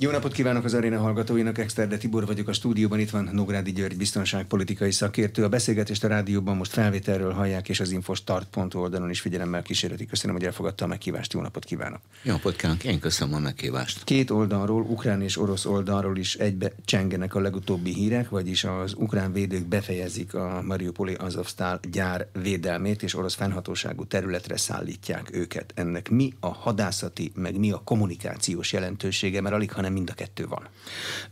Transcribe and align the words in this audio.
Jó 0.00 0.10
napot 0.10 0.32
kívánok 0.32 0.64
az 0.64 0.74
aréna 0.74 0.98
hallgatóinak, 0.98 1.58
Exterde 1.58 1.96
Tibor 1.96 2.26
vagyok 2.26 2.48
a 2.48 2.52
stúdióban, 2.52 2.98
itt 2.98 3.10
van 3.10 3.28
Nógrádi 3.32 3.72
György 3.72 3.96
biztonságpolitikai 3.96 4.90
szakértő. 4.90 5.44
A 5.44 5.48
beszélgetést 5.48 6.04
a 6.04 6.08
rádióban 6.08 6.56
most 6.56 6.72
felvételről 6.72 7.32
hallják, 7.32 7.68
és 7.68 7.80
az 7.80 7.90
infostart.hu 7.90 8.80
oldalon 8.80 9.10
is 9.10 9.20
figyelemmel 9.20 9.62
kísérleti. 9.62 10.06
Köszönöm, 10.06 10.36
hogy 10.36 10.44
elfogadta 10.44 10.84
a 10.84 10.88
meghívást. 10.88 11.32
Jó 11.32 11.40
napot 11.40 11.64
kívánok! 11.64 12.00
Jó 12.22 12.32
napot 12.32 12.56
kívánok, 12.56 12.84
én 12.84 13.00
köszönöm 13.00 13.34
a 13.34 13.38
meghívást. 13.38 14.04
Két 14.04 14.30
oldalról, 14.30 14.82
ukrán 14.82 15.22
és 15.22 15.38
orosz 15.38 15.64
oldalról 15.64 16.16
is 16.16 16.34
egybe 16.34 16.72
csengenek 16.84 17.34
a 17.34 17.40
legutóbbi 17.40 17.94
hírek, 17.94 18.28
vagyis 18.28 18.64
az 18.64 18.94
ukrán 18.96 19.32
védők 19.32 19.66
befejezik 19.66 20.34
a 20.34 20.62
Mariupoli 20.66 21.14
Azovstal 21.14 21.80
gyár 21.90 22.28
védelmét, 22.42 23.02
és 23.02 23.14
orosz 23.14 23.34
fennhatóságú 23.34 24.06
területre 24.06 24.56
szállítják 24.56 25.28
őket. 25.32 25.72
Ennek 25.74 26.08
mi 26.10 26.32
a 26.40 26.48
hadászati, 26.48 27.32
meg 27.34 27.58
mi 27.58 27.70
a 27.70 27.80
kommunikációs 27.84 28.72
jelentősége, 28.72 29.40
mert 29.40 29.54
alig, 29.54 29.72
hanem 29.72 29.86
hanem 29.88 30.02
mind 30.02 30.10
a 30.10 30.14
kettő 30.14 30.46
van. 30.46 30.68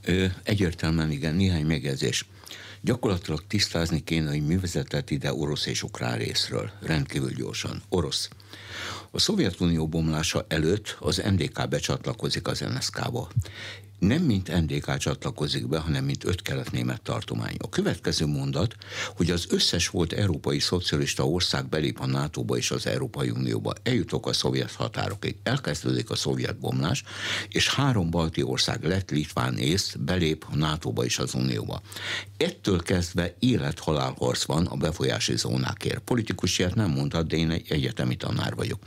Ö, 0.05 0.27
egyértelműen 0.43 1.11
igen, 1.11 1.35
néhány 1.35 1.67
megjegyzés. 1.67 2.27
Gyakorlatilag 2.81 3.47
tisztázni 3.47 4.05
kéne, 4.05 4.31
hogy 4.31 4.47
mi 4.47 4.57
vezetett 4.57 5.11
ide 5.11 5.33
orosz 5.33 5.67
és 5.67 5.83
ukrán 5.83 6.19
részről. 6.19 6.71
Rendkívül 6.81 7.31
gyorsan. 7.31 7.83
Orosz. 7.89 8.29
A 9.11 9.19
Szovjetunió 9.19 9.87
bomlása 9.89 10.45
előtt 10.49 10.97
az 11.01 11.17
NDK 11.17 11.69
becsatlakozik 11.69 12.47
az 12.47 12.61
NSK-ba 12.61 13.29
nem 13.99 14.23
mint 14.23 14.61
NDK 14.61 14.97
csatlakozik 14.97 15.69
be, 15.69 15.79
hanem 15.79 16.05
mint 16.05 16.25
öt 16.25 16.43
kelet-német 16.43 17.03
tartomány. 17.03 17.55
A 17.59 17.69
következő 17.69 18.27
mondat, 18.27 18.77
hogy 19.17 19.31
az 19.31 19.47
összes 19.49 19.89
volt 19.89 20.13
európai 20.13 20.59
szocialista 20.59 21.29
ország 21.29 21.69
belép 21.69 22.01
a 22.01 22.07
NATO-ba 22.07 22.57
és 22.57 22.71
az 22.71 22.87
Európai 22.87 23.31
Unióba. 23.31 23.73
Eljutok 23.83 24.27
a 24.27 24.33
szovjet 24.33 24.73
határokig. 24.73 25.37
Elkezdődik 25.43 26.11
a 26.11 26.17
szovjet 26.17 26.59
bomlás, 26.59 27.03
és 27.49 27.75
három 27.75 28.11
balti 28.11 28.43
ország 28.43 28.85
lett 28.85 29.11
Litván 29.11 29.59
észt 29.59 30.01
belép 30.01 30.47
a 30.51 30.57
NATO-ba 30.57 31.05
és 31.05 31.19
az 31.19 31.35
Unióba. 31.35 31.81
Ettől 32.37 32.83
kezdve 32.83 33.35
élet-halálharc 33.39 34.45
van 34.45 34.67
a 34.67 34.77
befolyási 34.77 35.37
zónákért. 35.37 35.99
Politikus 35.99 36.59
ilyet 36.59 36.75
nem 36.75 36.91
mondhat, 36.91 37.27
de 37.27 37.37
én 37.37 37.51
egy 37.51 37.67
egyetemi 37.69 38.17
tanár 38.17 38.55
vagyok. 38.55 38.83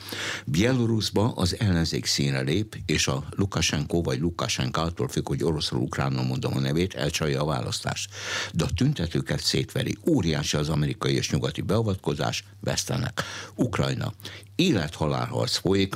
Bielorusba 0.45 1.31
az 1.35 1.55
ellenzék 1.59 2.05
színre 2.05 2.41
lép, 2.41 2.77
és 2.85 3.07
a 3.07 3.23
Lukashenko 3.35 4.01
vagy 4.01 4.19
Lukashenko 4.19 4.97
attól 4.99 5.11
függ, 5.13 5.27
hogy 5.27 5.43
oroszról, 5.43 5.81
ukránul 5.81 6.23
mondom 6.23 6.55
a 6.55 6.59
nevét, 6.59 6.93
elcsalja 6.93 7.41
a 7.41 7.45
választást. 7.45 8.09
De 8.53 8.63
a 8.63 8.73
tüntetőket 8.75 9.39
szétveri. 9.39 9.97
Óriási 10.07 10.57
az 10.57 10.69
amerikai 10.69 11.15
és 11.15 11.31
nyugati 11.31 11.61
beavatkozás, 11.61 12.43
vesztenek. 12.59 13.21
Ukrajna. 13.55 14.13
Élet-halálharc 14.55 15.57
folyik, 15.57 15.95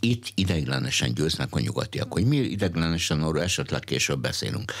itt 0.00 0.32
ideiglenesen 0.34 1.14
győznek 1.14 1.54
a 1.54 1.60
nyugatiak. 1.60 2.12
Hogy 2.12 2.24
miért 2.24 2.50
ideiglenesen, 2.50 3.22
arról 3.22 3.42
esetleg 3.42 3.80
később 3.80 4.20
beszélünk. 4.20 4.72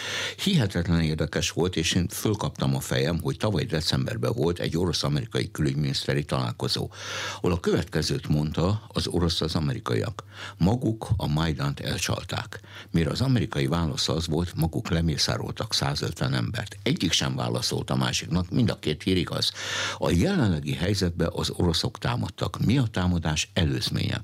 Hihetetlen 0.44 1.00
érdekes 1.00 1.50
volt, 1.50 1.76
és 1.76 1.92
én 1.92 2.08
fölkaptam 2.08 2.74
a 2.74 2.80
fejem, 2.80 3.20
hogy 3.22 3.36
tavaly 3.36 3.64
decemberben 3.64 4.32
volt 4.36 4.58
egy 4.58 4.76
orosz-amerikai 4.76 5.50
külügyminiszteri 5.50 6.24
találkozó, 6.24 6.90
ahol 7.36 7.52
a 7.52 7.60
következőt 7.60 8.28
mondta 8.28 8.82
az 8.88 9.06
orosz 9.06 9.40
az 9.40 9.54
amerikaiak. 9.54 10.24
Maguk 10.56 11.08
a 11.16 11.26
Majdant 11.26 11.80
elcsalták. 11.80 12.60
Mire 12.90 13.10
az 13.10 13.20
amerikai 13.20 13.66
válasz 13.66 14.08
az 14.08 14.26
volt, 14.26 14.54
maguk 14.54 14.90
lemészároltak 14.90 15.74
150 15.74 16.34
embert. 16.34 16.76
Egyik 16.82 17.12
sem 17.12 17.36
válaszolt 17.36 17.90
a 17.90 17.96
másiknak, 17.96 18.50
mind 18.50 18.70
a 18.70 18.78
két 18.78 19.02
hír 19.02 19.16
igaz. 19.16 19.52
A 19.98 20.10
jelenlegi 20.10 20.74
helyzetben 20.74 21.30
az 21.32 21.50
oroszok 21.50 21.98
támadtak. 21.98 22.64
Mi 22.64 22.78
a 22.78 22.86
támadás 22.90 23.50
előzménye? 23.52 24.22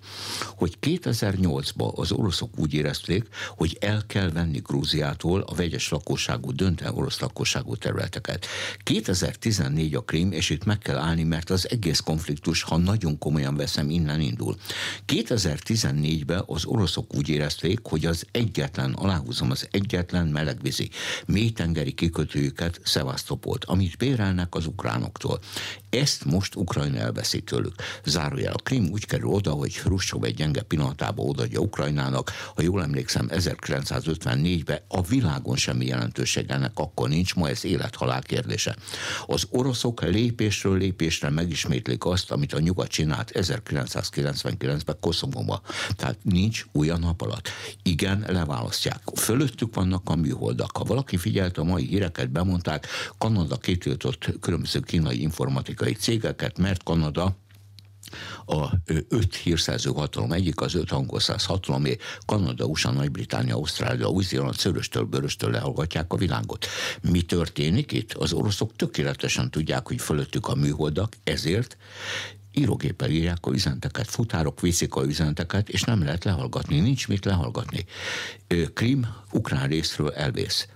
Hogy 0.57 0.79
2008-ban 0.87 1.95
az 1.95 2.13
oroszok 2.13 2.59
úgy 2.59 2.75
érezték, 2.75 3.29
hogy 3.57 3.77
el 3.81 4.03
kell 4.07 4.31
venni 4.31 4.59
Grúziától 4.59 5.41
a 5.41 5.55
vegyes 5.55 5.89
lakosságú, 5.89 6.53
döntően 6.53 6.95
orosz 6.95 7.21
lakosságú 7.21 7.77
területeket. 7.77 8.47
2014 8.83 9.95
a 9.95 10.01
Krím, 10.01 10.33
és 10.33 10.51
itt 10.51 10.65
meg 10.65 10.79
kell 10.79 10.97
állni, 10.97 11.23
mert 11.23 11.51
az 11.51 11.71
egész 11.71 12.01
konfliktus, 12.01 12.63
ha 12.63 12.77
nagyon 12.77 13.19
komolyan 13.19 13.57
veszem, 13.57 13.91
innen 13.91 14.21
indul. 14.21 14.57
2014-ben 15.07 16.43
az 16.47 16.65
oroszok 16.65 17.15
úgy 17.15 17.29
érezték, 17.29 17.79
hogy 17.83 18.07
az 18.07 18.27
egyetlen, 18.31 18.93
aláhúzom, 18.93 19.51
az 19.51 19.69
egyetlen 19.71 20.27
melegvízi 20.27 20.91
mélytengeri 21.27 21.93
kikötőjüket 21.93 22.81
Szevasztopolt, 22.85 23.65
amit 23.65 23.97
bérelnek 23.97 24.55
az 24.55 24.67
ukránoktól. 24.67 25.41
Ezt 25.91 26.25
most 26.25 26.55
Ukrajna 26.55 26.99
elveszi 26.99 27.41
tőlük. 27.41 27.75
Zárójel 28.05 28.53
a 28.53 28.63
Krim 28.63 28.89
úgy 28.93 29.07
kerül 29.07 29.29
oda, 29.29 29.51
hogy 29.51 29.77
Hruscsov 29.77 30.25
egy 30.25 30.35
gyenge 30.35 30.63
pillanatában 30.77 31.29
odaadja 31.29 31.61
Ukrajnának. 31.61 32.31
Ha 32.55 32.63
jól 32.63 32.83
emlékszem, 32.83 33.29
1954-ben 33.31 34.81
a 34.89 35.03
világon 35.03 35.57
semmi 35.57 35.87
jelentőség 35.87 36.51
ennek 36.51 36.73
akkor 36.75 37.09
nincs, 37.09 37.35
ma 37.35 37.49
ez 37.49 37.65
élethalál 37.65 38.23
kérdése. 38.23 38.77
Az 39.27 39.47
oroszok 39.51 40.03
lépésről 40.03 40.79
lépésre 40.79 41.31
megismétlik 41.31 42.05
azt, 42.05 42.31
amit 42.31 42.53
a 42.53 42.61
nyugat 42.61 42.89
csinált 42.89 43.31
1999-ben 43.35 44.97
Koszovóba. 45.01 45.61
Tehát 45.97 46.19
nincs 46.23 46.65
a 46.73 46.97
nap 46.99 47.21
alatt. 47.21 47.49
Igen, 47.83 48.25
leválasztják. 48.29 49.01
Fölöttük 49.15 49.75
vannak 49.75 50.03
a 50.05 50.17
műholdak. 50.17 50.77
Ha 50.77 50.85
valaki 50.85 51.17
figyelte 51.17 51.61
a 51.61 51.65
mai 51.65 51.87
híreket, 51.87 52.31
bemondták, 52.31 52.87
Kanada 53.19 53.57
kitiltott 53.57 54.39
különböző 54.41 54.81
kínai 54.81 55.21
informatikai 55.21 55.93
cégeket, 55.93 56.59
mert 56.59 56.83
Kanada 56.83 57.37
a 58.47 58.71
öt 59.09 59.35
hírszerző 59.35 59.91
hatalom, 59.91 60.33
egyik 60.33 60.61
az 60.61 60.75
öt 60.75 60.91
angol 60.91 61.21
száz 61.21 61.45
hatalom, 61.45 61.81
ami 61.81 61.97
Kanada, 62.27 62.65
USA, 62.65 62.91
Nagy-Britannia, 62.91 63.55
Ausztrália, 63.55 64.09
Új-Zéland, 64.09 64.57
Szöröstől, 64.57 65.05
Böröstől 65.05 65.51
lehallgatják 65.51 66.13
a 66.13 66.17
világot. 66.17 66.67
Mi 67.01 67.23
történik 67.23 67.93
itt? 67.93 68.13
Az 68.13 68.33
oroszok 68.33 68.77
tökéletesen 68.77 69.51
tudják, 69.51 69.87
hogy 69.87 70.01
fölöttük 70.01 70.49
a 70.49 70.55
műholdak, 70.55 71.13
ezért 71.25 71.77
írógéppel 72.53 73.11
írják 73.11 73.47
a 73.47 73.53
üzeneteket, 73.53 74.07
futárok 74.07 74.61
viszik 74.61 74.95
a 74.95 75.05
üzeneteket, 75.05 75.69
és 75.69 75.83
nem 75.83 76.03
lehet 76.03 76.25
lehallgatni, 76.25 76.81
nincs 76.81 77.09
mit 77.09 77.25
lehallgatni. 77.25 77.85
Krim 78.75 79.07
ukrán 79.33 79.69
részről 79.69 80.13
elvész 80.13 80.69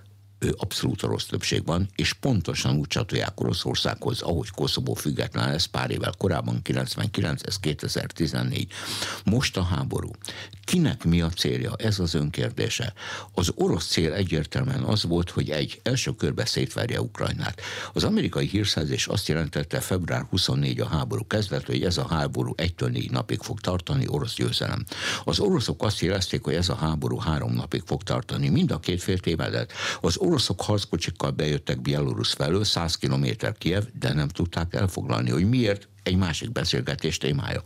abszolút 0.57 1.01
rossz 1.01 1.25
többség 1.25 1.65
van, 1.65 1.89
és 1.95 2.13
pontosan 2.13 2.77
úgy 2.77 2.87
csatolják 2.87 3.39
Oroszországhoz, 3.39 4.21
ahogy 4.21 4.49
Koszovó 4.49 4.93
független 4.93 5.51
lesz 5.51 5.65
pár 5.65 5.91
évvel 5.91 6.13
korábban, 6.17 6.61
99, 6.61 7.41
ez 7.45 7.59
2014. 7.59 8.67
Most 9.25 9.57
a 9.57 9.63
háború. 9.63 10.11
Kinek 10.65 11.03
mi 11.03 11.21
a 11.21 11.29
célja? 11.29 11.73
Ez 11.77 11.99
az 11.99 12.13
önkérdése. 12.13 12.93
Az 13.33 13.51
orosz 13.55 13.87
cél 13.87 14.13
egyértelműen 14.13 14.83
az 14.83 15.03
volt, 15.03 15.29
hogy 15.29 15.49
egy 15.49 15.79
első 15.83 16.15
körbe 16.15 16.45
szétverje 16.45 17.01
Ukrajnát. 17.01 17.61
Az 17.93 18.03
amerikai 18.03 18.47
hírszerzés 18.47 19.07
azt 19.07 19.27
jelentette 19.27 19.79
február 19.79 20.25
24 20.29 20.79
a 20.79 20.87
háború 20.87 21.27
kezdet, 21.27 21.65
hogy 21.65 21.83
ez 21.83 21.97
a 21.97 22.07
háború 22.09 22.53
egytől 22.57 22.89
négy 22.89 23.11
napig 23.11 23.39
fog 23.39 23.59
tartani, 23.59 24.05
orosz 24.07 24.35
győzelem. 24.35 24.85
Az 25.23 25.39
oroszok 25.39 25.83
azt 25.83 25.99
jelezték, 25.99 26.43
hogy 26.43 26.53
ez 26.53 26.69
a 26.69 26.75
háború 26.75 27.17
három 27.17 27.53
napig 27.53 27.83
fog 27.85 28.03
tartani. 28.03 28.49
Mind 28.49 28.71
a 28.71 28.79
két 28.79 29.01
fél 29.03 29.19
tévedett. 29.19 29.71
Az 30.01 30.17
oroszok 30.31 30.61
harckocsikkal 30.61 31.31
bejöttek 31.31 31.81
Bielorus 31.81 32.31
felől, 32.31 32.63
100 32.63 32.95
km 32.95 33.25
Kiev, 33.57 33.83
de 33.99 34.13
nem 34.13 34.27
tudták 34.27 34.73
elfoglalni. 34.73 35.29
Hogy 35.29 35.49
miért? 35.49 35.87
Egy 36.03 36.15
másik 36.15 36.51
beszélgetés 36.51 37.17
témája. 37.17 37.61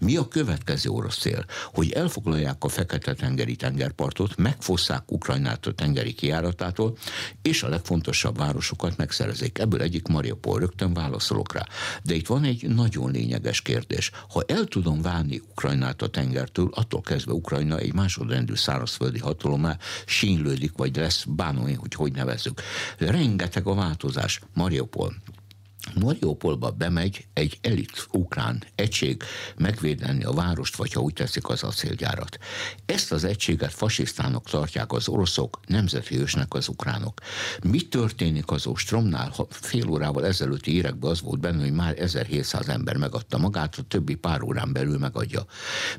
Mi 0.00 0.16
a 0.16 0.28
következő 0.28 0.90
orosz 0.90 1.18
cél? 1.18 1.44
Hogy 1.72 1.92
elfoglalják 1.92 2.64
a 2.64 2.68
Fekete-tengeri 2.68 3.56
tengerpartot, 3.56 4.36
megfosszák 4.36 5.12
Ukrajnát 5.12 5.66
a 5.66 5.72
tengeri 5.72 6.12
kiáratától, 6.12 6.96
és 7.42 7.62
a 7.62 7.68
legfontosabb 7.68 8.36
városokat 8.36 8.96
megszerezik. 8.96 9.58
Ebből 9.58 9.82
egyik 9.82 10.06
Mariupol, 10.06 10.58
rögtön 10.58 10.94
válaszolok 10.94 11.52
rá. 11.52 11.66
De 12.02 12.14
itt 12.14 12.26
van 12.26 12.44
egy 12.44 12.68
nagyon 12.68 13.10
lényeges 13.10 13.62
kérdés. 13.62 14.10
Ha 14.28 14.42
el 14.46 14.64
tudom 14.64 15.02
válni 15.02 15.42
Ukrajnát 15.50 16.02
a 16.02 16.08
tengertől, 16.08 16.70
attól 16.74 17.00
kezdve 17.00 17.32
Ukrajna 17.32 17.78
egy 17.78 17.94
másodrendű 17.94 18.54
szárazföldi 18.54 19.18
hatalomá 19.18 19.76
sínlődik, 20.06 20.72
vagy 20.76 20.96
lesz 20.96 21.24
bánó, 21.28 21.62
hogy 21.62 21.94
hogy 21.94 22.12
nevezzük. 22.12 22.60
Rengeteg 22.98 23.66
a 23.66 23.74
változás. 23.74 24.40
Mariupol, 24.54 25.14
Mariupolba 25.94 26.70
bemegy 26.70 27.26
egy 27.32 27.58
elit 27.60 28.06
ukrán 28.12 28.62
egység 28.74 29.22
megvédeni 29.56 30.24
a 30.24 30.32
várost, 30.32 30.76
vagy 30.76 30.92
ha 30.92 31.00
úgy 31.00 31.12
teszik 31.12 31.48
az 31.48 31.62
acélgyárat. 31.62 32.38
Ezt 32.86 33.12
az 33.12 33.24
egységet 33.24 33.72
fasisztának 33.72 34.44
tartják 34.50 34.92
az 34.92 35.08
oroszok, 35.08 35.60
nemzeti 35.66 36.18
ősnek 36.18 36.54
az 36.54 36.68
ukránok. 36.68 37.20
Mi 37.62 37.80
történik 37.80 38.50
az 38.50 38.66
Ostromnál? 38.66 39.34
Fél 39.50 39.88
órával 39.88 40.26
ezelőtti 40.26 40.74
érekben 40.74 41.10
az 41.10 41.20
volt 41.20 41.40
benne, 41.40 41.62
hogy 41.62 41.72
már 41.72 42.02
1700 42.02 42.68
ember 42.68 42.96
megadta 42.96 43.38
magát, 43.38 43.76
a 43.78 43.82
többi 43.82 44.14
pár 44.14 44.42
órán 44.42 44.72
belül 44.72 44.98
megadja. 44.98 45.46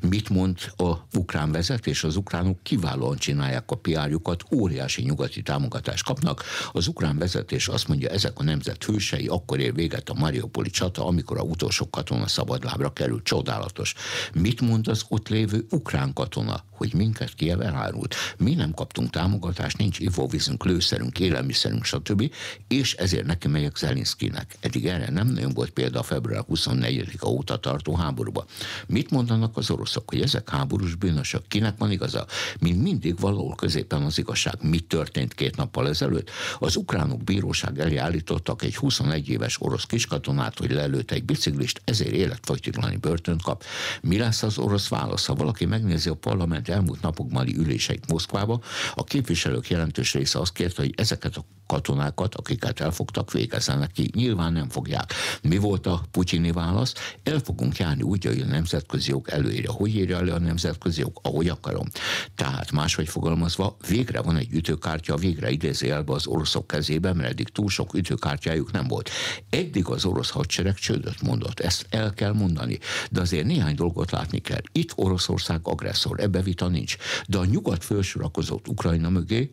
Mit 0.02 0.30
mond 0.30 0.58
a 0.78 0.96
ukrán 1.14 1.52
vezetés? 1.52 2.04
Az 2.04 2.16
ukránok 2.16 2.64
kiválóan 2.64 3.18
csinálják 3.18 3.72
a 3.72 3.76
piárjukat, 3.76 4.44
óriási 4.52 5.02
nyugati 5.02 5.42
támogatást 5.42 6.04
kapnak. 6.04 6.44
Az 6.72 6.88
ukrán 6.88 7.18
vezetés 7.18 7.68
azt 7.68 7.88
mondja, 7.88 8.10
ezek 8.10 8.40
a 8.40 8.44
nemzet 8.44 8.84
hősei, 8.84 9.28
akkor 9.28 9.60
ér 9.60 9.74
véget 9.80 10.10
a 10.10 10.14
Mariupoli 10.14 10.70
csata, 10.70 11.06
amikor 11.06 11.38
a 11.38 11.42
utolsó 11.42 11.90
katona 11.90 12.28
szabadlábra 12.28 12.94
került. 12.94 13.24
Csodálatos. 13.24 13.94
Mit 14.34 14.62
mond 14.62 14.88
az 14.88 15.06
ott 15.10 15.28
lévő 15.28 15.66
ukrán 15.70 16.14
katona? 16.14 16.64
Hogy 16.80 16.94
minket 16.94 17.36
Kiev 17.36 17.62
elárult. 17.62 18.16
Mi 18.38 18.54
nem 18.54 18.74
kaptunk 18.74 19.10
támogatást, 19.10 19.78
nincs 19.78 20.00
ivóvízünk, 20.00 20.66
lőszerünk, 20.66 21.20
élelmiszerünk, 21.20 21.84
stb. 21.84 22.34
És 22.68 22.94
ezért 22.94 23.26
neki 23.26 23.48
megyek 23.48 23.78
Zelinszkinek. 23.78 24.58
Eddig 24.60 24.86
erre 24.88 25.10
nem 25.12 25.28
nagyon 25.28 25.54
volt 25.54 25.70
példa 25.70 26.00
a 26.00 26.04
február 26.04 26.44
24-a 26.50 27.28
óta 27.28 27.58
tartó 27.58 27.96
háborúba. 27.96 28.46
Mit 28.88 29.12
mondanak 29.12 29.58
az 29.58 29.70
oroszok, 29.70 30.10
hogy 30.10 30.22
ezek 30.22 30.50
háborús 30.50 30.96
bűnösök? 30.96 31.48
Kinek 31.48 31.78
van 31.78 31.92
igaza? 31.92 32.26
Mint 32.60 32.82
mindig 32.82 33.20
valahol 33.20 33.56
középen 33.56 34.02
az 34.02 34.18
igazság. 34.18 34.56
Mi 34.62 34.80
történt 34.80 35.34
két 35.34 35.56
nappal 35.56 35.88
ezelőtt? 35.88 36.30
Az 36.60 36.76
ukránok 36.76 37.24
bíróság 37.24 37.80
elé 37.80 37.96
állítottak 37.96 38.64
egy 38.64 38.76
21 38.76 39.30
éves 39.30 39.62
orosz 39.62 39.86
kiskatonát, 39.86 40.58
hogy 40.58 40.72
lelőtt 40.72 41.12
egy 41.12 41.24
biciklist, 41.24 41.82
ezért 41.84 42.12
életfogytiglani 42.12 42.96
börtönt 42.96 43.42
kap. 43.42 43.64
Mi 44.02 44.18
lesz 44.18 44.44
az 44.44 44.58
orosz 44.58 44.88
válasz? 44.88 45.26
Ha 45.26 45.36
valaki 45.36 45.66
megnézi 45.66 46.10
a 46.10 46.14
parlament 46.14 46.68
elmúlt 46.70 47.02
napokbeli 47.02 47.56
üléseit 47.58 48.08
Moszkvába, 48.08 48.62
a 48.96 49.04
képviselők 49.04 49.70
jelentős 49.70 50.14
része 50.14 50.40
azt 50.40 50.54
kérte, 50.54 50.82
hogy 50.82 50.94
ezeket 50.98 51.36
a 51.36 51.46
katonákat, 51.70 52.36
akiket 52.36 52.80
elfogtak, 52.80 53.32
végezzenek 53.32 53.92
ki. 53.92 54.10
Nyilván 54.14 54.54
nem 54.54 54.70
fogják. 54.70 55.14
Mi 55.42 55.58
volt 55.58 55.86
a 55.86 56.02
putyini 56.12 56.52
válasz? 56.52 56.94
El 57.24 57.40
fogunk 57.40 57.78
járni 57.78 58.02
úgy, 58.02 58.26
hogy 58.26 58.42
a 58.42 58.46
nemzetközi 58.46 59.10
jog 59.10 59.30
előírja. 59.30 59.72
Hogy 59.72 59.96
írja 59.96 60.18
elő 60.18 60.32
a 60.32 60.40
nemzetközi 60.40 61.00
jog? 61.00 61.20
Ahogy 61.22 61.48
akarom. 61.48 61.88
Tehát 62.36 62.72
máshogy 62.72 63.08
fogalmazva, 63.10 63.78
végre 63.88 64.22
van 64.22 64.36
egy 64.38 64.52
ütőkártya, 64.52 65.16
végre 65.16 65.50
idézi 65.50 65.90
elbe 65.90 66.14
az 66.14 66.28
oroszok 66.28 66.68
kezében, 66.68 67.16
mert 67.16 67.30
eddig 67.30 67.50
túl 67.50 67.70
sok 67.70 67.94
ütőkártyájuk 67.94 68.72
nem 68.72 68.88
volt. 68.88 69.10
Eddig 69.50 69.88
az 69.88 70.06
orosz 70.06 70.30
hadsereg 70.30 70.76
csődöt 70.76 71.22
mondott, 71.22 71.60
ezt 71.60 71.86
el 71.90 72.14
kell 72.14 72.34
mondani. 72.34 72.80
De 73.12 73.22
azért 73.22 73.46
néhány 73.46 73.76
dolgot 73.76 74.12
látni 74.12 74.40
kell. 74.40 74.62
Itt 74.72 74.92
Oroszország 74.96 75.60
agresszor, 75.64 76.20
ebbe 76.20 76.42
vita 76.60 76.68
nincs. 76.68 76.98
De 77.28 77.38
a 77.38 77.46
nyugat 77.46 77.84
fölsorakozott 77.84 78.68
Ukrajna 78.68 79.10
mögé, 79.10 79.52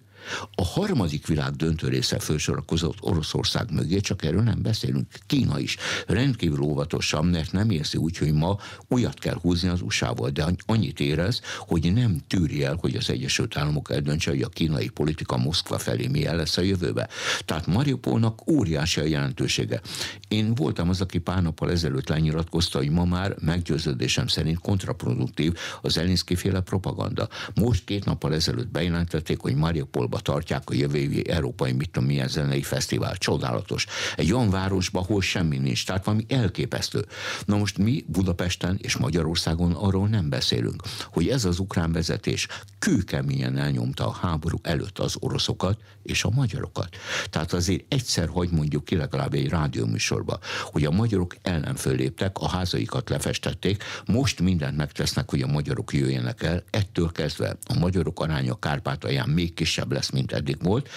a 0.54 0.64
harmadik 0.64 1.26
világ 1.26 1.52
döntő 1.52 1.88
része 1.88 2.18
felsorakozott 2.18 2.96
Oroszország 3.00 3.72
mögé, 3.72 4.00
csak 4.00 4.24
erről 4.24 4.42
nem 4.42 4.62
beszélünk. 4.62 5.06
Kína 5.26 5.58
is 5.58 5.76
rendkívül 6.06 6.60
óvatosan, 6.60 7.24
mert 7.24 7.52
nem 7.52 7.70
érzi 7.70 7.98
úgy, 7.98 8.18
hogy 8.18 8.32
ma 8.32 8.58
újat 8.88 9.18
kell 9.18 9.38
húzni 9.40 9.68
az 9.68 9.80
USA-val, 9.80 10.30
de 10.30 10.44
annyit 10.66 11.00
érez, 11.00 11.40
hogy 11.58 11.92
nem 11.92 12.20
tűri 12.26 12.64
el, 12.64 12.76
hogy 12.80 12.96
az 12.96 13.10
Egyesült 13.10 13.56
Államok 13.56 13.90
eldöntse, 13.92 14.30
hogy 14.30 14.42
a 14.42 14.48
kínai 14.48 14.88
politika 14.88 15.36
Moszkva 15.36 15.78
felé 15.78 16.06
milyen 16.06 16.36
lesz 16.36 16.56
a 16.56 16.62
jövőbe. 16.62 17.08
Tehát 17.44 17.66
Mariupolnak 17.66 18.50
óriási 18.50 19.00
a 19.00 19.04
jelentősége. 19.04 19.80
Én 20.28 20.54
voltam 20.54 20.88
az, 20.88 21.00
aki 21.00 21.18
pár 21.18 21.42
nappal 21.42 21.70
ezelőtt 21.70 22.08
lenyilatkozta, 22.08 22.78
hogy 22.78 22.90
ma 22.90 23.04
már 23.04 23.34
meggyőződésem 23.40 24.26
szerint 24.26 24.58
kontraproduktív 24.58 25.54
az 25.82 25.98
Elinszki 25.98 26.34
féle 26.34 26.60
propaganda. 26.60 27.28
Most 27.54 27.84
két 27.84 28.04
nappal 28.04 28.34
ezelőtt 28.34 28.68
bejelentették, 28.68 29.40
hogy 29.40 29.54
Mariupolba 29.54 30.15
Moszkvába 30.16 30.20
tartják 30.20 30.70
a 30.70 30.74
jövő 30.74 31.22
Európai 31.28 31.72
mit 31.72 31.90
tudom 31.90 32.08
milyen 32.08 32.28
zenei 32.28 32.62
fesztivál. 32.62 33.16
Csodálatos. 33.16 33.86
Egy 34.16 34.32
olyan 34.32 34.50
városban, 34.50 35.02
ahol 35.02 35.22
semmi 35.22 35.58
nincs. 35.58 35.86
Tehát 35.86 36.04
valami 36.04 36.24
elképesztő. 36.28 37.04
Na 37.44 37.56
most 37.56 37.78
mi 37.78 38.04
Budapesten 38.06 38.78
és 38.82 38.96
Magyarországon 38.96 39.72
arról 39.72 40.08
nem 40.08 40.28
beszélünk, 40.28 40.82
hogy 41.12 41.28
ez 41.28 41.44
az 41.44 41.58
ukrán 41.58 41.92
vezetés 41.92 42.46
kőkeményen 42.78 43.56
elnyomta 43.56 44.06
a 44.06 44.12
háború 44.12 44.58
előtt 44.62 44.98
az 44.98 45.16
oroszokat 45.20 45.78
és 46.06 46.24
a 46.24 46.30
magyarokat. 46.30 46.96
Tehát 47.30 47.52
azért 47.52 47.84
egyszer, 47.88 48.28
hogy 48.28 48.48
mondjuk 48.50 48.84
ki 48.84 48.96
legalább 48.96 49.34
egy 49.34 49.48
rádióműsorba, 49.48 50.38
hogy 50.62 50.84
a 50.84 50.90
magyarok 50.90 51.36
ellen 51.42 51.74
föléptek, 51.74 52.38
a 52.38 52.48
házaikat 52.48 53.08
lefestették, 53.08 53.84
most 54.06 54.40
mindent 54.40 54.76
megtesznek, 54.76 55.30
hogy 55.30 55.42
a 55.42 55.46
magyarok 55.46 55.92
jöjjenek 55.92 56.42
el, 56.42 56.62
ettől 56.70 57.12
kezdve 57.12 57.56
a 57.66 57.78
magyarok 57.78 58.20
aránya 58.20 58.58
Kárpátalján 58.58 59.28
még 59.28 59.54
kisebb 59.54 59.92
lesz, 59.92 60.10
mint 60.10 60.32
eddig 60.32 60.62
volt. 60.62 60.88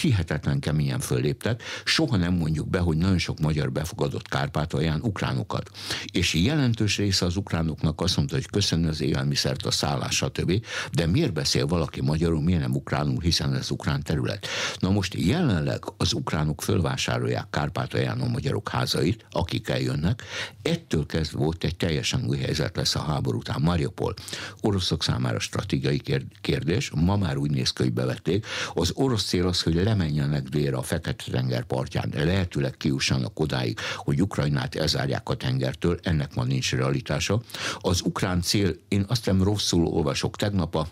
Hihetetlen 0.00 0.60
keményen 0.60 1.00
fölléptek. 1.00 1.62
Soha 1.84 2.16
nem 2.16 2.34
mondjuk 2.34 2.68
be, 2.68 2.78
hogy 2.78 2.96
nagyon 2.96 3.18
sok 3.18 3.38
magyar 3.38 3.72
befogadott 3.72 4.28
Kárpátalján 4.28 5.00
ukránokat. 5.02 5.70
És 6.12 6.34
jelentős 6.34 6.96
része 6.96 7.24
az 7.24 7.36
ukránoknak 7.36 8.00
azt 8.00 8.16
mondta, 8.16 8.34
hogy 8.34 8.46
köszönni 8.46 8.86
az 8.86 9.00
élelmiszert, 9.00 9.66
a 9.66 9.70
szállás, 9.70 10.16
stb. 10.16 10.64
De 10.92 11.06
miért 11.06 11.32
beszél 11.32 11.66
valaki 11.66 12.00
magyarul, 12.00 12.42
miért 12.42 12.60
nem 12.60 12.74
ukránul, 12.74 13.20
hiszen 13.20 13.54
ez 13.54 13.70
ukrán 13.70 14.02
terület. 14.02 14.29
Na 14.78 14.90
most 14.90 15.14
jelenleg 15.14 15.84
az 15.96 16.12
ukránok 16.12 16.62
fölvásárolják 16.62 17.46
Kárpátalján 17.50 18.20
a 18.20 18.26
magyarok 18.28 18.68
házait, 18.68 19.26
akik 19.30 19.68
eljönnek. 19.68 20.22
Ettől 20.62 21.06
kezdve 21.06 21.38
volt 21.38 21.64
egy 21.64 21.76
teljesen 21.76 22.24
új 22.26 22.38
helyzet 22.38 22.76
lesz 22.76 22.94
a 22.94 23.02
háború 23.02 23.38
után. 23.38 23.60
Mariupol 23.60 24.14
oroszok 24.60 25.02
számára 25.02 25.38
stratégiai 25.38 26.02
kérdés, 26.40 26.90
ma 26.94 27.16
már 27.16 27.36
úgy 27.36 27.50
néz 27.50 27.70
ki, 27.70 27.82
hogy 27.82 27.92
bevették. 27.92 28.46
Az 28.74 28.92
orosz 28.94 29.24
cél 29.24 29.46
az, 29.46 29.62
hogy 29.62 29.74
lemenjenek 29.74 30.42
délre 30.42 30.76
a 30.76 30.82
Fekete-tenger 30.82 31.64
partján, 31.64 32.12
lehetőleg 32.14 32.76
kiussanak 32.76 33.40
odáig, 33.40 33.78
hogy 33.96 34.22
Ukrajnát 34.22 34.74
elzárják 34.74 35.28
a 35.28 35.34
tengertől, 35.34 35.98
ennek 36.02 36.34
ma 36.34 36.44
nincs 36.44 36.72
realitása. 36.72 37.40
Az 37.78 38.00
ukrán 38.04 38.42
cél, 38.42 38.74
én 38.88 39.04
azt 39.08 39.26
nem 39.26 39.42
rosszul 39.42 39.86
olvasok, 39.86 40.36
tegnap 40.36 40.74
a 40.74 40.88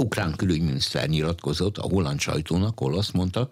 ukrán 0.00 0.36
külügyminiszter 0.36 1.08
nyilatkozott 1.08 1.78
a 1.78 1.82
holland 1.82 2.20
sajtónak, 2.20 2.80
ahol 2.80 2.98
azt 2.98 3.12
mondta, 3.12 3.50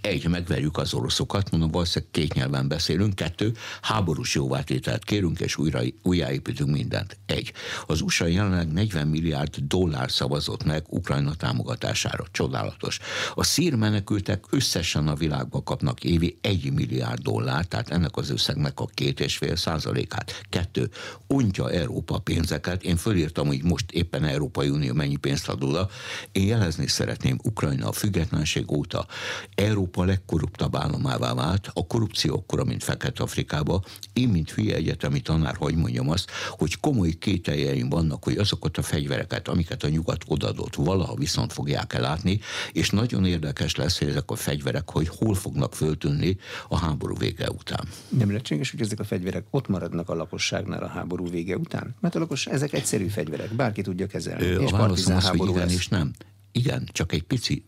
egy, 0.00 0.28
megverjük 0.28 0.78
az 0.78 0.94
oroszokat, 0.94 1.50
mondom, 1.50 1.70
valószínűleg 1.70 2.10
két 2.12 2.34
nyelven 2.34 2.68
beszélünk, 2.68 3.14
kettő, 3.14 3.52
háborús 3.82 4.34
jóvátételt 4.34 5.04
kérünk, 5.04 5.40
és 5.40 5.56
újra, 5.56 5.80
újjáépítünk 6.02 6.70
mindent. 6.70 7.18
Egy, 7.26 7.52
az 7.86 8.00
USA 8.00 8.26
jelenleg 8.26 8.72
40 8.72 9.08
milliárd 9.08 9.56
dollár 9.56 10.10
szavazott 10.10 10.64
meg 10.64 10.84
Ukrajna 10.88 11.34
támogatására. 11.34 12.24
Csodálatos. 12.32 12.98
A 13.34 13.44
szír 13.44 13.74
menekültek 13.74 14.44
összesen 14.50 15.08
a 15.08 15.14
világban 15.14 15.64
kapnak 15.64 16.04
évi 16.04 16.38
egy 16.40 16.72
milliárd 16.72 17.22
dollár, 17.22 17.64
tehát 17.64 17.90
ennek 17.90 18.16
az 18.16 18.30
összegnek 18.30 18.80
a 18.80 18.86
két 18.94 19.20
és 19.20 19.36
fél 19.36 19.56
százalékát. 19.56 20.42
Kettő, 20.48 20.90
ontja 21.26 21.70
Európa 21.70 22.18
pénzeket. 22.18 22.82
Én 22.82 22.96
fölírtam, 22.96 23.46
hogy 23.46 23.62
most 23.62 23.90
éppen 23.90 24.24
Európai 24.24 24.68
Unió 24.68 24.94
mennyi 24.94 25.16
pénzt 25.16 25.48
ad 25.48 25.62
oda, 25.62 25.89
én 26.32 26.46
jelezni 26.46 26.86
szeretném, 26.86 27.38
Ukrajna 27.42 27.88
a 27.88 27.92
függetlenség 27.92 28.70
óta 28.70 29.06
Európa 29.54 30.04
legkorruptabb 30.04 30.76
államává 30.76 31.34
vált, 31.34 31.70
a 31.74 31.86
korrupció 31.86 32.34
akkora, 32.34 32.64
mint 32.64 32.84
Fekete-Afrikába. 32.84 33.82
Én, 34.12 34.28
mint 34.28 34.50
hülye 34.50 34.74
egyetemi 34.74 35.20
tanár, 35.20 35.56
hogy 35.56 35.74
mondjam 35.74 36.10
azt, 36.10 36.30
hogy 36.48 36.80
komoly 36.80 37.10
kételjeim 37.10 37.88
vannak, 37.88 38.24
hogy 38.24 38.36
azokat 38.36 38.76
a 38.78 38.82
fegyvereket, 38.82 39.48
amiket 39.48 39.82
a 39.82 39.88
nyugat 39.88 40.24
odadott, 40.26 40.74
valaha 40.74 41.14
viszont 41.14 41.52
fogják 41.52 41.94
elátni, 41.94 42.40
és 42.72 42.90
nagyon 42.90 43.26
érdekes 43.26 43.76
lesz, 43.76 43.98
hogy 43.98 44.08
ezek 44.08 44.30
a 44.30 44.36
fegyverek, 44.36 44.90
hogy 44.90 45.08
hol 45.08 45.34
fognak 45.34 45.74
föltűnni 45.74 46.36
a 46.68 46.78
háború 46.78 47.16
vége 47.16 47.50
után. 47.50 47.88
Nem 48.08 48.28
lehetséges, 48.28 48.70
hogy 48.70 48.80
ezek 48.80 49.00
a 49.00 49.04
fegyverek 49.04 49.44
ott 49.50 49.68
maradnak 49.68 50.08
a 50.08 50.14
lakosságnál 50.14 50.82
a 50.82 50.88
háború 50.88 51.30
vége 51.30 51.56
után? 51.56 51.94
Mert 52.00 52.14
a 52.14 52.18
lakos, 52.18 52.46
ezek 52.46 52.72
egyszerű 52.72 53.06
fegyverek, 53.06 53.54
bárki 53.54 53.82
tudja 53.82 54.06
kezelni. 54.06 54.46
Ö, 54.46 54.60
és 54.60 54.72
a 54.72 54.76
válaszom 54.76 55.16
az, 55.16 55.28
hogy 55.28 55.48
igen 55.48 55.68
és 55.80 55.88
nem. 55.88 56.12
Igen, 56.52 56.88
csak 56.92 57.12
egy 57.12 57.22
pici, 57.22 57.64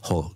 ha 0.00 0.30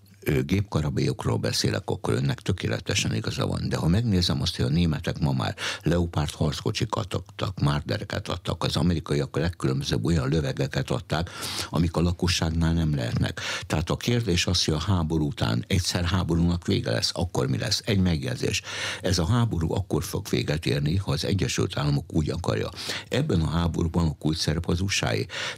gépkarabélyokról 0.47 1.37
beszélek, 1.37 1.83
akkor 1.85 2.15
önnek 2.15 2.41
tökéletesen 2.41 3.15
igaza 3.15 3.47
van. 3.47 3.69
De 3.69 3.77
ha 3.77 3.89
megnézem 3.89 4.41
azt, 4.41 4.57
hogy 4.57 4.65
a 4.65 4.69
németek 4.69 5.19
ma 5.19 5.33
már 5.33 5.55
Leopard 5.83 6.31
harckocsikat 6.31 7.15
adtak, 7.15 7.61
Márdereket 7.61 8.29
adtak, 8.29 8.65
az 8.65 8.77
amerikaiak 8.77 9.37
a 9.37 9.41
legkülönbözőbb 9.41 10.05
olyan 10.05 10.29
lövegeket 10.29 10.91
adták, 10.91 11.31
amik 11.71 11.97
a 11.97 12.00
lakosságnál 12.00 12.73
nem 12.73 12.95
lehetnek. 12.95 13.41
Tehát 13.67 13.91
a 13.91 13.97
kérdés 13.97 14.47
az, 14.47 14.65
hogy 14.65 14.75
a 14.75 14.79
háború 14.79 15.27
után 15.27 15.65
egyszer 15.67 16.05
háborúnak 16.05 16.67
vége 16.67 16.91
lesz, 16.91 17.11
akkor 17.15 17.47
mi 17.49 17.59
lesz? 17.59 17.83
Egy 17.85 18.00
megjegyzés. 18.00 18.62
Ez 19.00 19.19
a 19.19 19.27
háború 19.27 19.75
akkor 19.75 20.05
fog 20.05 20.27
véget 20.31 20.67
érni, 20.67 20.97
ha 20.97 21.12
az 21.12 21.25
Egyesült 21.25 21.79
Államok 21.79 22.12
úgy 22.12 22.31
akarja. 22.31 22.69
Ebben 23.09 23.41
a 23.41 23.50
háborúban 23.50 24.17
a 24.19 24.35
szerep 24.35 24.69
az 24.69 24.81
usa 24.81 25.09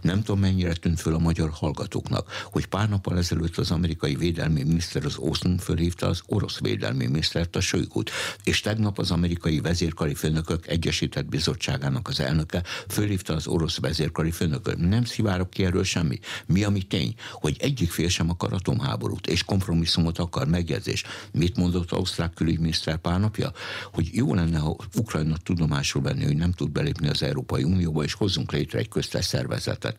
Nem 0.02 0.22
tudom, 0.22 0.40
mennyire 0.40 0.72
tűnt 0.72 1.00
föl 1.00 1.14
a 1.14 1.18
magyar 1.18 1.50
hallgatóknak, 1.50 2.30
hogy 2.50 2.66
pár 2.66 2.88
nappal 2.88 3.18
ezelőtt 3.18 3.56
az 3.56 3.70
amerikai 3.70 4.14
védelmi 4.14 4.51
védelmi 4.52 4.70
miniszter 4.70 5.04
az 5.04 5.16
Austin 5.16 5.58
fölhívta 5.58 6.06
az 6.06 6.22
orosz 6.26 6.58
védelmi 6.58 7.06
minisztert, 7.06 7.56
a 7.56 7.60
Sőgut, 7.60 8.10
és 8.44 8.60
tegnap 8.60 8.98
az 8.98 9.10
amerikai 9.10 9.60
vezérkari 9.60 10.14
főnökök 10.14 10.66
Egyesített 10.66 11.26
Bizottságának 11.26 12.08
az 12.08 12.20
elnöke 12.20 12.62
fölhívta 12.88 13.34
az 13.34 13.46
orosz 13.46 13.78
vezérkari 13.78 14.30
főnököt. 14.30 14.78
Nem 14.78 15.04
szivárok 15.04 15.50
ki 15.50 15.64
erről 15.64 15.84
semmi. 15.84 16.18
Mi, 16.46 16.64
ami 16.64 16.82
tény, 16.82 17.14
hogy 17.32 17.56
egyik 17.58 17.90
fél 17.90 18.08
sem 18.08 18.30
akar 18.30 18.52
atomháborút, 18.52 19.26
és 19.26 19.44
kompromisszumot 19.44 20.18
akar 20.18 20.46
megjegyzés. 20.48 21.04
Mit 21.32 21.56
mondott 21.56 21.92
Ausztrák 21.92 22.34
külügyminiszter 22.34 22.96
pár 22.96 23.20
napja? 23.20 23.52
Hogy 23.92 24.08
jó 24.12 24.34
lenne, 24.34 24.58
ha 24.58 24.76
Ukrajna 24.96 25.36
tudomásul 25.36 26.02
venni, 26.02 26.24
hogy 26.24 26.36
nem 26.36 26.52
tud 26.52 26.70
belépni 26.70 27.08
az 27.08 27.22
Európai 27.22 27.62
Unióba, 27.62 28.02
és 28.02 28.12
hozzunk 28.12 28.52
létre 28.52 28.78
egy 28.78 28.88
köztes 28.88 29.24
szervezetet 29.24 29.96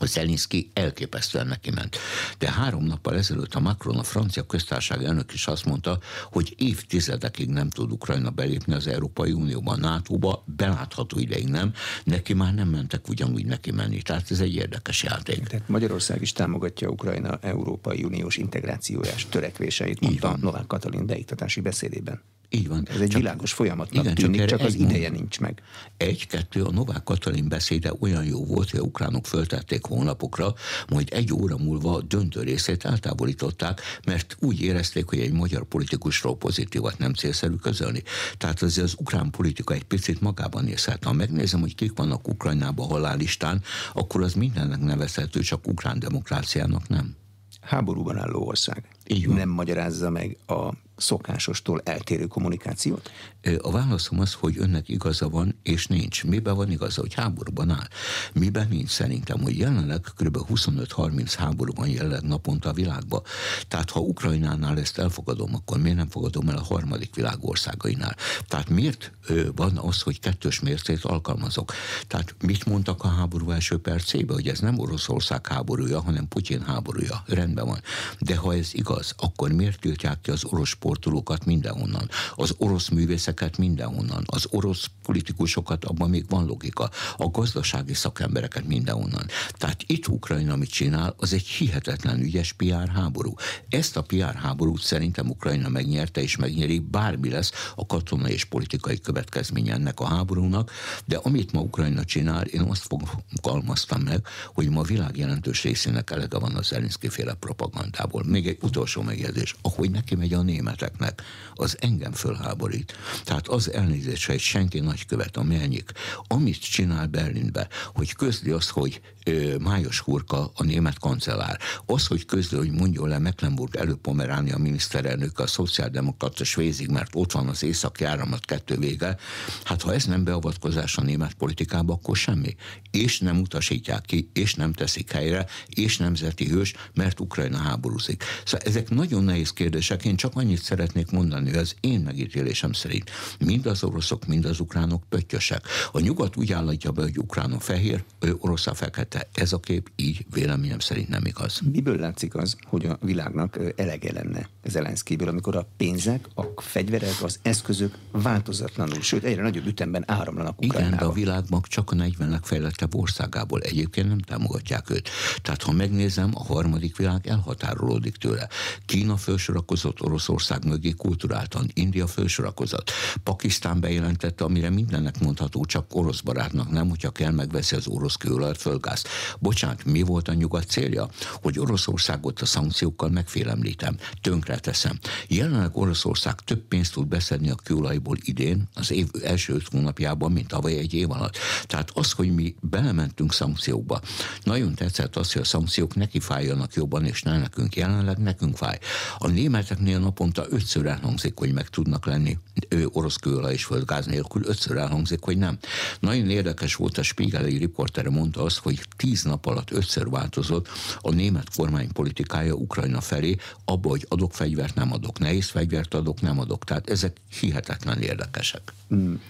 hogy 0.00 0.08
Zelinszky 0.08 0.70
elképesztően 0.72 1.46
neki 1.46 1.70
ment. 1.70 1.96
De 2.38 2.50
három 2.52 2.84
nappal 2.84 3.16
ezelőtt 3.16 3.54
a 3.54 3.60
Macron, 3.60 3.98
a 3.98 4.02
francia 4.02 4.42
köztársaság 4.42 5.04
elnök 5.04 5.32
is 5.32 5.46
azt 5.46 5.64
mondta, 5.64 5.98
hogy 6.24 6.54
évtizedekig 6.58 7.48
nem 7.48 7.70
tud 7.70 7.92
Ukrajna 7.92 8.30
belépni 8.30 8.74
az 8.74 8.86
Európai 8.86 9.32
Unióba, 9.32 9.76
NATO-ba, 9.76 10.44
belátható 10.56 11.18
ideig 11.18 11.48
nem, 11.48 11.72
neki 12.04 12.34
már 12.34 12.54
nem 12.54 12.68
mentek 12.68 13.08
ugyanúgy 13.08 13.46
neki 13.46 13.70
menni. 13.70 14.02
Tehát 14.02 14.30
ez 14.30 14.40
egy 14.40 14.54
érdekes 14.54 15.02
játék. 15.02 15.46
Tehát 15.46 15.68
Magyarország 15.68 16.22
is 16.22 16.32
támogatja 16.32 16.88
Ukrajna 16.88 17.38
Európai 17.40 18.04
Uniós 18.04 18.36
integrációjás 18.36 19.26
törekvéseit, 19.28 20.00
mondta 20.00 20.36
Novák 20.40 20.66
Katalin 20.66 21.06
beiktatási 21.06 21.60
beszédében. 21.60 22.22
Így 22.52 22.68
van. 22.68 22.86
Ez 22.88 23.00
egy 23.00 23.08
csak, 23.08 23.20
világos 23.20 23.52
folyamatnak 23.52 24.04
igen, 24.04 24.14
tűnik, 24.14 24.40
csak, 24.40 24.48
csak 24.48 24.60
az 24.60 24.74
ideje 24.74 25.08
mond, 25.08 25.20
nincs 25.20 25.40
meg. 25.40 25.62
Egy-kettő, 25.96 26.62
a 26.62 26.70
Novák 26.70 27.02
Katalin 27.02 27.48
beszéde 27.48 27.92
olyan 28.00 28.24
jó 28.24 28.44
volt, 28.44 28.70
hogy 28.70 28.80
a 28.80 28.82
ukránok 28.82 29.26
föltették 29.26 29.84
hónapokra, 29.84 30.54
majd 30.88 31.08
egy 31.12 31.32
óra 31.32 31.58
múlva 31.58 32.00
döntő 32.00 32.42
részét 32.42 32.84
eltávolították, 32.84 33.80
mert 34.06 34.36
úgy 34.40 34.60
érezték, 34.60 35.08
hogy 35.08 35.18
egy 35.18 35.32
magyar 35.32 35.64
politikusról 35.64 36.36
pozitívat 36.36 36.98
nem 36.98 37.14
célszerű 37.14 37.54
közölni. 37.54 38.02
Tehát 38.36 38.62
az, 38.62 38.78
az 38.78 38.94
ukrán 38.98 39.30
politika 39.30 39.74
egy 39.74 39.84
picit 39.84 40.20
magában 40.20 40.64
nézhet. 40.64 41.04
Ha 41.04 41.12
megnézem, 41.12 41.60
hogy 41.60 41.74
kik 41.74 41.92
vannak 41.96 42.28
Ukrajnában 42.28 42.86
halálistán, 42.86 43.62
akkor 43.92 44.22
az 44.22 44.34
mindennek 44.34 44.80
nevezhető, 44.80 45.40
csak 45.40 45.66
ukrán 45.66 45.98
demokráciának 45.98 46.88
nem. 46.88 47.16
Háborúban 47.60 48.18
álló 48.18 48.46
ország. 48.46 48.84
Így 49.06 49.26
van. 49.26 49.36
Nem 49.36 49.48
magyarázza 49.48 50.10
meg 50.10 50.36
a 50.46 50.72
szokásostól 51.00 51.80
eltérő 51.84 52.26
kommunikációt? 52.26 53.10
A 53.58 53.70
válaszom 53.70 54.20
az, 54.20 54.32
hogy 54.32 54.58
önnek 54.58 54.88
igaza 54.88 55.28
van, 55.28 55.58
és 55.62 55.86
nincs. 55.86 56.24
Miben 56.24 56.56
van 56.56 56.70
igaza, 56.70 57.00
hogy 57.00 57.14
háborúban 57.14 57.70
áll? 57.70 57.88
Miben 58.32 58.68
nincs 58.68 58.90
szerintem, 58.90 59.40
hogy 59.40 59.58
jelenleg 59.58 60.00
kb. 60.16 60.38
25-30 60.54 61.34
háborúban 61.38 61.88
jelenleg 61.88 62.22
naponta 62.22 62.68
a 62.68 62.72
világban. 62.72 63.22
Tehát 63.68 63.90
ha 63.90 64.00
Ukrajnánál 64.00 64.78
ezt 64.78 64.98
elfogadom, 64.98 65.54
akkor 65.54 65.80
miért 65.80 65.96
nem 65.96 66.08
fogadom 66.08 66.48
el 66.48 66.56
a 66.56 66.62
harmadik 66.62 67.14
világ 67.14 67.36
országainál? 67.40 68.16
Tehát 68.48 68.68
miért 68.68 69.12
van 69.54 69.78
az, 69.78 70.00
hogy 70.00 70.20
kettős 70.20 70.60
mércét 70.60 71.04
alkalmazok? 71.04 71.72
Tehát 72.06 72.34
mit 72.42 72.66
mondtak 72.66 73.04
a 73.04 73.08
háború 73.08 73.50
első 73.50 73.78
percében, 73.78 74.34
hogy 74.34 74.48
ez 74.48 74.58
nem 74.58 74.78
Oroszország 74.78 75.46
háborúja, 75.46 76.00
hanem 76.00 76.28
Putyin 76.28 76.62
háborúja. 76.62 77.22
Rendben 77.26 77.66
van. 77.66 77.80
De 78.18 78.36
ha 78.36 78.54
ez 78.54 78.68
igaz, 78.72 79.14
akkor 79.16 79.52
miért 79.52 79.80
tiltják 79.80 80.20
ki 80.20 80.30
az 80.30 80.44
orosz 80.44 80.72
sportolókat 80.90 81.44
mindenhonnan, 81.44 82.08
az 82.34 82.54
orosz 82.58 82.88
művészeket 82.88 83.58
mindenhonnan, 83.58 84.22
az 84.26 84.46
orosz 84.50 84.86
politikusokat, 85.02 85.84
abban 85.84 86.10
még 86.10 86.24
van 86.28 86.46
logika, 86.46 86.90
a 87.16 87.28
gazdasági 87.28 87.94
szakembereket 87.94 88.66
mindenhonnan. 88.66 89.26
Tehát 89.52 89.82
itt 89.86 90.08
Ukrajna 90.08 90.56
mit 90.56 90.70
csinál, 90.70 91.14
az 91.16 91.32
egy 91.32 91.46
hihetetlen 91.46 92.20
ügyes 92.20 92.52
PR 92.52 92.88
háború. 92.88 93.34
Ezt 93.68 93.96
a 93.96 94.02
PR 94.02 94.34
háborút 94.34 94.82
szerintem 94.82 95.28
Ukrajna 95.28 95.68
megnyerte 95.68 96.22
és 96.22 96.36
megnyeri, 96.36 96.78
bármi 96.78 97.30
lesz 97.30 97.52
a 97.76 97.86
katonai 97.86 98.32
és 98.32 98.44
politikai 98.44 99.00
következménye 99.00 99.72
ennek 99.72 100.00
a 100.00 100.06
háborúnak, 100.06 100.70
de 101.04 101.16
amit 101.16 101.52
ma 101.52 101.60
Ukrajna 101.60 102.04
csinál, 102.04 102.46
én 102.46 102.60
azt 102.60 102.94
fogalmaztam 103.28 104.00
meg, 104.00 104.26
hogy 104.54 104.68
ma 104.68 104.80
a 104.80 104.82
világ 104.82 105.16
jelentős 105.16 105.62
részének 105.62 106.10
elege 106.10 106.38
van 106.38 106.54
az 106.54 106.66
Zelenszky 106.66 107.08
féle 107.08 107.34
propagandából. 107.34 108.24
Még 108.24 108.46
egy 108.46 108.58
utolsó 108.62 109.02
megjegyzés, 109.02 109.54
ahogy 109.62 109.90
neki 109.90 110.14
megy 110.14 110.32
a 110.32 110.42
német 110.42 110.79
németeknek, 110.80 111.22
az 111.54 111.76
engem 111.80 112.12
fölháborít. 112.12 112.92
Tehát 113.24 113.48
az 113.48 113.72
elnézése 113.72 114.32
egy 114.32 114.40
senki 114.40 114.80
nagykövet, 114.80 115.36
a 115.36 115.42
Melnyik, 115.42 115.92
amit 116.26 116.60
csinál 116.60 117.06
Berlinbe, 117.06 117.68
hogy 117.94 118.12
közli 118.12 118.50
azt, 118.50 118.70
hogy 118.70 119.00
ö, 119.24 119.56
Májos 119.58 120.00
Hurka 120.00 120.50
a 120.54 120.64
német 120.64 120.98
kancellár, 120.98 121.58
az, 121.86 122.06
hogy 122.06 122.24
közli, 122.24 122.56
hogy 122.56 122.70
mondjon 122.70 123.08
le 123.08 123.18
Mecklenburg 123.18 123.76
előpomeránia 123.76 124.58
miniszterelnök 124.58 125.38
a 125.38 125.46
szociáldemokrata 125.46 126.44
svézig, 126.44 126.88
mert 126.88 127.10
ott 127.14 127.32
van 127.32 127.48
az 127.48 127.62
északi 127.62 128.04
áramlat 128.04 128.44
kettő 128.44 128.76
vége, 128.76 129.16
hát 129.64 129.82
ha 129.82 129.94
ez 129.94 130.04
nem 130.04 130.24
beavatkozás 130.24 130.96
a 130.96 131.02
német 131.02 131.34
politikába, 131.34 131.92
akkor 131.92 132.16
semmi. 132.16 132.56
És 132.90 133.18
nem 133.18 133.40
utasítják 133.40 134.04
ki, 134.04 134.30
és 134.32 134.54
nem 134.54 134.72
teszik 134.72 135.12
helyre, 135.12 135.46
és 135.66 135.96
nemzeti 135.96 136.48
hős, 136.48 136.74
mert 136.94 137.20
Ukrajna 137.20 137.58
háborúzik. 137.58 138.24
Szóval 138.44 138.66
ezek 138.66 138.90
nagyon 138.90 139.24
nehéz 139.24 139.52
kérdések, 139.52 140.04
én 140.04 140.16
csak 140.16 140.36
annyit 140.36 140.62
szeretnék 140.70 141.10
mondani, 141.10 141.48
hogy 141.50 141.58
az 141.58 141.74
én 141.80 142.00
megítélésem 142.00 142.72
szerint 142.72 143.10
mind 143.38 143.66
az 143.66 143.84
oroszok, 143.84 144.26
mind 144.26 144.44
az 144.44 144.60
ukránok 144.60 145.02
pöttyösek. 145.08 145.64
A 145.92 146.00
nyugat 146.00 146.36
úgy 146.36 146.52
állítja 146.52 146.90
be, 146.90 147.02
hogy 147.02 147.18
ukrán 147.18 147.52
a 147.52 147.60
fehér, 147.60 148.04
orosz 148.38 148.66
a 148.66 148.74
fekete. 148.74 149.28
Ez 149.32 149.52
a 149.52 149.58
kép 149.58 149.90
így 149.96 150.26
véleményem 150.34 150.78
szerint 150.78 151.08
nem 151.08 151.24
igaz. 151.24 151.60
Miből 151.72 151.96
látszik 151.96 152.34
az, 152.34 152.56
hogy 152.62 152.86
a 152.86 152.98
világnak 153.02 153.58
elege 153.76 154.12
lenne 154.12 154.48
Zelenszkiből, 154.64 155.28
amikor 155.28 155.56
a 155.56 155.66
pénzek, 155.76 156.28
a 156.34 156.60
fegyverek, 156.60 157.22
az 157.22 157.38
eszközök 157.42 157.94
változatlanul, 158.12 159.00
sőt 159.00 159.24
egyre 159.24 159.42
nagyobb 159.42 159.66
ütemben 159.66 160.04
áramlanak 160.06 160.60
Ukrajnába. 160.62 160.86
Igen, 160.86 160.98
de 160.98 161.04
a 161.04 161.12
világban 161.12 161.62
csak 161.68 161.90
a 161.90 161.94
40 161.94 162.30
legfejlettebb 162.30 162.94
országából 162.94 163.60
egyébként 163.60 164.08
nem 164.08 164.18
támogatják 164.18 164.90
őt. 164.90 165.08
Tehát 165.42 165.62
ha 165.62 165.72
megnézem, 165.72 166.30
a 166.34 166.44
harmadik 166.44 166.96
világ 166.96 167.26
elhatárolódik 167.26 168.16
tőle. 168.16 168.48
Kína 168.86 169.16
felsorakozott 169.16 170.02
Oroszország 170.02 170.49
ország 170.50 170.70
mögé 170.70 170.90
kulturáltan. 170.90 171.70
India 171.74 172.06
fősorakozat. 172.06 172.90
Pakisztán 173.22 173.80
bejelentette, 173.80 174.44
amire 174.44 174.70
mindennek 174.70 175.20
mondható, 175.20 175.64
csak 175.64 175.94
orosz 175.94 176.20
barátnak 176.20 176.70
nem, 176.70 176.88
hogyha 176.88 177.10
kell 177.10 177.30
megveszi 177.30 177.76
az 177.76 177.86
orosz 177.86 178.16
kőolajat, 178.16 178.56
földgázt. 178.56 179.08
Bocsánat, 179.38 179.84
mi 179.84 180.02
volt 180.02 180.28
a 180.28 180.32
nyugat 180.32 180.68
célja? 180.68 181.08
Hogy 181.42 181.58
Oroszországot 181.58 182.40
a 182.40 182.46
szankciókkal 182.46 183.08
megfélemlítem, 183.08 183.96
tönkreteszem. 184.20 184.98
Jelenleg 185.28 185.76
Oroszország 185.76 186.34
több 186.34 186.60
pénzt 186.68 186.92
tud 186.92 187.06
beszedni 187.06 187.50
a 187.50 187.54
kőolajból 187.54 188.16
idén, 188.20 188.68
az 188.74 188.90
év 188.90 189.06
első 189.22 189.54
öt 189.54 189.68
hónapjában, 189.68 190.32
mint 190.32 190.48
tavaly 190.48 190.76
egy 190.76 190.94
év 190.94 191.10
alatt. 191.10 191.38
Tehát 191.64 191.90
az, 191.94 192.12
hogy 192.12 192.34
mi 192.34 192.54
belementünk 192.60 193.32
szankciókba, 193.32 194.00
nagyon 194.42 194.74
tetszett 194.74 195.16
az, 195.16 195.32
hogy 195.32 195.42
a 195.42 195.44
szankciók 195.44 195.94
neki 195.94 196.20
fájjanak 196.20 196.74
jobban, 196.74 197.04
és 197.04 197.22
ne 197.22 197.38
nekünk 197.38 197.76
jelenleg 197.76 198.18
nekünk 198.18 198.56
fáj. 198.56 198.78
A 199.18 199.28
németeknél 199.28 199.98
naponta 199.98 200.39
ötször 200.50 200.86
elhangzik, 200.86 201.38
hogy 201.38 201.52
meg 201.52 201.68
tudnak 201.68 202.06
lenni 202.06 202.38
ő 202.68 202.88
orosz 202.92 203.16
kőolaj 203.16 203.52
és 203.52 203.64
földgáz 203.64 204.06
nélkül, 204.06 204.42
ötször 204.44 204.76
elhangzik, 204.76 205.22
hogy 205.22 205.38
nem. 205.38 205.58
Nagyon 206.00 206.30
érdekes 206.30 206.74
volt, 206.74 206.98
a 206.98 207.02
Spiegel 207.02 207.42
riportere 207.42 208.10
mondta 208.10 208.42
azt, 208.42 208.58
hogy 208.58 208.80
tíz 208.96 209.22
nap 209.22 209.46
alatt 209.46 209.70
ötször 209.70 210.10
változott 210.10 210.68
a 211.00 211.10
német 211.10 211.54
kormány 211.56 211.92
politikája 211.92 212.54
Ukrajna 212.54 213.00
felé, 213.00 213.36
abba, 213.64 213.88
hogy 213.88 214.06
adok 214.08 214.32
fegyvert, 214.32 214.74
nem 214.74 214.92
adok, 214.92 215.18
nehéz 215.18 215.48
fegyvert 215.48 215.94
adok, 215.94 216.20
nem 216.20 216.38
adok. 216.38 216.64
Tehát 216.64 216.90
ezek 216.90 217.16
hihetetlen 217.40 218.00
érdekesek. 218.00 218.72
Hmm. 218.88 219.20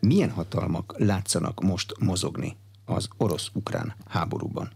Milyen 0.00 0.30
hatalmak 0.30 0.94
látszanak 0.98 1.62
most 1.62 1.94
mozogni 1.98 2.56
az 2.84 3.08
orosz-ukrán 3.16 3.94
háborúban? 4.08 4.70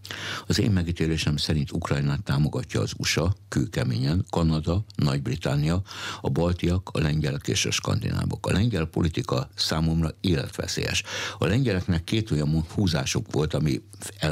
Az 0.47 0.59
én 0.59 0.71
megítélésem 0.71 1.37
szerint 1.37 1.71
Ukrajnát 1.71 2.23
támogatja 2.23 2.81
az 2.81 2.93
USA, 2.97 3.33
kőkeményen, 3.47 4.25
Kanada, 4.29 4.83
Nagy-Britannia, 4.95 5.81
a 6.21 6.29
baltiak, 6.29 6.89
a 6.93 6.99
lengyelek 6.99 7.47
és 7.47 7.65
a 7.65 7.71
skandinávok. 7.71 8.47
A 8.47 8.51
lengyel 8.51 8.85
politika 8.85 9.49
számomra 9.55 10.09
életveszélyes. 10.21 11.03
A 11.37 11.45
lengyeleknek 11.45 12.03
két 12.03 12.31
olyan 12.31 12.65
húzásuk 12.73 13.31
volt, 13.31 13.53
ami 13.53 13.81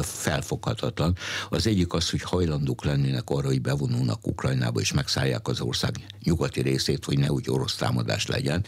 felfoghatatlan. 0.02 1.16
Az 1.50 1.68
egyik 1.68 1.94
az, 1.94 2.10
hogy 2.10 2.22
hajlandók 2.22 2.84
lennének 2.84 3.30
arra, 3.30 3.48
hogy 3.48 3.62
bevonulnak 3.62 4.28
Ukrajnába 4.28 4.80
és 4.80 4.94
megszállják 4.94 5.48
az 5.48 5.62
ország 5.62 6.06
nyugati 6.24 6.62
részét, 6.62 7.06
hogy 7.06 7.20
ne 7.20 7.32
úgy 7.32 7.50
orosz 7.50 7.76
támadás 7.76 8.26
legyen. 8.26 8.66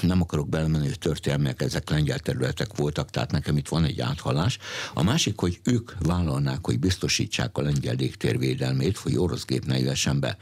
Nem 0.00 0.20
akarok 0.20 0.48
belemenni, 0.48 0.86
hogy 0.86 0.98
történelmek, 0.98 1.62
ezek 1.62 1.90
lengyel 1.90 2.18
területek 2.18 2.76
voltak, 2.76 3.10
tehát 3.10 3.30
nekem 3.30 3.56
itt 3.56 3.68
van 3.68 3.84
egy 3.84 4.00
át 4.00 4.20
áthalás. 4.22 4.58
A 4.94 5.02
másik, 5.02 5.38
hogy 5.40 5.60
ők 5.64 5.92
vállalnák, 5.98 6.66
hogy 6.66 6.78
biztosítsák 6.78 7.58
a 7.58 7.62
lengyel 7.62 7.94
légtérvédelmét, 7.94 8.96
hogy 8.96 9.16
orosz 9.16 9.44
gép 9.44 9.64
ne 9.64 9.78
jöhessen 9.78 10.20
be. 10.20 10.36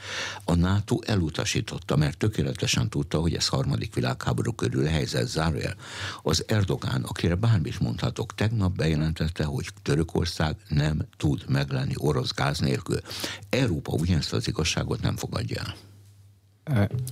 A 0.44 0.54
NATO 0.54 0.98
elutasította, 1.06 1.96
mert 1.96 2.18
tökéletesen 2.18 2.88
tudta, 2.88 3.18
hogy 3.18 3.34
ez 3.34 3.48
harmadik 3.48 3.94
világháború 3.94 4.52
körül 4.52 4.84
helyzet 4.84 5.28
zárójel. 5.28 5.74
Az 6.22 6.44
Erdogán, 6.46 7.02
akire 7.02 7.34
bármit 7.34 7.80
mondhatok, 7.80 8.34
tegnap 8.34 8.76
bejelentette, 8.76 9.44
hogy 9.44 9.68
Törökország 9.82 10.56
nem 10.68 10.98
tud 11.16 11.44
meglenni 11.48 11.94
orosz 11.96 12.32
gáz 12.34 12.58
nélkül. 12.58 13.00
Európa 13.48 13.92
ugyanezt 13.92 14.32
az 14.32 14.48
igazságot 14.48 15.00
nem 15.00 15.16
fogadja 15.16 15.62
el. 15.62 15.74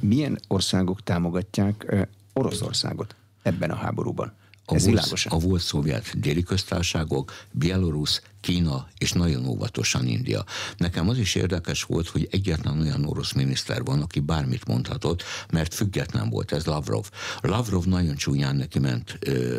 Milyen 0.01 0.39
országok 0.49 1.03
támogatják 1.03 2.07
Oroszországot 2.33 3.15
ebben 3.43 3.71
a 3.71 3.75
háborúban? 3.75 4.38
A, 4.71 4.75
Ez 4.75 4.85
volt, 4.85 5.25
a 5.29 5.39
volt 5.39 5.61
szovjet 5.61 6.21
déli 6.21 6.43
köztársaságok, 6.43 7.33
Belarus, 7.51 8.21
Kína 8.41 8.89
és 8.99 9.13
nagyon 9.13 9.47
óvatosan 9.47 10.07
India. 10.07 10.45
Nekem 10.77 11.09
az 11.09 11.19
is 11.19 11.35
érdekes 11.35 11.83
volt, 11.83 12.09
hogy 12.09 12.29
egyetlen 12.31 12.81
olyan 12.81 13.05
orosz 13.05 13.33
miniszter 13.33 13.83
van, 13.83 14.03
aki 14.03 14.21
bármit 14.21 14.67
mondhatott, 14.67 15.23
mert 15.53 15.75
független 15.75 16.31
volt 16.31 16.53
ez 16.53 16.65
Lavrov. 16.65 17.11
Lavrov 17.41 17.85
nagyon 17.85 18.15
csúnyán 18.15 18.57
neki 18.57 18.79
ment 18.79 19.19
ö, 19.21 19.59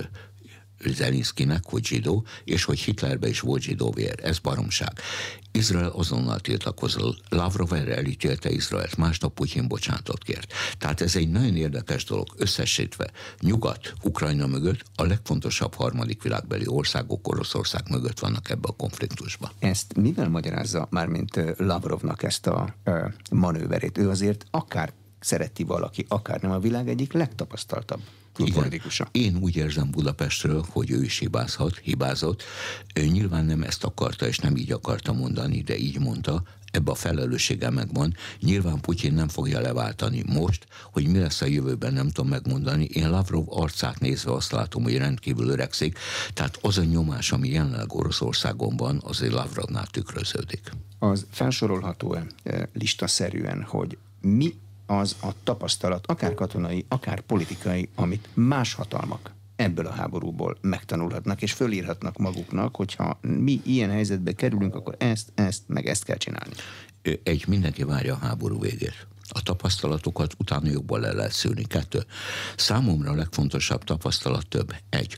Zelinszkinek, 0.85 1.63
hogy 1.65 1.85
zsidó, 1.85 2.25
és 2.43 2.63
hogy 2.63 2.79
Hitlerbe 2.79 3.27
is 3.27 3.39
volt 3.39 3.61
zsidó 3.61 3.91
vér. 3.91 4.19
Ez 4.23 4.39
baromság. 4.39 4.93
Izrael 5.51 5.89
azonnal 5.89 6.39
tiltakozott. 6.39 7.23
Lavrov 7.29 7.73
erre 7.73 7.95
elítélte 7.95 8.49
Izraelt, 8.49 8.97
másnap 8.97 9.33
Putyin 9.33 9.67
bocsánatot 9.67 10.23
kért. 10.23 10.53
Tehát 10.77 11.01
ez 11.01 11.15
egy 11.15 11.29
nagyon 11.29 11.55
érdekes 11.55 12.03
dolog. 12.03 12.27
Összesítve, 12.37 13.11
nyugat, 13.39 13.93
Ukrajna 14.03 14.47
mögött 14.47 14.83
a 14.95 15.03
legfontosabb 15.03 15.73
harmadik 15.73 16.23
világbeli 16.23 16.67
országok 16.67 17.27
Oroszország 17.27 17.89
mögött 17.89 18.19
vannak 18.19 18.49
ebbe 18.49 18.67
a 18.67 18.75
konfliktusba. 18.75 19.51
Ezt 19.59 19.95
mivel 19.95 20.29
magyarázza 20.29 20.87
mármint 20.89 21.39
Lavrovnak 21.57 22.23
ezt 22.23 22.47
a 22.47 22.75
manőverét? 23.31 23.97
Ő 23.97 24.09
azért 24.09 24.45
akár 24.51 24.93
szereti 25.19 25.63
valaki, 25.63 26.05
akár 26.07 26.41
nem 26.41 26.51
a 26.51 26.59
világ 26.59 26.89
egyik 26.89 27.13
legtapasztaltabb 27.13 28.01
külpolitikusa. 28.43 29.07
Én 29.11 29.37
úgy 29.41 29.55
érzem 29.55 29.91
Budapestről, 29.91 30.65
hogy 30.69 30.91
ő 30.91 31.03
is 31.03 31.19
hibázhat, 31.19 31.77
hibázott. 31.77 32.43
Ő 32.95 33.05
nyilván 33.05 33.45
nem 33.45 33.63
ezt 33.63 33.83
akarta, 33.83 34.27
és 34.27 34.37
nem 34.37 34.55
így 34.55 34.71
akarta 34.71 35.13
mondani, 35.13 35.61
de 35.61 35.77
így 35.77 35.99
mondta, 35.99 36.43
ebbe 36.71 36.91
a 36.91 36.95
felelőssége 36.95 37.69
megvan. 37.69 38.15
Nyilván 38.39 38.79
Putyin 38.81 39.13
nem 39.13 39.27
fogja 39.27 39.59
leváltani 39.59 40.23
most, 40.27 40.67
hogy 40.91 41.07
mi 41.07 41.19
lesz 41.19 41.41
a 41.41 41.45
jövőben, 41.45 41.93
nem 41.93 42.09
tudom 42.09 42.29
megmondani. 42.29 42.83
Én 42.83 43.09
Lavrov 43.09 43.45
arcát 43.49 43.99
nézve 43.99 44.31
azt 44.31 44.51
látom, 44.51 44.83
hogy 44.83 44.97
rendkívül 44.97 45.49
öregszik, 45.49 45.97
tehát 46.33 46.57
az 46.61 46.77
a 46.77 46.83
nyomás, 46.83 47.31
ami 47.31 47.49
jelenleg 47.49 47.93
Oroszországon 47.93 48.77
van, 48.77 49.01
azért 49.03 49.33
Lavrovnál 49.33 49.87
tükröződik. 49.87 50.71
Az 50.99 51.25
felsorolható-e 51.31 52.25
eh, 52.43 52.61
listaszerűen, 52.73 53.63
hogy 53.63 53.97
mi 54.21 54.53
az 54.89 55.15
a 55.21 55.27
tapasztalat, 55.43 56.07
akár 56.07 56.33
katonai, 56.33 56.85
akár 56.87 57.21
politikai, 57.21 57.89
amit 57.95 58.29
más 58.33 58.73
hatalmak 58.73 59.33
ebből 59.55 59.85
a 59.85 59.91
háborúból 59.91 60.57
megtanulhatnak, 60.61 61.41
és 61.41 61.53
fölírhatnak 61.53 62.17
maguknak, 62.17 62.75
hogyha 62.75 63.19
mi 63.21 63.61
ilyen 63.65 63.89
helyzetbe 63.89 64.31
kerülünk, 64.31 64.75
akkor 64.75 64.95
ezt, 64.97 65.31
ezt, 65.35 65.63
meg 65.67 65.87
ezt 65.87 66.03
kell 66.03 66.17
csinálni. 66.17 66.53
Egy, 67.23 67.47
mindenki 67.47 67.83
várja 67.83 68.13
a 68.13 68.17
háború 68.17 68.59
végét. 68.59 69.07
A 69.29 69.41
tapasztalatokat 69.41 70.33
utána 70.37 70.69
jobban 70.69 70.99
le 70.99 71.13
lehet 71.13 71.31
szűrni. 71.31 71.63
Kettő. 71.63 72.05
Számomra 72.55 73.11
a 73.11 73.15
legfontosabb 73.15 73.83
tapasztalat 73.83 74.47
több. 74.47 74.73
Egy. 74.89 75.17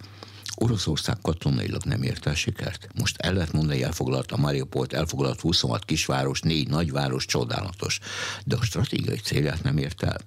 Oroszország 0.56 1.18
katonailag 1.22 1.84
nem 1.84 2.04
ért 2.04 2.26
el 2.26 2.36
sikert. 2.36 2.88
Most 3.00 3.18
el 3.18 3.34
lehet 3.34 3.52
mondani, 3.52 3.84
elfoglalt 3.84 4.32
a 4.32 4.38
Mariupolt, 4.38 4.94
elfoglalt 4.94 5.40
26 5.40 5.86
kisváros, 5.86 6.42
négy 6.42 6.68
nagyváros, 6.68 7.26
csodálatos. 7.26 8.00
De 8.46 8.56
a 8.56 8.64
stratégiai 8.64 9.18
célját 9.18 9.64
nem 9.64 9.78
ért 9.78 10.04
el. 10.04 10.18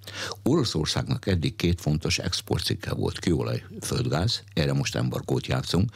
Oroszországnak 0.42 1.26
eddig 1.26 1.56
két 1.56 1.80
fontos 1.80 2.18
exportcikke 2.18 2.94
volt, 2.94 3.18
kőolaj, 3.18 3.64
földgáz, 3.80 4.42
erre 4.54 4.72
most 4.72 4.94
embargót 4.94 5.46
játszunk, 5.46 5.90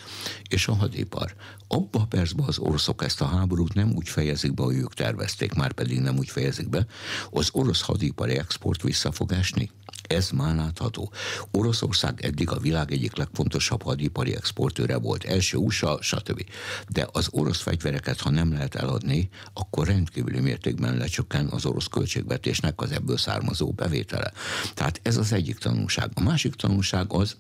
és 0.49 0.69
a 0.69 0.75
hadipar. 0.75 1.35
Abba 1.69 2.01
a 2.01 2.07
percben 2.07 2.47
az 2.47 2.59
oroszok 2.59 3.05
ezt 3.05 3.21
a 3.21 3.27
háborút 3.27 3.75
nem 3.75 3.93
úgy 3.95 4.09
fejezik 4.09 4.55
be, 4.55 4.63
hogy 4.63 4.77
ők 4.77 4.95
tervezték, 4.95 5.53
már 5.55 5.73
pedig 5.73 6.01
nem 6.01 6.19
úgy 6.19 6.29
fejezik 6.29 6.69
be, 6.69 6.87
az 7.31 7.49
orosz 7.53 7.81
hadipari 7.81 8.37
export 8.39 8.83
vissza 8.83 9.13
fog 9.13 9.33
esni. 9.33 9.71
Ez 10.09 10.31
már 10.31 10.57
látható. 10.57 11.13
Oroszország 11.51 12.25
eddig 12.25 12.51
a 12.51 12.59
világ 12.59 12.93
egyik 12.93 13.17
legfontosabb 13.17 13.83
hadipari 13.83 14.18
exportőre 14.27 14.97
volt, 14.97 15.25
első 15.25 15.57
USA, 15.57 15.99
stb. 16.03 16.45
De 16.89 17.09
az 17.13 17.29
orosz 17.31 17.61
fegyvereket, 17.61 18.21
ha 18.21 18.31
nem 18.31 18.53
lehet 18.53 18.75
eladni, 18.75 19.29
akkor 19.53 19.87
rendkívüli 19.87 20.41
mértékben 20.41 20.97
lecsökken 20.97 21.47
az 21.47 21.67
orosz 21.67 21.87
költségvetésnek 21.87 22.81
az 22.81 22.91
ebből 22.91 23.17
származó 23.17 23.71
bevétele. 23.71 24.33
Tehát 24.75 25.01
ez 25.03 25.17
az 25.17 25.33
egyik 25.33 25.59
tanulság. 25.59 26.11
A 26.15 26.21
másik 26.21 26.55
tanulság 26.55 27.13
az, 27.13 27.37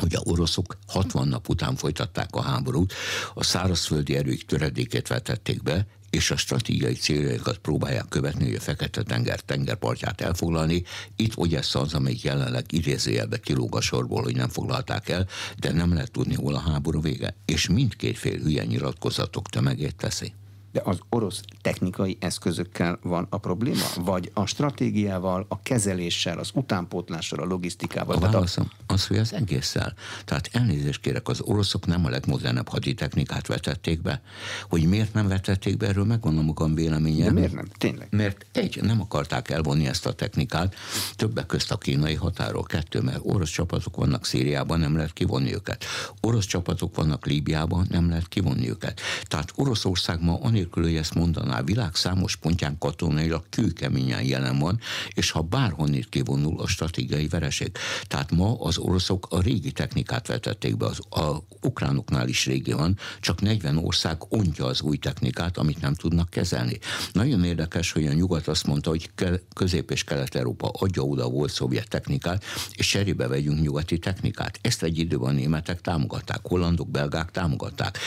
hogy 0.00 0.14
a 0.14 0.22
oroszok 0.24 0.76
60 0.86 1.28
nap 1.28 1.48
után 1.48 1.76
folytatták 1.76 2.28
a 2.34 2.42
háborút, 2.42 2.92
a 3.34 3.42
szárazföldi 3.44 4.16
erők 4.16 4.44
töredékét 4.44 5.08
vetették 5.08 5.62
be, 5.62 5.86
és 6.14 6.30
a 6.30 6.36
stratégiai 6.36 6.94
céljaikat 6.94 7.58
próbálják 7.58 8.08
követni, 8.08 8.44
hogy 8.44 8.54
a 8.54 8.60
Fekete-tenger 8.60 9.40
tengerpartját 9.40 10.20
elfoglalni. 10.20 10.82
Itt 11.16 11.36
Ogyessa 11.36 11.80
az, 11.80 11.94
amelyik 11.94 12.22
jelenleg 12.22 12.64
idézőjelbe 12.72 13.38
kilóg 13.40 13.76
a 13.76 13.80
sorból, 13.80 14.22
hogy 14.22 14.36
nem 14.36 14.48
foglalták 14.48 15.08
el, 15.08 15.28
de 15.58 15.72
nem 15.72 15.92
lehet 15.94 16.10
tudni, 16.10 16.34
hol 16.34 16.54
a 16.54 16.58
háború 16.58 17.00
vége. 17.00 17.34
És 17.44 17.68
mindkét 17.68 18.18
fél 18.18 18.38
hülye 18.38 18.64
nyilatkozatok 18.64 19.48
tömegét 19.48 19.96
teszi. 19.96 20.32
De 20.74 20.80
az 20.84 20.98
orosz 21.08 21.40
technikai 21.60 22.16
eszközökkel 22.20 22.98
van 23.02 23.26
a 23.30 23.38
probléma? 23.38 23.84
Vagy 23.96 24.30
a 24.32 24.46
stratégiával, 24.46 25.46
a 25.48 25.62
kezeléssel, 25.62 26.38
az 26.38 26.50
utánpótlással, 26.54 27.38
a 27.38 27.44
logisztikával? 27.44 28.16
A 28.16 28.18
válaszom 28.18 28.70
az, 28.86 29.06
hogy 29.06 29.16
az 29.16 29.32
egésszel. 29.32 29.94
Tehát 30.24 30.48
elnézést 30.52 31.00
kérek, 31.00 31.28
az 31.28 31.40
oroszok 31.40 31.86
nem 31.86 32.04
a 32.04 32.08
legmodernebb 32.08 32.68
haditechnikát 32.68 33.46
vetették 33.46 34.02
be. 34.02 34.22
Hogy 34.68 34.86
miért 34.86 35.12
nem 35.12 35.28
vetették 35.28 35.76
be, 35.76 35.86
erről 35.86 36.04
megvan 36.04 36.38
a 36.38 36.42
magam 36.42 36.74
véleményem. 36.74 37.26
De 37.26 37.32
miért 37.32 37.54
nem? 37.54 37.66
Tényleg? 37.78 38.08
Mert 38.10 38.46
egy, 38.52 38.82
nem 38.82 39.00
akarták 39.00 39.50
elvonni 39.50 39.86
ezt 39.86 40.06
a 40.06 40.12
technikát, 40.12 40.74
többek 41.16 41.46
közt 41.46 41.72
a 41.72 41.76
kínai 41.76 42.14
határól, 42.14 42.62
kettő, 42.62 43.00
mert 43.00 43.20
orosz 43.22 43.50
csapatok 43.50 43.96
vannak 43.96 44.26
Szíriában, 44.26 44.78
nem 44.78 44.96
lehet 44.96 45.12
kivonni 45.12 45.54
őket. 45.54 45.84
Orosz 46.20 46.46
csapatok 46.46 46.96
vannak 46.96 47.26
Líbiában, 47.26 47.86
nem 47.90 48.08
lehet 48.08 48.28
kivonni 48.28 48.68
őket. 48.68 49.00
Tehát 49.24 49.52
Oroszország 49.54 50.22
ma 50.22 50.38
anélkül, 50.40 50.62
hogy 50.72 50.94
ezt 50.94 51.14
mondaná, 51.14 51.62
világ 51.62 51.94
számos 51.94 52.36
pontján 52.36 52.78
katonailag 52.78 53.44
kőkeményen 53.50 54.22
jelen 54.22 54.58
van, 54.58 54.80
és 55.14 55.30
ha 55.30 55.42
bárhonnét 55.42 56.08
kivonul 56.08 56.60
a 56.60 56.66
stratégiai 56.66 57.28
vereség. 57.28 57.72
Tehát 58.06 58.30
ma 58.30 58.56
az 58.60 58.78
oroszok 58.78 59.26
a 59.30 59.40
régi 59.40 59.72
technikát 59.72 60.26
vetették 60.26 60.76
be, 60.76 60.86
az, 60.86 60.98
a 61.10 61.44
ukránoknál 61.60 62.28
is 62.28 62.46
régi 62.46 62.72
van, 62.72 62.98
csak 63.20 63.40
40 63.40 63.76
ország 63.76 64.16
ontja 64.28 64.64
az 64.64 64.80
új 64.80 64.96
technikát, 64.96 65.58
amit 65.58 65.80
nem 65.80 65.94
tudnak 65.94 66.30
kezelni. 66.30 66.78
Nagyon 67.12 67.44
érdekes, 67.44 67.92
hogy 67.92 68.06
a 68.06 68.12
nyugat 68.12 68.48
azt 68.48 68.66
mondta, 68.66 68.90
hogy 68.90 69.10
Közép- 69.54 69.90
és 69.90 70.04
Kelet-Európa 70.04 70.68
adja 70.68 71.02
oda 71.02 71.28
volt 71.28 71.52
szovjet 71.52 71.88
technikát, 71.88 72.44
és 72.72 72.86
cserébe 72.86 73.26
vegyünk 73.26 73.60
nyugati 73.60 73.98
technikát. 73.98 74.58
Ezt 74.62 74.82
egy 74.82 74.98
időben 74.98 75.28
a 75.28 75.32
németek 75.32 75.80
támogatták, 75.80 76.40
hollandok, 76.42 76.90
belgák 76.90 77.30
támogatták. 77.30 77.98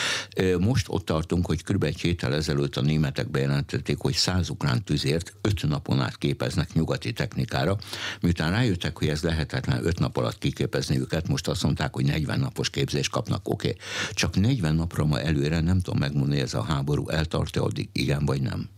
Most 0.59 0.85
ott 0.89 1.05
tartunk, 1.05 1.45
hogy 1.45 1.63
kb. 1.63 1.83
egy 1.83 1.99
héttel 1.99 2.33
ezelőtt 2.47 2.75
a 2.75 2.81
németek 2.81 3.29
bejelentették, 3.29 3.97
hogy 3.99 4.13
száz 4.13 4.49
ukrán 4.49 4.83
tüzért 4.83 5.33
öt 5.41 5.67
napon 5.67 6.01
át 6.01 6.17
képeznek 6.17 6.73
nyugati 6.73 7.13
technikára, 7.13 7.77
miután 8.21 8.51
rájöttek, 8.51 8.97
hogy 8.97 9.07
ez 9.07 9.21
lehetetlen 9.21 9.85
öt 9.85 9.99
nap 9.99 10.17
alatt 10.17 10.37
kiképezni 10.37 10.99
őket, 10.99 11.27
most 11.27 11.47
azt 11.47 11.63
mondták, 11.63 11.93
hogy 11.93 12.05
40 12.05 12.39
napos 12.39 12.69
képzést 12.69 13.11
kapnak, 13.11 13.49
oké. 13.49 13.67
Okay. 13.67 13.79
Csak 14.11 14.35
40 14.35 14.75
napra 14.75 15.05
ma 15.05 15.19
előre 15.19 15.59
nem 15.59 15.81
tudom 15.81 15.99
megmondani, 15.99 16.39
ez 16.39 16.53
a 16.53 16.63
háború 16.63 17.09
eltartja 17.09 17.63
addig, 17.63 17.89
igen 17.91 18.25
vagy 18.25 18.41
nem. 18.41 18.69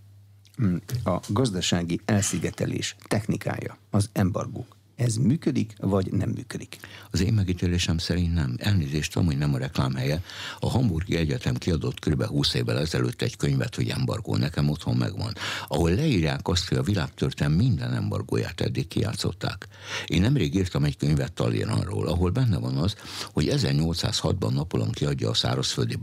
Hmm. 0.55 0.81
A 1.03 1.19
gazdasági 1.27 1.99
elszigetelés 2.05 2.95
technikája, 3.07 3.77
az 3.89 4.09
embargók, 4.13 4.77
ez 4.99 5.15
működik, 5.15 5.73
vagy 5.77 6.11
nem 6.11 6.29
működik? 6.29 6.77
Az 7.11 7.21
én 7.21 7.33
megítélésem 7.33 7.97
szerint 7.97 8.33
nem. 8.33 8.55
Elnézést 8.57 9.13
hogy 9.13 9.37
nem 9.37 9.53
a 9.53 9.57
reklám 9.57 9.95
helye. 9.95 10.23
A 10.59 10.69
Hamburgi 10.69 11.15
Egyetem 11.15 11.55
kiadott 11.55 11.99
kb. 11.99 12.23
20 12.23 12.53
évvel 12.53 12.79
ezelőtt 12.79 13.21
egy 13.21 13.37
könyvet, 13.37 13.75
hogy 13.75 13.89
embargó, 13.89 14.35
nekem 14.35 14.69
otthon 14.69 14.95
megvan, 14.95 15.33
ahol 15.67 15.91
leírják 15.91 16.47
azt, 16.47 16.67
hogy 16.67 16.77
a 16.77 16.83
világtörténelem 16.83 17.57
minden 17.57 17.93
embargóját 17.93 18.61
eddig 18.61 18.87
kijátszották. 18.87 19.67
Én 20.05 20.21
nemrég 20.21 20.55
írtam 20.55 20.83
egy 20.83 20.97
könyvet 20.97 21.33
Tallinnról, 21.33 22.07
ahol 22.07 22.29
benne 22.29 22.57
van 22.57 22.77
az, 22.77 22.95
hogy 23.33 23.49
1806-ban 23.51 24.53
Napolon 24.53 24.91
kiadja 24.91 25.29
a 25.29 25.33
szárazföldi 25.33 25.95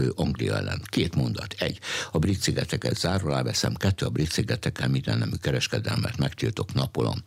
blokkádot 0.00 0.18
Anglia 0.18 0.56
ellen. 0.56 0.82
Két 0.84 1.14
mondat. 1.14 1.54
Egy, 1.58 1.78
a 2.12 2.18
brit 2.18 2.40
szigeteket 2.40 2.98
zárva 2.98 3.42
veszem, 3.42 3.74
kettő, 3.74 4.06
a 4.06 4.10
brit 4.10 4.30
szigetekkel 4.30 4.88
minden 4.88 5.18
nemű 5.18 5.34
kereskedelmet 5.40 6.16
megtiltok 6.16 6.74
Napolon. 6.74 7.22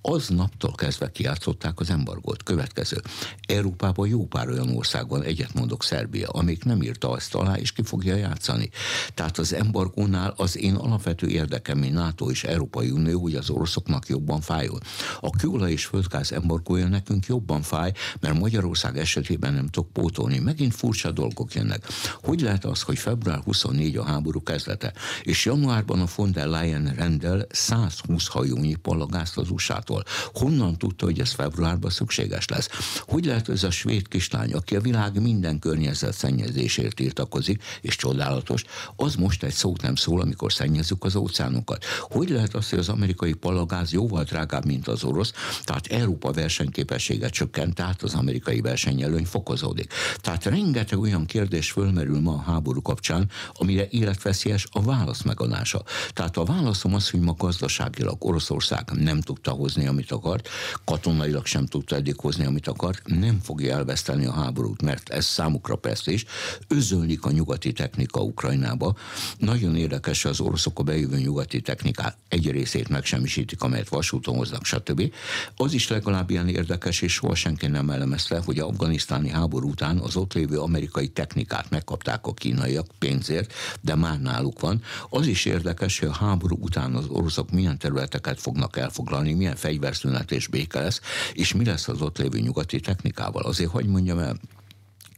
Az 0.00 0.28
naptól 0.28 0.72
kezdve 0.74 1.10
kiátszották 1.10 1.80
az 1.80 1.90
embargót. 1.90 2.42
Következő. 2.42 3.02
Európában 3.46 4.08
jó 4.08 4.26
pár 4.26 4.48
olyan 4.48 4.76
ország 4.76 5.08
van, 5.08 5.22
egyet 5.22 5.54
mondok 5.54 5.84
Szerbia, 5.84 6.28
amik 6.28 6.64
nem 6.64 6.82
írta 6.82 7.10
azt 7.10 7.34
alá, 7.34 7.54
és 7.54 7.72
ki 7.72 7.82
fogja 7.82 8.16
játszani. 8.16 8.70
Tehát 9.14 9.38
az 9.38 9.52
embargónál 9.52 10.34
az 10.36 10.58
én 10.58 10.74
alapvető 10.74 11.28
érdekem, 11.28 11.78
mint 11.78 11.94
NATO 11.94 12.30
és 12.30 12.44
Európai 12.44 12.90
Unió, 12.90 13.20
hogy 13.20 13.34
az 13.34 13.50
oroszoknak 13.50 14.08
jobban 14.08 14.40
fájol. 14.40 14.80
A 15.20 15.30
kőolaj 15.30 15.72
és 15.72 15.84
földgáz 15.84 16.32
embargója 16.32 16.88
nekünk 16.88 17.26
jobban 17.26 17.62
fáj, 17.62 17.92
mert 18.20 18.38
Magyarország 18.38 18.98
esetében 18.98 19.54
nem 19.54 19.68
tudok 19.68 19.92
pótolni. 19.92 20.38
Megint 20.38 20.74
furcsa 20.74 21.10
dolgok 21.12 21.54
jönnek. 21.54 21.84
Hogy 22.22 22.40
lehet 22.40 22.64
az, 22.64 22.82
hogy 22.82 22.98
február 22.98 23.40
24 23.44 23.96
a 23.96 24.04
háború 24.04 24.42
kezdete, 24.42 24.92
és 25.22 25.44
januárban 25.44 26.00
a 26.00 26.06
von 26.16 26.32
der 26.32 26.46
Leyen 26.46 26.94
rendel 26.96 27.46
120 27.50 28.26
hajónyi 28.26 28.74
palagázt 28.74 29.36
az 29.36 29.50
USA-tól? 29.50 30.04
Honnan 30.32 30.78
tudta, 30.78 31.04
hogy 31.04 31.20
ez 31.20 31.32
februárban 31.32 31.90
szükséges 31.90 32.48
lesz? 32.48 32.68
Hogy 32.98 33.24
lehet 33.24 33.48
ez 33.48 33.62
a 33.62 33.70
svéd 33.70 34.08
kislány, 34.08 34.52
aki 34.52 34.76
a 34.76 34.80
világ 34.80 35.22
minden 35.22 35.58
környezet 35.58 36.14
szennyezésért 36.14 36.94
tiltakozik, 36.94 37.62
és 37.80 37.96
csodálatos, 37.96 38.64
az 38.96 39.14
most 39.14 39.42
egy 39.42 39.52
szót 39.52 39.82
nem 39.82 39.94
szól, 39.94 40.20
amikor 40.20 40.52
szennyezzük 40.52 41.04
az 41.04 41.16
óceánokat. 41.16 41.84
Hogy 42.00 42.28
lehet 42.28 42.54
az, 42.54 42.70
hogy 42.70 42.78
az 42.78 42.88
amerikai 42.88 43.32
palagáz 43.32 43.92
jóval 43.92 44.24
drágább, 44.24 44.64
mint 44.64 44.88
az 44.88 45.04
orosz, 45.04 45.32
tehát 45.64 45.86
Európa 45.86 46.32
versenyképessége 46.32 47.28
csökkent, 47.28 47.74
tehát 47.74 48.02
az 48.02 48.14
amerikai 48.14 48.60
versenyelőny 48.60 49.24
fokozódik. 49.24 49.92
Tehát 50.20 50.44
rengeteg 50.44 50.98
olyan 50.98 51.26
kérdés 51.26 51.70
fölmerül 51.96 52.20
ma 52.20 52.32
a 52.32 52.50
háború 52.50 52.82
kapcsán, 52.82 53.30
amire 53.52 53.86
életveszélyes 53.90 54.66
a 54.70 54.82
válasz 54.82 55.22
megadása. 55.22 55.82
Tehát 56.12 56.36
a 56.36 56.44
válaszom 56.44 56.94
az, 56.94 57.10
hogy 57.10 57.20
ma 57.20 57.34
gazdaságilag 57.38 58.24
Oroszország 58.24 58.90
nem 58.90 59.20
tudta 59.20 59.50
hozni, 59.50 59.86
amit 59.86 60.10
akart, 60.10 60.48
katonailag 60.84 61.46
sem 61.46 61.66
tudta 61.66 61.96
eddig 61.96 62.20
hozni, 62.20 62.44
amit 62.44 62.68
akart, 62.68 63.02
nem 63.04 63.40
fogja 63.42 63.74
elveszteni 63.74 64.26
a 64.26 64.32
háborút, 64.32 64.82
mert 64.82 65.08
ez 65.08 65.24
számukra 65.24 65.76
persze 65.76 66.12
is, 66.12 66.24
özönlik 66.68 67.24
a 67.24 67.30
nyugati 67.30 67.72
technika 67.72 68.20
Ukrajnába. 68.20 68.96
Nagyon 69.38 69.76
érdekes 69.76 70.24
az 70.24 70.40
oroszok 70.40 70.78
a 70.78 70.82
bejövő 70.82 71.18
nyugati 71.18 71.60
technikát 71.60 72.16
egy 72.28 72.50
részét 72.50 72.88
megsemmisítik, 72.88 73.62
amelyet 73.62 73.88
vasúton 73.88 74.36
hoznak, 74.36 74.64
stb. 74.64 75.12
Az 75.56 75.72
is 75.72 75.88
legalább 75.88 76.30
ilyen 76.30 76.48
érdekes, 76.48 77.00
és 77.00 77.12
soha 77.12 77.34
senki 77.34 77.66
nem 77.66 77.90
elemezte, 77.90 78.42
hogy 78.44 78.58
a 78.58 78.66
afganisztáni 78.66 79.28
háború 79.28 79.68
után 79.68 79.98
az 79.98 80.16
ott 80.16 80.32
lévő 80.32 80.58
amerikai 80.58 81.08
technikát 81.08 81.70
megkapták 81.86 82.26
a 82.26 82.34
kínaiak 82.34 82.86
pénzért, 82.98 83.52
de 83.80 83.94
már 83.94 84.20
náluk 84.20 84.60
van. 84.60 84.82
Az 85.10 85.26
is 85.26 85.44
érdekes, 85.44 85.98
hogy 85.98 86.08
a 86.08 86.12
háború 86.12 86.56
után 86.60 86.94
az 86.94 87.06
oroszok 87.08 87.50
milyen 87.50 87.78
területeket 87.78 88.40
fognak 88.40 88.76
elfoglalni, 88.76 89.32
milyen 89.32 89.56
fegyverszünet 89.56 90.32
és 90.32 90.46
béke 90.46 90.80
lesz, 90.80 91.00
és 91.32 91.54
mi 91.54 91.64
lesz 91.64 91.88
az 91.88 92.02
ott 92.02 92.18
lévő 92.18 92.38
nyugati 92.38 92.80
technikával. 92.80 93.42
Azért, 93.42 93.70
hogy 93.70 93.86
mondjam 93.86 94.18
el, 94.18 94.36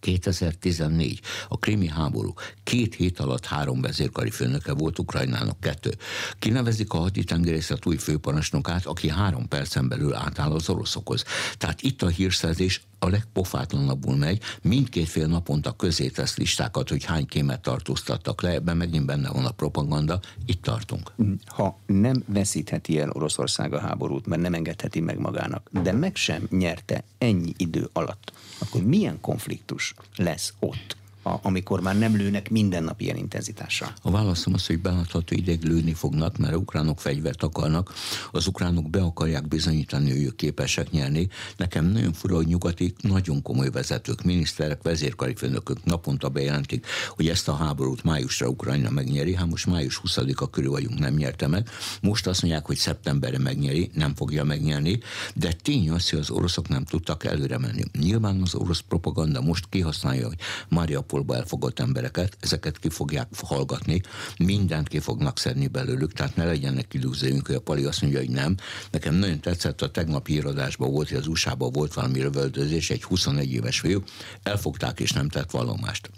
2014, 0.01 1.21
a 1.49 1.59
krimi 1.59 1.89
háború, 1.89 2.35
két 2.65 2.95
hét 2.95 3.21
alatt 3.21 3.47
három 3.47 3.81
vezérkari 3.81 4.31
főnöke 4.31 4.73
volt 4.73 4.99
Ukrajnának, 4.99 5.61
kettő. 5.61 5.95
Kinevezik 6.39 6.93
a 6.93 6.99
haditengerészet 6.99 7.87
új 7.87 7.97
főparancsnokát, 7.97 8.87
aki 8.87 9.09
három 9.09 9.49
percen 9.49 9.89
belül 9.89 10.15
átáll 10.15 10.53
az 10.53 10.69
oroszokhoz. 10.69 11.25
Tehát 11.57 11.83
itt 11.83 12.03
a 12.03 12.09
hírszerzés 12.09 12.87
a 12.99 13.09
legpofátlanabbul 13.09 14.17
megy, 14.17 14.43
mindkét 14.63 15.09
fél 15.09 15.27
naponta 15.27 15.73
közé 15.73 16.09
tesz 16.09 16.37
listákat, 16.37 16.89
hogy 16.89 17.05
hány 17.05 17.27
kémet 17.27 17.61
tartóztattak 17.61 18.43
le, 18.43 18.51
ebben 18.51 18.77
megint 18.77 19.07
benne 19.07 19.31
van 19.31 19.45
a 19.45 19.51
propaganda, 19.51 20.21
itt 20.47 20.63
tartunk. 20.63 21.13
Ha 21.47 21.79
nem 21.87 22.23
veszítheti 22.27 23.01
el 23.01 23.11
Oroszország 23.11 23.73
a 23.73 23.81
háborút, 23.81 24.27
mert 24.27 24.43
nem 24.43 24.55
engedheti 24.55 25.01
meg 25.01 25.19
magának, 25.19 25.69
de 25.83 25.93
meg 25.93 26.17
sem 26.17 26.47
nyerte 26.51 27.05
ennyi 27.19 27.53
idő 27.57 27.89
alatt, 27.93 28.33
akkor 28.59 28.83
milyen 28.83 29.21
konfliktus 29.21 29.95
lesz 30.17 30.53
ott? 30.59 30.97
A, 31.29 31.41
amikor 31.43 31.81
már 31.81 31.99
nem 31.99 32.17
lőnek 32.17 32.51
minden 32.51 32.85
nap 32.85 33.01
ilyen 33.01 33.17
intenzitással? 33.17 33.93
A 34.03 34.11
válaszom 34.11 34.55
az, 34.55 34.67
hogy 34.67 34.81
belátható 34.81 35.37
ideig 35.37 35.63
lőni 35.63 35.95
fognak, 35.95 36.37
mert 36.37 36.55
a 36.55 36.57
ukránok 36.57 37.01
fegyvert 37.01 37.43
akarnak, 37.43 37.93
az 38.31 38.47
ukránok 38.47 38.91
be 38.91 39.01
akarják 39.01 39.49
bizonyítani, 39.49 40.11
hogy 40.11 40.23
ők 40.23 40.37
képesek 40.37 40.91
nyerni. 40.91 41.29
Nekem 41.57 41.85
nagyon 41.85 42.13
fura, 42.13 42.35
hogy 42.35 42.47
nyugati 42.47 42.95
nagyon 43.01 43.43
komoly 43.43 43.71
vezetők, 43.71 44.23
miniszterek, 44.23 44.83
vezérkari 44.83 45.35
főnökök 45.35 45.85
naponta 45.85 46.29
bejelentik, 46.29 46.87
hogy 47.09 47.29
ezt 47.29 47.49
a 47.49 47.55
háborút 47.55 48.05
májusra 48.05 48.49
Ukrajna 48.49 48.91
megnyeri, 48.91 49.35
hát 49.35 49.47
most 49.47 49.67
május 49.67 50.01
20-a 50.05 50.51
körül 50.51 50.71
vagyunk, 50.71 50.99
nem 50.99 51.15
nyerte 51.15 51.47
meg. 51.47 51.69
Most 52.03 52.27
azt 52.27 52.43
mondják, 52.43 52.67
hogy 52.67 52.77
szeptemberre 52.77 53.39
megnyeri, 53.39 53.91
nem 53.95 54.15
fogja 54.15 54.45
megnyerni, 54.45 55.01
de 55.35 55.53
tény 55.53 55.91
az, 55.91 56.11
hogy 56.11 56.19
az 56.19 56.31
oroszok 56.31 56.69
nem 56.69 56.85
tudtak 56.85 57.25
előre 57.25 57.59
menni. 57.59 57.83
Nyilván 57.99 58.41
az 58.43 58.55
orosz 58.55 58.81
propaganda 58.89 59.41
most 59.41 59.67
kihasználja, 59.69 60.27
hogy 60.27 60.39
Mariupol 60.69 61.18
távolba 61.19 61.37
elfogott 61.37 61.79
embereket, 61.79 62.37
ezeket 62.41 62.79
ki 62.79 62.89
fogják 62.89 63.29
hallgatni, 63.43 64.01
mindent 64.39 64.89
ki 64.89 64.99
fognak 64.99 65.39
szedni 65.39 65.67
belőlük, 65.67 66.13
tehát 66.13 66.37
ne 66.37 66.45
legyenek 66.45 66.95
illúzióink, 66.95 67.47
hogy 67.47 67.55
a 67.55 67.61
Pali 67.61 67.85
azt 67.85 68.01
mondja, 68.01 68.19
hogy 68.19 68.31
nem. 68.31 68.57
Nekem 68.91 69.15
nagyon 69.15 69.41
tetszett, 69.41 69.83
a 69.83 69.91
tegnapi 69.91 70.33
irodásban 70.33 70.91
volt, 70.91 71.09
hogy 71.09 71.19
az 71.19 71.27
USA-ban 71.27 71.73
volt 71.73 71.95
valami 71.95 72.21
lövöldözés, 72.21 72.91
egy 72.91 73.03
21 73.03 73.53
éves 73.53 73.81
fiú, 73.81 74.03
elfogták 74.43 75.01
és 75.01 75.13
nem 75.13 75.29
tett 75.29 75.51
vallomást. 75.51 76.11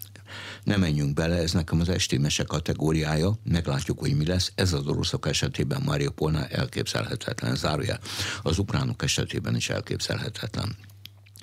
Nem 0.64 0.80
menjünk 0.80 1.14
bele, 1.14 1.36
ez 1.36 1.52
nekem 1.52 1.80
az 1.80 1.88
esti 1.88 2.18
mese 2.18 2.44
kategóriája, 2.44 3.38
meglátjuk, 3.44 3.98
hogy 3.98 4.16
mi 4.16 4.26
lesz. 4.26 4.52
Ez 4.54 4.72
az 4.72 4.86
oroszok 4.86 5.26
esetében 5.26 5.82
Mariupolnál 5.84 6.46
elképzelhetetlen, 6.46 7.56
zárójel. 7.56 8.00
Az 8.42 8.58
ukránok 8.58 9.02
esetében 9.02 9.56
is 9.56 9.68
elképzelhetetlen. 9.68 10.76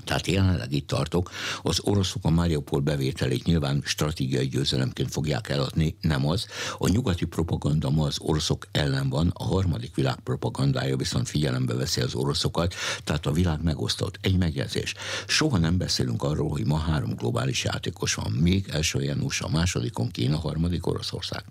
Tehát 0.08 0.28
jelenleg 0.28 0.72
itt 0.72 0.88
tartok, 0.88 1.32
az 1.62 1.80
oroszok 1.84 2.26
a 2.26 2.30
Mariupol 2.30 2.80
bevételét 2.80 3.44
nyilván 3.44 3.82
stratégiai 3.86 4.48
győzelemként 4.48 5.12
fogják 5.12 5.50
eladni, 5.50 5.98
nem 6.02 6.28
az. 6.28 6.46
A 6.78 6.88
nyugati 6.88 7.26
propaganda 7.26 7.90
ma 7.90 8.06
az 8.06 8.20
oroszok 8.20 8.68
ellen 8.72 9.10
van, 9.10 9.32
a 9.34 9.44
harmadik 9.44 9.96
világ 9.96 10.20
propagandája 10.20 10.98
viszont 10.98 11.30
figyelembe 11.30 11.74
veszi 11.74 12.02
az 12.02 12.16
oroszokat, 12.16 12.76
tehát 13.04 13.26
a 13.26 13.32
világ 13.32 13.64
megosztott. 13.64 14.18
Egy 14.22 14.38
megjegyzés. 14.38 14.94
Soha 15.28 15.58
nem 15.58 15.78
beszélünk 15.78 16.24
arról, 16.24 16.50
hogy 16.50 16.66
ma 16.66 16.78
három 16.78 17.16
globális 17.16 17.64
játékos 17.64 18.14
van. 18.14 18.32
Még 18.32 18.68
első 18.72 19.04
Janus, 19.04 19.42
a 19.42 19.50
másodikon 19.50 20.12
Kína, 20.12 20.38
harmadik 20.38 20.88
Oroszország. 20.88 21.44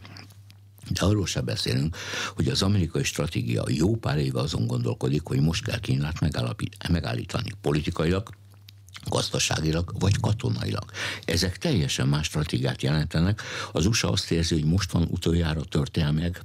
De 0.90 1.04
arról 1.04 1.26
sem 1.26 1.44
beszélünk, 1.44 1.96
hogy 2.34 2.48
az 2.48 2.62
amerikai 2.62 3.04
stratégia 3.04 3.64
jó 3.68 3.96
pár 3.96 4.18
éve 4.18 4.40
azon 4.40 4.66
gondolkodik, 4.66 5.22
hogy 5.24 5.40
most 5.40 5.64
kell 5.64 5.78
Kínát 5.78 6.20
megállítani 6.88 7.50
politikailag, 7.60 8.28
gazdaságilag 9.04 9.92
vagy 9.98 10.20
katonailag. 10.20 10.90
Ezek 11.24 11.58
teljesen 11.58 12.08
más 12.08 12.26
stratégiát 12.26 12.82
jelentenek. 12.82 13.42
Az 13.72 13.86
USA 13.86 14.10
azt 14.10 14.30
érzi, 14.30 14.54
hogy 14.54 14.64
most 14.64 14.92
van 14.92 15.08
utoljára 15.10 15.64
történelmek 15.64 16.44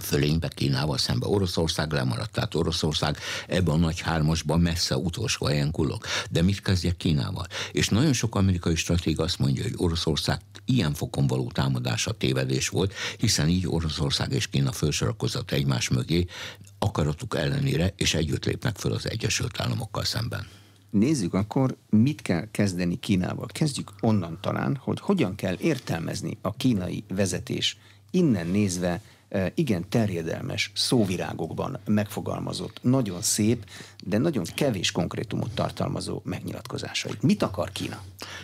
fölénybe 0.00 0.48
Kínával 0.48 0.98
szembe. 0.98 1.26
Oroszország 1.26 1.92
lemaradt, 1.92 2.32
tehát 2.32 2.54
Oroszország 2.54 3.18
ebben 3.46 3.74
a 3.74 3.78
nagy 3.78 4.00
hármasban 4.00 4.60
messze 4.60 4.96
utolsó 4.96 5.46
helyen 5.46 5.70
kullog. 5.70 6.04
De 6.30 6.42
mit 6.42 6.60
kezdjek 6.60 6.96
Kínával? 6.96 7.46
És 7.72 7.88
nagyon 7.88 8.12
sok 8.12 8.34
amerikai 8.34 8.74
stratég 8.74 9.20
azt 9.20 9.38
mondja, 9.38 9.62
hogy 9.62 9.74
Oroszország 9.76 10.40
ilyen 10.64 10.94
fokon 10.94 11.26
való 11.26 11.50
támadása 11.50 12.12
tévedés 12.12 12.68
volt, 12.68 12.94
hiszen 13.18 13.48
így 13.48 13.66
Oroszország 13.66 14.32
és 14.32 14.46
Kína 14.46 14.72
felsorakozott 14.72 15.50
egymás 15.50 15.88
mögé, 15.88 16.26
akaratuk 16.78 17.36
ellenére, 17.36 17.92
és 17.96 18.14
együtt 18.14 18.44
lépnek 18.44 18.76
föl 18.76 18.92
az 18.92 19.10
Egyesült 19.10 19.60
Államokkal 19.60 20.04
szemben. 20.04 20.57
Nézzük 20.90 21.34
akkor, 21.34 21.76
mit 21.90 22.22
kell 22.22 22.50
kezdeni 22.50 22.98
Kínával. 23.00 23.46
Kezdjük 23.46 23.92
onnan 24.00 24.38
talán, 24.40 24.76
hogy 24.76 25.00
hogyan 25.00 25.34
kell 25.34 25.56
értelmezni 25.60 26.38
a 26.40 26.52
kínai 26.52 27.04
vezetés 27.08 27.78
innen 28.10 28.46
nézve 28.46 29.02
igen 29.54 29.88
terjedelmes 29.88 30.70
szóvirágokban 30.74 31.78
megfogalmazott, 31.84 32.78
nagyon 32.82 33.22
szép, 33.22 33.66
de 34.04 34.18
nagyon 34.18 34.44
kevés 34.54 34.92
konkrétumot 34.92 35.50
tartalmazó 35.50 36.20
megnyilatkozásait. 36.24 37.22
Mit 37.22 37.42
akar 37.42 37.72
Kína? 37.72 38.02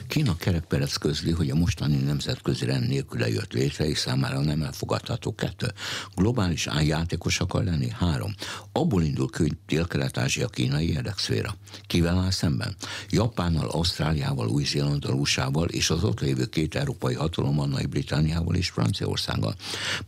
Kína 0.09 0.37
kerekperec 0.37 0.97
közli, 0.97 1.31
hogy 1.31 1.51
a 1.51 1.55
mostani 1.55 1.97
nemzetközi 1.97 2.65
rend 2.65 2.89
nélküle 2.89 3.29
jött 3.29 3.53
létre, 3.53 3.87
és 3.87 3.99
számára 3.99 4.41
nem 4.41 4.63
elfogadható 4.63 5.35
kettő. 5.35 5.73
Globális 6.15 6.69
játékos 6.81 7.41
akar 7.41 7.65
lenni 7.65 7.91
három. 7.91 8.35
Abból 8.73 9.03
indul 9.03 9.29
hogy 9.37 9.53
Dél-Kelet-Ázsia 9.67 10.49
kínai 10.49 10.91
érdekszféra. 10.91 11.57
Kivel 11.87 12.19
áll 12.19 12.31
szemben? 12.31 12.75
Japánnal, 13.11 13.69
Ausztráliával, 13.69 14.49
Új-Zélanddal, 14.49 15.15
usa 15.15 15.51
és 15.67 15.91
az 15.91 16.05
ott 16.05 16.21
lévő 16.21 16.47
két 16.47 16.75
európai 16.75 17.15
hatalommal, 17.15 17.67
Nagy-Britániával 17.67 18.55
és 18.55 18.69
Franciaországgal. 18.69 19.55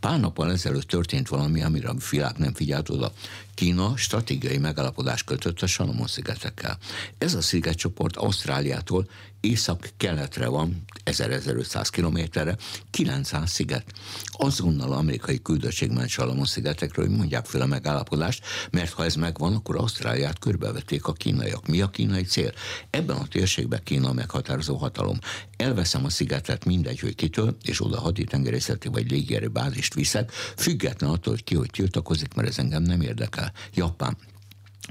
Pár 0.01 0.21
nappal 0.21 0.51
ezelőtt 0.51 0.66
történt 0.87 1.29
valami, 1.29 1.63
amire 1.63 1.89
a 1.89 1.95
világ 2.11 2.37
nem 2.39 2.55
figyelt 2.55 2.89
oda. 2.89 3.13
Kína 3.57 3.97
stratégiai 3.97 4.59
megállapodás 4.59 5.25
kötött 5.25 5.63
a 5.63 5.67
Salomon-szigetekkel. 5.67 6.79
Ez 7.19 7.35
a 7.35 7.41
szigetcsoport 7.41 8.17
Ausztráliától 8.17 9.07
észak-keletre 9.41 10.49
van, 10.49 10.85
1500 11.05 11.91
kilométerre, 11.91 12.57
900 12.91 13.51
sziget. 13.51 13.85
Azonnal 14.27 14.93
amerikai 14.93 15.43
küldöttség 15.43 15.91
ment 15.91 16.09
Salomon-szigetekről, 16.09 17.07
hogy 17.07 17.17
mondják 17.17 17.47
fel 17.47 17.61
a 17.61 17.67
megállapodást, 17.67 18.45
mert 18.71 18.93
ha 18.93 19.05
ez 19.05 19.15
megvan, 19.15 19.55
akkor 19.55 19.77
Ausztráliát 19.77 20.39
körbevették 20.39 21.07
a 21.07 21.13
kínaiak. 21.13 21.67
Mi 21.67 21.81
a 21.81 21.91
kínai 21.91 22.23
cél? 22.23 22.53
Ebben 22.91 23.17
a 23.17 23.27
térségben 23.27 23.81
Kína 23.85 24.13
meghatározó 24.13 24.77
hatalom. 24.77 25.19
Elveszem 25.57 26.05
a 26.05 26.11
szigetet 26.11 26.65
mindegy, 26.65 27.01
hogy 27.01 27.15
kitől, 27.15 27.57
és 27.63 27.85
oda 27.85 28.01
haditengerészeti 28.01 28.89
vagy 28.89 29.11
légierő 29.11 29.49
bázist 29.49 29.95
viszek, 29.95 30.33
független 30.57 31.11
attól, 31.11 31.33
hogy 31.33 31.45
ki 31.45 31.55
hogy 31.55 31.71
tiltakozik, 31.71 32.35
mert 32.35 32.49
ez 32.49 32.59
engem 32.59 32.83
nem 32.83 33.01
érdekel. 33.01 33.46
Japán 33.75 34.17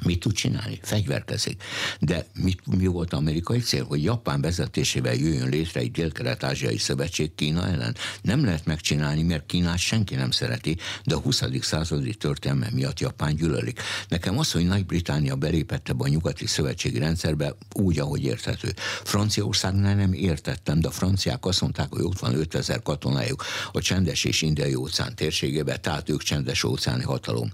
Mit 0.03 0.19
tud 0.19 0.33
csinálni? 0.33 0.79
Fegyverkezik. 0.81 1.63
De 1.99 2.25
mit, 2.33 2.77
mi 2.77 2.85
volt 2.85 3.13
amerikai 3.13 3.59
cél? 3.59 3.83
Hogy 3.83 4.03
Japán 4.03 4.41
vezetésével 4.41 5.13
jöjjön 5.13 5.49
létre 5.49 5.79
egy 5.79 5.91
dél-kelet-ázsiai 5.91 6.77
szövetség 6.77 7.35
Kína 7.35 7.67
ellen? 7.67 7.95
Nem 8.21 8.45
lehet 8.45 8.65
megcsinálni, 8.65 9.23
mert 9.23 9.45
Kínát 9.45 9.77
senki 9.77 10.15
nem 10.15 10.31
szereti, 10.31 10.77
de 11.03 11.15
a 11.15 11.19
20. 11.19 11.43
századi 11.61 12.13
történelme 12.15 12.67
miatt 12.73 12.99
Japán 12.99 13.35
gyűlölik. 13.35 13.81
Nekem 14.07 14.37
az, 14.37 14.51
hogy 14.51 14.65
Nagy-Britannia 14.65 15.35
belépett 15.35 15.89
ebbe 15.89 16.03
a 16.03 16.07
nyugati 16.07 16.47
szövetségi 16.47 16.99
rendszerbe 16.99 17.55
úgy, 17.73 17.99
ahogy 17.99 18.23
érthető. 18.23 18.73
Franciaországnál 19.03 19.95
nem 19.95 20.13
értettem, 20.13 20.79
de 20.79 20.87
a 20.87 20.91
franciák 20.91 21.45
azt 21.45 21.61
mondták, 21.61 21.87
hogy 21.89 22.03
ott 22.03 22.19
van 22.19 22.35
5000 22.35 22.81
katonájuk 22.81 23.43
a 23.71 23.81
csendes 23.81 24.23
és 24.23 24.41
indiai 24.41 24.75
óceán 24.75 25.15
térségében, 25.15 25.81
tehát 25.81 26.09
ők 26.09 26.21
csendes 26.21 26.63
óceáni 26.63 27.03
hatalom. 27.03 27.51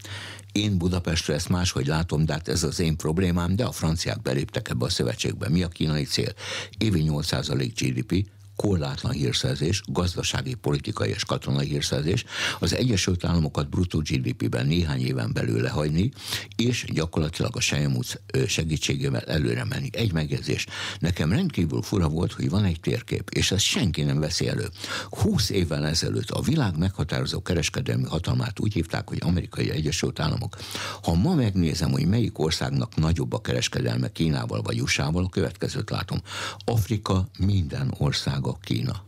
Én 0.52 0.78
Budapestre 0.78 1.34
ezt 1.34 1.50
máshogy 1.50 1.88
látom, 1.88 2.26
de 2.26 2.34
hát 2.34 2.48
ez 2.48 2.64
az 2.64 2.80
én 2.80 2.96
problémám, 2.96 3.56
de 3.56 3.66
a 3.66 3.72
franciák 3.72 4.22
beléptek 4.22 4.70
ebbe 4.70 4.86
a 4.86 4.90
szövetségbe. 4.90 5.50
Mi 5.50 5.64
a 5.64 5.68
kínai 5.68 6.04
cél? 6.04 6.34
Évi 6.78 7.06
8% 7.08 7.72
GDP, 7.76 8.26
korlátlan 8.62 9.12
hírszerzés, 9.12 9.82
gazdasági, 9.86 10.54
politikai 10.54 11.10
és 11.10 11.24
katonai 11.26 11.68
hírszerzés, 11.68 12.26
az 12.60 12.76
Egyesült 12.76 13.26
Államokat 13.26 13.70
bruttó 13.70 14.00
GDP-ben 14.00 14.68
néhány 14.68 15.02
éven 15.02 15.34
belül 15.34 15.62
lehagyni, 15.62 16.12
és 16.56 16.86
gyakorlatilag 16.94 17.56
a 17.56 17.60
Sejemúc 17.60 18.22
segítségével 18.48 19.22
előre 19.22 19.66
menni. 19.66 19.90
Egy 19.92 20.14
megjegyzés. 20.14 20.66
Nekem 21.00 21.32
rendkívül 21.32 21.82
fura 21.82 22.10
volt, 22.10 22.32
hogy 22.32 22.50
van 22.50 22.64
egy 22.64 22.80
térkép, 22.80 23.30
és 23.30 23.52
ezt 23.52 23.64
senki 23.64 24.02
nem 24.02 24.20
veszi 24.20 24.48
elő. 24.48 24.70
20 25.10 25.50
évvel 25.50 25.86
ezelőtt 25.86 26.30
a 26.30 26.42
világ 26.42 26.78
meghatározó 26.78 27.42
kereskedelmi 27.42 28.06
hatalmát 28.06 28.60
úgy 28.60 28.74
hívták, 28.74 29.10
hogy 29.10 29.18
Amerikai 29.22 29.70
Egyesült 29.70 30.20
Államok. 30.20 30.58
Ha 31.04 31.14
ma 31.14 31.36
megnézem, 31.36 31.92
hogy 31.92 32.06
melyik 32.06 32.40
országnak 32.40 32.96
nagyobb 32.96 33.34
a 33.34 33.42
kereskedelme 33.42 34.12
Kínával 34.12 34.62
vagy 34.62 34.82
USA-val, 34.82 35.24
a 35.24 35.30
következőt 35.30 35.90
látom. 35.90 36.22
Afrika 36.66 37.28
minden 37.38 37.94
országa 37.98 38.51
országa 38.52 38.58
Kína. 38.62 39.04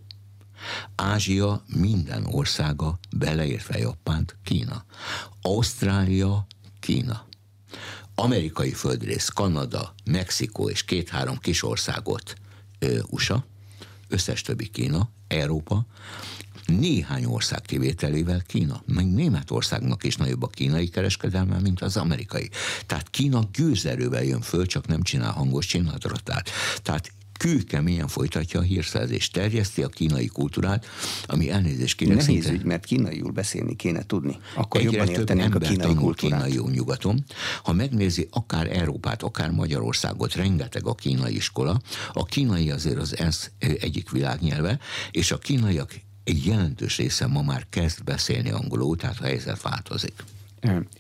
Ázsia 0.96 1.64
minden 1.68 2.26
országa, 2.26 3.00
beleértve 3.18 3.78
Japánt, 3.78 4.38
Kína. 4.44 4.86
Ausztrália, 5.42 6.48
Kína. 6.80 7.26
Amerikai 8.16 8.74
földrész, 8.74 9.28
Kanada, 9.28 9.96
Mexikó 10.06 10.70
és 10.70 10.84
két-három 10.84 11.38
kis 11.38 11.64
országot 11.64 12.36
USA, 13.10 13.46
összes 14.08 14.42
többi 14.42 14.68
Kína, 14.68 15.10
Európa, 15.28 15.86
néhány 16.66 17.26
ország 17.26 17.62
kivételével 17.62 18.42
Kína, 18.42 18.84
meg 18.86 19.14
Németországnak 19.14 20.04
is 20.04 20.16
nagyobb 20.16 20.44
a 20.44 20.48
kínai 20.48 20.90
kereskedelme, 20.90 21.60
mint 21.60 21.82
az 21.82 21.98
amerikai. 21.98 22.50
Tehát 22.86 23.10
Kína 23.10 23.50
gőzerővel 23.52 24.24
jön 24.24 24.42
föl, 24.42 24.66
csak 24.66 24.88
nem 24.88 25.02
csinál 25.02 25.32
hangos 25.32 25.66
csinadratát. 25.66 26.50
Tehát 26.82 27.12
kőkeményen 27.44 28.08
folytatja 28.08 28.60
a 28.60 28.64
hírszerzést, 28.64 29.34
terjeszti 29.34 29.84
a 29.84 29.88
kínai 29.88 30.28
kultúrát, 30.28 30.86
ami 31.26 31.50
elnézést 31.50 31.98
kérek. 31.98 32.16
Nehéz 32.16 32.44
szinte... 32.44 32.52
ügy, 32.52 32.64
mert 32.64 32.86
kínaiul 32.86 33.32
beszélni 33.32 33.76
kéne 33.76 34.06
tudni. 34.06 34.38
Akkor 34.56 34.82
Egyre 34.82 34.98
jobban 34.98 35.14
értenénk 35.14 35.56
a 35.56 35.60
kínai 35.60 35.94
kultúrát. 35.94 36.46
Kínai 36.46 36.72
nyugaton. 36.72 37.24
Ha 37.64 37.74
megnézi 37.74 38.28
akár 38.32 38.78
Európát, 38.78 39.24
akár 39.24 39.52
Magyarországot, 39.52 40.36
rengeteg 40.36 40.88
a 40.88 40.96
kínai 40.96 41.36
iskola. 41.36 41.82
A 42.14 42.26
kínai 42.26 42.72
azért 42.72 42.98
az 42.98 43.18
ENSZ 43.18 43.52
egyik 43.58 44.10
világnyelve, 44.10 44.80
és 45.12 45.32
a 45.32 45.38
kínaiak 45.38 45.94
egy 46.24 46.46
jelentős 46.46 46.98
része 46.98 47.28
ma 47.28 47.42
már 47.42 47.66
kezd 47.70 48.04
beszélni 48.04 48.50
angolul, 48.52 48.98
tehát 48.98 49.20
a 49.20 49.24
helyzet 49.24 49.62
változik 49.62 50.14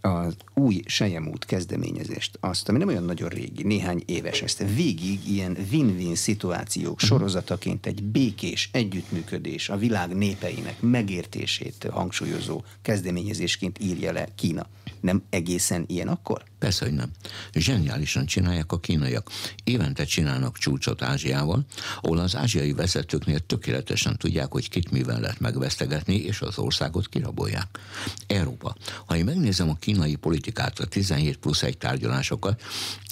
az 0.01 0.35
új 0.53 0.81
Sejemút 0.85 1.45
kezdeményezést, 1.45 2.37
azt, 2.39 2.69
ami 2.69 2.77
nem 2.77 2.87
olyan 2.87 3.03
nagyon 3.03 3.29
régi, 3.29 3.63
néhány 3.63 4.03
éves, 4.05 4.41
ezt 4.41 4.63
végig 4.75 5.29
ilyen 5.29 5.57
win-win 5.71 6.15
szituációk 6.15 6.93
uh-huh. 6.93 7.09
sorozataként 7.09 7.85
egy 7.85 8.03
békés 8.03 8.69
együttműködés 8.71 9.69
a 9.69 9.77
világ 9.77 10.15
népeinek 10.15 10.81
megértését 10.81 11.87
hangsúlyozó 11.91 12.61
kezdeményezésként 12.81 13.79
írja 13.79 14.11
le 14.11 14.27
Kína. 14.35 14.67
Nem 15.01 15.23
egészen 15.29 15.83
ilyen 15.87 16.07
akkor? 16.07 16.43
Persze, 16.63 16.85
hogy 16.85 16.93
nem. 16.93 17.11
Zseniálisan 17.53 18.25
csinálják 18.25 18.71
a 18.71 18.79
kínaiak. 18.79 19.29
Évente 19.63 20.05
csinálnak 20.05 20.57
csúcsot 20.57 21.01
Ázsiával, 21.01 21.65
ahol 22.01 22.17
az 22.17 22.35
ázsiai 22.35 22.73
vezetőknél 22.73 23.39
tökéletesen 23.39 24.17
tudják, 24.17 24.51
hogy 24.51 24.69
kit 24.69 24.91
mivel 24.91 25.19
lehet 25.19 25.39
megvesztegetni, 25.39 26.15
és 26.15 26.41
az 26.41 26.57
országot 26.57 27.09
kirabolják. 27.09 27.79
Európa. 28.27 28.75
Ha 29.05 29.17
én 29.17 29.25
megnézem 29.25 29.69
a 29.69 29.75
kínai 29.75 30.15
politikát, 30.15 30.79
a 30.79 30.85
17 30.85 31.37
plusz 31.37 31.63
egy 31.63 31.77
tárgyalásokat, 31.77 32.61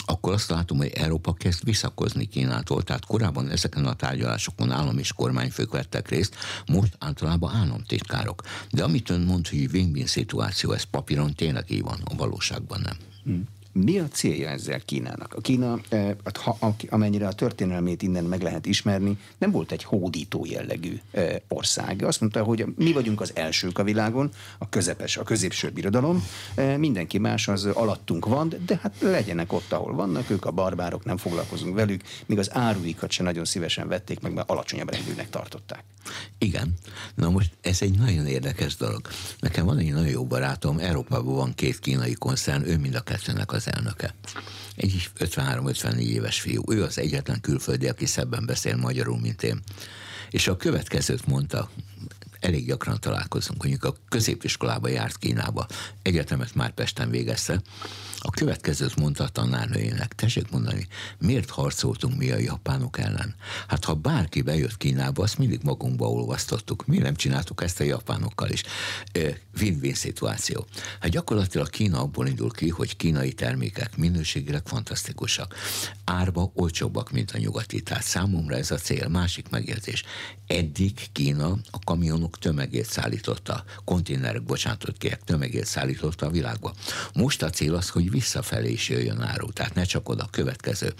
akkor 0.05 0.33
azt 0.33 0.49
látom, 0.49 0.77
hogy 0.77 0.91
Európa 0.93 1.33
kezd 1.33 1.63
visszakozni 1.63 2.25
Kínától. 2.25 2.83
Tehát 2.83 3.05
korábban 3.05 3.49
ezeken 3.49 3.85
a 3.85 3.93
tárgyalásokon 3.93 4.71
állam 4.71 4.97
és 4.97 5.13
kormányfők 5.13 5.71
vettek 5.71 6.09
részt, 6.09 6.35
most 6.67 6.95
általában 6.99 7.55
államtitkárok. 7.55 8.41
De 8.71 8.83
amit 8.83 9.09
ön 9.09 9.21
mond, 9.21 9.47
hogy 9.47 9.69
win-win 9.71 10.07
szituáció, 10.07 10.71
ez 10.71 10.83
papíron 10.83 11.33
tényleg 11.33 11.71
így 11.71 11.81
van, 11.81 11.99
a 12.03 12.15
valóságban 12.15 12.81
nem. 12.81 12.97
Hmm. 13.23 13.43
Mi 13.73 13.99
a 13.99 14.07
célja 14.07 14.49
ezzel 14.49 14.79
Kínának? 14.79 15.33
A 15.33 15.41
Kína, 15.41 15.79
eh, 15.89 16.11
ha, 16.43 16.57
amennyire 16.89 17.27
a 17.27 17.33
történelmét 17.33 18.01
innen 18.01 18.23
meg 18.23 18.41
lehet 18.41 18.65
ismerni, 18.65 19.17
nem 19.37 19.51
volt 19.51 19.71
egy 19.71 19.83
hódító 19.83 20.45
jellegű 20.49 20.99
eh, 21.11 21.35
ország. 21.47 22.03
Azt 22.03 22.19
mondta, 22.19 22.43
hogy 22.43 22.65
mi 22.77 22.91
vagyunk 22.91 23.21
az 23.21 23.31
elsők 23.35 23.79
a 23.79 23.83
világon, 23.83 24.29
a 24.57 24.69
közepes, 24.69 25.17
a 25.17 25.23
középső 25.23 25.69
birodalom, 25.69 26.23
eh, 26.55 26.77
mindenki 26.77 27.17
más 27.17 27.47
az 27.47 27.65
alattunk 27.65 28.25
van, 28.25 28.53
de 28.65 28.79
hát 28.81 28.95
legyenek 28.99 29.53
ott, 29.53 29.71
ahol 29.71 29.93
vannak, 29.93 30.29
ők 30.29 30.45
a 30.45 30.51
barbárok, 30.51 31.05
nem 31.05 31.17
foglalkozunk 31.17 31.75
velük, 31.75 32.01
míg 32.25 32.37
az 32.37 32.53
áruikat 32.53 33.11
se 33.11 33.23
nagyon 33.23 33.45
szívesen 33.45 33.87
vették 33.87 34.19
meg, 34.19 34.33
mert 34.33 34.49
alacsonyabb 34.49 34.91
rendűnek 34.91 35.29
tartották. 35.29 35.83
Igen. 36.37 36.73
Na 37.15 37.29
most 37.29 37.51
ez 37.61 37.81
egy 37.81 37.97
nagyon 37.97 38.27
érdekes 38.27 38.75
dolog. 38.75 39.07
Nekem 39.39 39.65
van 39.65 39.77
egy 39.77 39.93
nagyon 39.93 40.09
jó 40.09 40.25
barátom, 40.25 40.77
Európában 40.77 41.35
van 41.35 41.53
két 41.55 41.79
kínai 41.79 42.13
koncern, 42.13 42.65
ő 42.65 42.77
mind 42.77 42.95
a 42.95 43.01
kettőnek 43.01 43.51
az 43.51 43.60
elnöke. 43.67 44.15
Egy 44.75 45.09
53-54 45.19 45.99
éves 45.99 46.41
fiú. 46.41 46.63
Ő 46.71 46.83
az 46.83 46.97
egyetlen 46.97 47.41
külföldi, 47.41 47.87
aki 47.87 48.05
szebben 48.05 48.45
beszél 48.45 48.75
magyarul, 48.75 49.19
mint 49.19 49.43
én. 49.43 49.59
És 50.29 50.47
a 50.47 50.57
következőt 50.57 51.27
mondta, 51.27 51.69
elég 52.41 52.65
gyakran 52.65 52.99
találkozunk, 52.99 53.61
mondjuk 53.63 53.83
a 53.83 53.95
középiskolába 54.09 54.87
járt 54.87 55.17
Kínába, 55.17 55.67
egyetemet 56.01 56.55
már 56.55 56.71
Pesten 56.71 57.09
végezte, 57.09 57.61
a 58.23 58.29
következőt 58.29 58.95
mondta 58.95 59.23
a 59.23 59.29
tanárnőjének, 59.29 60.15
tessék 60.15 60.49
mondani, 60.49 60.87
miért 61.17 61.49
harcoltunk 61.49 62.17
mi 62.17 62.31
a 62.31 62.37
japánok 62.37 62.99
ellen? 62.99 63.35
Hát 63.67 63.85
ha 63.85 63.93
bárki 63.93 64.41
bejött 64.41 64.77
Kínába, 64.77 65.23
azt 65.23 65.37
mindig 65.37 65.59
magunkba 65.63 66.09
olvasztottuk. 66.09 66.85
Mi 66.85 66.97
nem 66.97 67.15
csináltuk 67.15 67.63
ezt 67.63 67.79
a 67.79 67.83
japánokkal 67.83 68.49
is? 68.49 68.63
Win-win 69.59 69.93
szituáció. 69.93 70.65
Hát 70.99 71.11
gyakorlatilag 71.11 71.69
Kína 71.69 71.99
abból 71.99 72.27
indul 72.27 72.51
ki, 72.51 72.69
hogy 72.69 72.97
kínai 72.97 73.33
termékek 73.33 73.97
minőségileg 73.97 74.61
fantasztikusak. 74.65 75.55
Árba 76.03 76.51
olcsóbbak, 76.53 77.11
mint 77.11 77.31
a 77.31 77.37
nyugati. 77.37 77.81
Tehát 77.81 78.03
számomra 78.03 78.55
ez 78.55 78.71
a 78.71 78.77
cél. 78.77 79.07
Másik 79.07 79.49
megjegyzés. 79.49 80.03
Eddig 80.47 81.11
Kína 81.11 81.57
a 81.71 81.79
kamionok 81.79 82.30
tömegét 82.37 82.85
szállította, 82.85 83.63
konténerek, 83.85 84.43
bocsánatot 84.43 84.97
kérek, 84.97 85.23
tömegét 85.23 85.65
szállította 85.65 86.25
a 86.25 86.29
világba. 86.29 86.73
Most 87.13 87.43
a 87.43 87.49
cél 87.49 87.75
az, 87.75 87.89
hogy 87.89 88.11
visszafelé 88.11 88.71
is 88.71 88.89
jöjjön 88.89 89.21
áru, 89.21 89.51
tehát 89.51 89.73
ne 89.73 89.83
csak 89.83 90.09
oda 90.09 90.27
következő. 90.31 90.93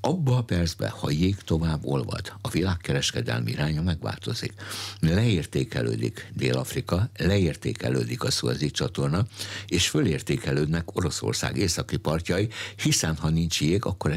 Abba 0.00 0.36
a 0.36 0.42
percben, 0.42 0.90
ha 0.90 1.10
jég 1.10 1.36
tovább 1.36 1.84
olvad, 1.84 2.32
a 2.40 2.48
világkereskedelmi 2.48 3.50
iránya 3.50 3.82
megváltozik. 3.82 4.54
Leértékelődik 5.00 6.32
Dél-Afrika, 6.34 7.10
leértékelődik 7.16 8.22
a 8.22 8.30
Szuazi 8.30 8.70
csatorna, 8.70 9.26
és 9.66 9.88
fölértékelődnek 9.88 10.96
Oroszország 10.96 11.56
északi 11.56 11.96
partjai, 11.96 12.48
hiszen 12.76 13.16
ha 13.16 13.28
nincs 13.28 13.60
jég, 13.60 13.84
akkor... 13.84 14.16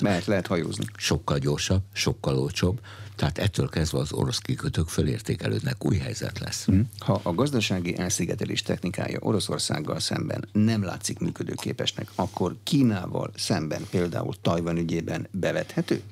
Mert 0.00 0.26
lehet 0.26 0.46
hajózni. 0.46 0.84
Sokkal 0.96 1.38
gyorsabb, 1.38 1.82
sokkal 1.92 2.38
olcsóbb, 2.38 2.80
tehát 3.18 3.38
ettől 3.38 3.68
kezdve 3.68 3.98
az 3.98 4.12
orosz 4.12 4.38
kikötők 4.38 4.88
fölértékelődnek, 4.88 5.84
új 5.84 5.96
helyzet 5.96 6.38
lesz. 6.38 6.66
Mhm. 6.66 6.80
Ha 6.98 7.20
a 7.22 7.34
gazdasági 7.34 7.96
elszigetelés 7.96 8.62
technikája 8.62 9.18
Oroszországgal 9.20 10.00
szemben 10.00 10.48
nem 10.52 10.82
látszik 10.82 11.18
működőképesnek, 11.18 12.08
akkor 12.14 12.56
Kínával 12.62 13.30
szemben 13.36 13.86
például 13.90 14.34
Tajvan 14.42 14.76
ügyében 14.76 15.28
bevethető? 15.30 16.02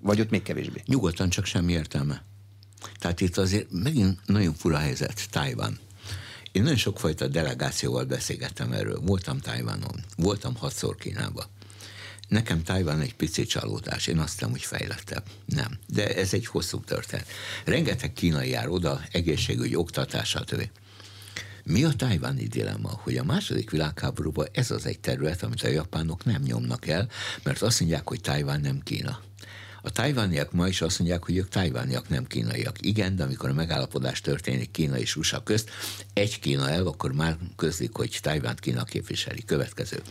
Vagy 0.00 0.20
ott 0.20 0.30
még 0.30 0.42
kevésbé? 0.42 0.82
Nyugodtan 0.86 1.28
csak 1.28 1.44
semmi 1.44 1.72
értelme. 1.72 2.22
Tehát 2.98 3.20
itt 3.20 3.36
azért 3.36 3.66
megint 3.70 4.18
nagyon 4.26 4.54
fura 4.54 4.76
helyzet, 4.76 5.30
Tajvan. 5.30 5.78
Én 6.52 6.62
nagyon 6.62 6.78
sokfajta 6.78 7.28
delegációval 7.28 8.04
beszélgettem 8.04 8.72
erről. 8.72 9.00
Voltam 9.00 9.38
Tajvanon, 9.38 10.04
voltam 10.16 10.56
hatszor 10.56 10.96
Kínában. 10.96 11.44
Nekem 12.32 12.62
Tajvan 12.62 13.00
egy 13.00 13.14
pici 13.14 13.44
csalódás, 13.44 14.06
én 14.06 14.18
azt 14.18 14.32
hiszem, 14.32 14.50
hogy 14.50 14.62
fejlettebb. 14.62 15.24
Nem, 15.44 15.78
de 15.86 16.16
ez 16.16 16.34
egy 16.34 16.46
hosszú 16.46 16.80
történet. 16.80 17.26
Rengeteg 17.64 18.12
kínai 18.12 18.48
jár 18.48 18.68
oda, 18.68 19.00
egészségügy, 19.10 19.74
oktatás, 19.74 20.28
stb. 20.28 20.68
Mi 21.64 21.84
a 21.84 21.92
tájváni 21.92 22.46
dilemma? 22.46 23.00
Hogy 23.02 23.16
a 23.16 23.24
második 23.24 23.70
világháborúban 23.70 24.46
ez 24.52 24.70
az 24.70 24.86
egy 24.86 25.00
terület, 25.00 25.42
amit 25.42 25.62
a 25.62 25.68
japánok 25.68 26.24
nem 26.24 26.42
nyomnak 26.42 26.86
el, 26.86 27.08
mert 27.42 27.62
azt 27.62 27.80
mondják, 27.80 28.08
hogy 28.08 28.20
Tájván 28.20 28.60
nem 28.60 28.80
Kína. 28.80 29.20
A 29.84 29.90
tajvániak 29.90 30.52
ma 30.52 30.68
is 30.68 30.80
azt 30.80 30.98
mondják, 30.98 31.24
hogy 31.24 31.36
ők 31.36 31.48
tajvániak, 31.48 32.08
nem 32.08 32.26
kínaiak. 32.26 32.76
Igen, 32.80 33.16
de 33.16 33.22
amikor 33.22 33.48
a 33.48 33.52
megállapodás 33.52 34.20
történik 34.20 34.70
Kína 34.70 34.98
és 34.98 35.16
USA 35.16 35.42
közt, 35.42 35.70
egy 36.12 36.38
Kína 36.38 36.70
el, 36.70 36.86
akkor 36.86 37.12
már 37.12 37.36
közlik, 37.56 37.96
hogy 37.96 38.18
Tajvánt 38.20 38.60
Kína 38.60 38.84
képviseli. 38.84 39.44
Következő. 39.44 40.02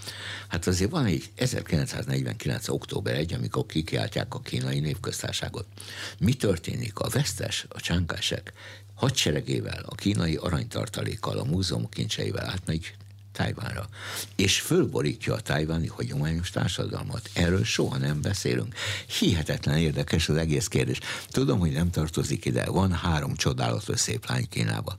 Hát 0.48 0.68
azért 0.68 0.92
van 0.92 1.06
egy 1.06 1.32
1949. 1.36 2.68
október 2.68 3.16
1, 3.16 3.34
amikor 3.34 3.66
kikiáltják 3.66 4.34
a 4.34 4.40
kínai 4.40 4.80
népköztárságot. 4.80 5.66
Mi 6.20 6.34
történik? 6.34 7.00
A 7.00 7.10
vesztes, 7.10 7.66
a 7.70 7.80
csánkásek 7.80 8.54
hadseregével, 8.94 9.84
a 9.86 9.96
kínai 9.96 10.36
aranytartalékkal, 10.36 11.38
a 11.38 11.44
múzeum 11.44 11.90
kincseivel 11.90 12.46
átmegy 12.46 12.94
Tájvánra, 13.32 13.90
és 14.36 14.60
fölborítja 14.60 15.34
a 15.34 15.40
tájváni 15.40 15.88
hagyományos 15.88 16.50
társadalmat. 16.50 17.30
Erről 17.34 17.64
soha 17.64 17.98
nem 17.98 18.22
beszélünk. 18.22 18.76
Hihetetlen 19.20 19.78
érdekes 19.78 20.30
az 20.30 20.36
egész 20.36 20.68
kérdés. 20.68 21.00
Tudom, 21.28 21.60
hogy 21.60 21.72
nem 21.72 21.90
tartozik 21.90 22.46
ide. 22.46 22.66
Van 22.66 22.94
három 22.94 23.36
csodálatos 23.36 24.00
szép 24.00 24.26
lány 24.26 24.48
Kínába. 24.50 24.98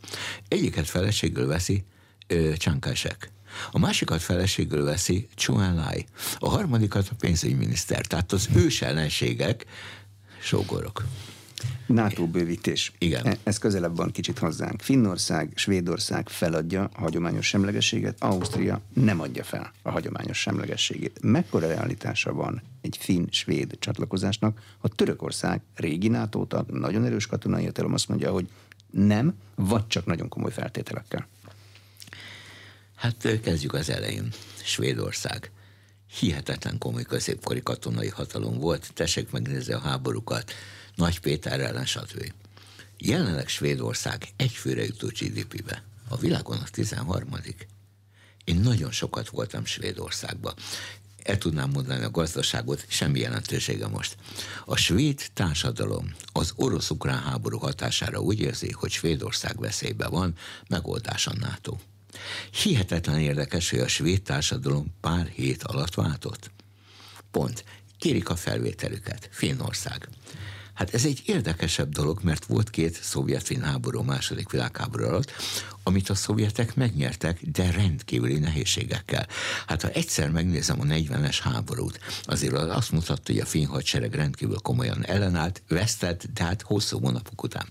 Egyiket 0.48 0.88
feleségül 0.88 1.46
veszi 1.46 1.84
Csánkásek. 2.56 3.30
A 3.70 3.78
másikat 3.78 4.22
feleségül 4.22 4.84
veszi 4.84 5.28
Chuan 5.34 5.74
Lai. 5.74 6.06
A 6.38 6.48
harmadikat 6.48 7.08
a 7.08 7.14
pénzügyminiszter. 7.18 8.06
Tehát 8.06 8.32
az 8.32 8.48
ős 8.54 8.82
ellenségek 8.82 9.64
sógorok. 10.40 11.04
NATO 11.92 12.26
bővítés. 12.26 12.92
Igen. 12.98 13.26
E, 13.26 13.36
ez 13.42 13.58
közelebb 13.58 13.96
van 13.96 14.10
kicsit 14.10 14.38
hozzánk. 14.38 14.80
Finnország, 14.80 15.52
Svédország 15.54 16.28
feladja 16.28 16.90
a 16.94 17.00
hagyományos 17.00 17.46
semlegességet, 17.46 18.16
Ausztria 18.18 18.80
nem 18.94 19.20
adja 19.20 19.44
fel 19.44 19.72
a 19.82 19.90
hagyományos 19.90 20.38
semlegességét. 20.40 21.18
Mekkora 21.22 21.66
realitása 21.66 22.32
van 22.32 22.62
egy 22.80 22.96
finn-svéd 23.00 23.76
csatlakozásnak, 23.78 24.60
ha 24.78 24.88
Törökország 24.88 25.60
régi 25.74 26.08
NATO 26.08 26.44
tag, 26.44 26.70
nagyon 26.70 27.04
erős 27.04 27.26
katonai 27.26 27.62
értelem 27.62 27.92
azt 27.92 28.08
mondja, 28.08 28.30
hogy 28.30 28.48
nem, 28.90 29.34
vagy 29.54 29.86
csak 29.86 30.06
nagyon 30.06 30.28
komoly 30.28 30.52
feltételekkel. 30.52 31.26
Hát 32.94 33.40
kezdjük 33.42 33.74
az 33.74 33.90
elején. 33.90 34.28
Svédország 34.62 35.50
hihetetlen 36.18 36.78
komoly 36.78 37.02
középkori 37.02 37.62
katonai 37.62 38.08
hatalom 38.08 38.58
volt. 38.58 38.90
Tessék 38.94 39.30
megnézni 39.30 39.72
a 39.72 39.78
háborúkat 39.78 40.52
nagy 41.02 41.20
Péter 41.20 41.60
ellen, 41.60 41.86
stb. 41.86 42.32
Jelenleg 42.98 43.48
Svédország 43.48 44.28
egyfőre 44.36 44.84
jutó 44.84 45.06
GDP-be. 45.06 45.82
A 46.08 46.16
világon 46.16 46.58
a 46.58 46.68
13. 46.70 47.28
Én 48.44 48.56
nagyon 48.56 48.90
sokat 48.90 49.28
voltam 49.28 49.64
Svédországban. 49.64 50.54
El 51.22 51.38
tudnám 51.38 51.70
mondani 51.70 52.04
a 52.04 52.10
gazdaságot, 52.10 52.84
semmi 52.88 53.18
jelentősége 53.18 53.86
most. 53.86 54.16
A 54.64 54.76
svéd 54.76 55.30
társadalom 55.34 56.14
az 56.32 56.52
orosz-ukrán 56.56 57.22
háború 57.22 57.58
hatására 57.58 58.20
úgy 58.20 58.40
érzi, 58.40 58.72
hogy 58.72 58.90
Svédország 58.90 59.60
veszélybe 59.60 60.08
van, 60.08 60.34
megoldás 60.68 61.26
a 61.26 61.34
NATO. 61.40 61.76
Hihetetlen 62.62 63.20
érdekes, 63.20 63.70
hogy 63.70 63.78
a 63.78 63.88
svéd 63.88 64.22
társadalom 64.22 64.94
pár 65.00 65.26
hét 65.26 65.62
alatt 65.62 65.94
váltott. 65.94 66.50
Pont. 67.30 67.64
Kérik 67.98 68.28
a 68.28 68.36
felvételüket. 68.36 69.28
Finnország. 69.32 70.08
Hát 70.74 70.94
ez 70.94 71.04
egy 71.04 71.22
érdekesebb 71.26 71.88
dolog, 71.88 72.20
mert 72.22 72.44
volt 72.44 72.70
két 72.70 73.02
szovjet-finn 73.02 73.62
háború 73.62 74.02
második 74.02 74.50
világháború 74.50 75.04
alatt, 75.04 75.32
amit 75.82 76.08
a 76.08 76.14
szovjetek 76.14 76.74
megnyertek, 76.74 77.40
de 77.42 77.70
rendkívüli 77.70 78.38
nehézségekkel. 78.38 79.26
Hát 79.66 79.82
ha 79.82 79.88
egyszer 79.88 80.30
megnézem 80.30 80.80
a 80.80 80.84
40-es 80.84 81.38
háborút, 81.42 82.00
azért 82.22 82.54
az 82.54 82.76
azt 82.76 82.92
mutatta, 82.92 83.32
hogy 83.32 83.40
a 83.40 83.46
finn 83.46 83.66
hadsereg 83.66 84.14
rendkívül 84.14 84.58
komolyan 84.58 85.04
ellenállt, 85.04 85.62
vesztett, 85.68 86.26
de 86.34 86.44
hát 86.44 86.62
hosszú 86.62 86.98
hónapok 86.98 87.42
után. 87.42 87.66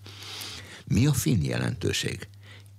Mi 0.86 1.06
a 1.06 1.14
finn 1.14 1.44
jelentőség? 1.44 2.28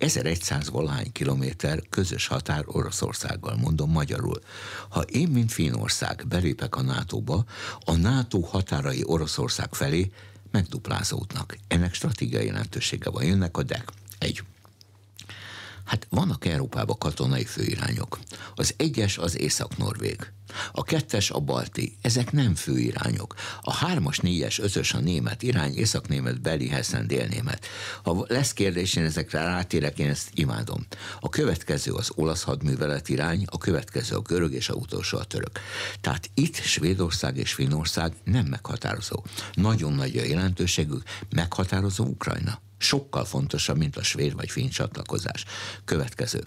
1100 0.03 0.71
valahány 0.71 1.13
kilométer 1.13 1.83
közös 1.91 2.27
határ 2.27 2.65
Oroszországgal, 2.67 3.57
mondom 3.57 3.91
magyarul. 3.91 4.41
Ha 4.89 5.01
én, 5.01 5.29
mint 5.29 5.53
Finnország 5.53 6.25
belépek 6.29 6.77
a 6.77 6.83
NATO-ba, 6.83 7.45
a 7.85 7.97
NATO 7.97 8.41
határai 8.41 9.03
Oroszország 9.07 9.75
felé 9.75 10.13
megduplázódnak. 10.51 11.57
Ennek 11.69 11.95
stratégiai 11.95 12.47
jelentősége 12.47 13.11
van. 13.11 13.25
Jönnek 13.25 13.57
a 13.57 13.63
DEK. 13.63 13.93
Egy. 14.19 14.43
Hát 15.85 16.07
vannak 16.11 16.45
Európában 16.45 16.99
katonai 16.99 17.45
főirányok. 17.45 18.19
Az 18.55 18.75
egyes 18.77 19.19
az 19.19 19.39
Észak-Norvég. 19.39 20.33
A 20.73 20.83
kettes 20.83 21.31
a 21.31 21.39
balti, 21.39 21.97
ezek 22.01 22.33
nem 22.33 22.55
főirányok. 22.55 23.35
A 23.61 23.73
hármas, 23.73 24.19
négyes, 24.19 24.59
ötös 24.59 24.93
a 24.93 24.99
német 24.99 25.43
irány, 25.43 25.77
észak-német, 25.77 26.41
beli, 26.41 26.69
hessen, 26.69 27.07
délnémet. 27.07 27.67
Ha 28.03 28.25
lesz 28.29 28.53
kérdés, 28.53 28.95
én 28.95 29.05
ezekre 29.05 29.45
rátérek, 29.45 29.99
én 29.99 30.09
ezt 30.09 30.31
imádom. 30.35 30.87
A 31.21 31.29
következő 31.29 31.93
az 31.93 32.11
olasz 32.15 32.43
hadművelet 32.43 33.09
irány, 33.09 33.45
a 33.47 33.59
következő 33.59 34.17
a 34.17 34.21
görög, 34.21 34.53
és 34.53 34.69
a 34.69 34.75
utolsó 34.75 35.19
a 35.19 35.25
török. 35.25 35.61
Tehát 36.01 36.31
itt 36.35 36.57
Svédország 36.57 37.37
és 37.37 37.53
Finnország 37.53 38.13
nem 38.25 38.47
meghatározó. 38.47 39.25
Nagyon 39.55 39.93
nagy 39.93 40.17
a 40.17 40.25
jelentőségük, 40.25 41.03
meghatározó 41.31 42.05
Ukrajna 42.05 42.61
sokkal 42.83 43.25
fontosabb, 43.25 43.77
mint 43.77 43.97
a 43.97 44.03
svéd 44.03 44.35
vagy 44.35 44.51
finn 44.51 44.69
csatlakozás. 44.69 45.45
Következő. 45.85 46.43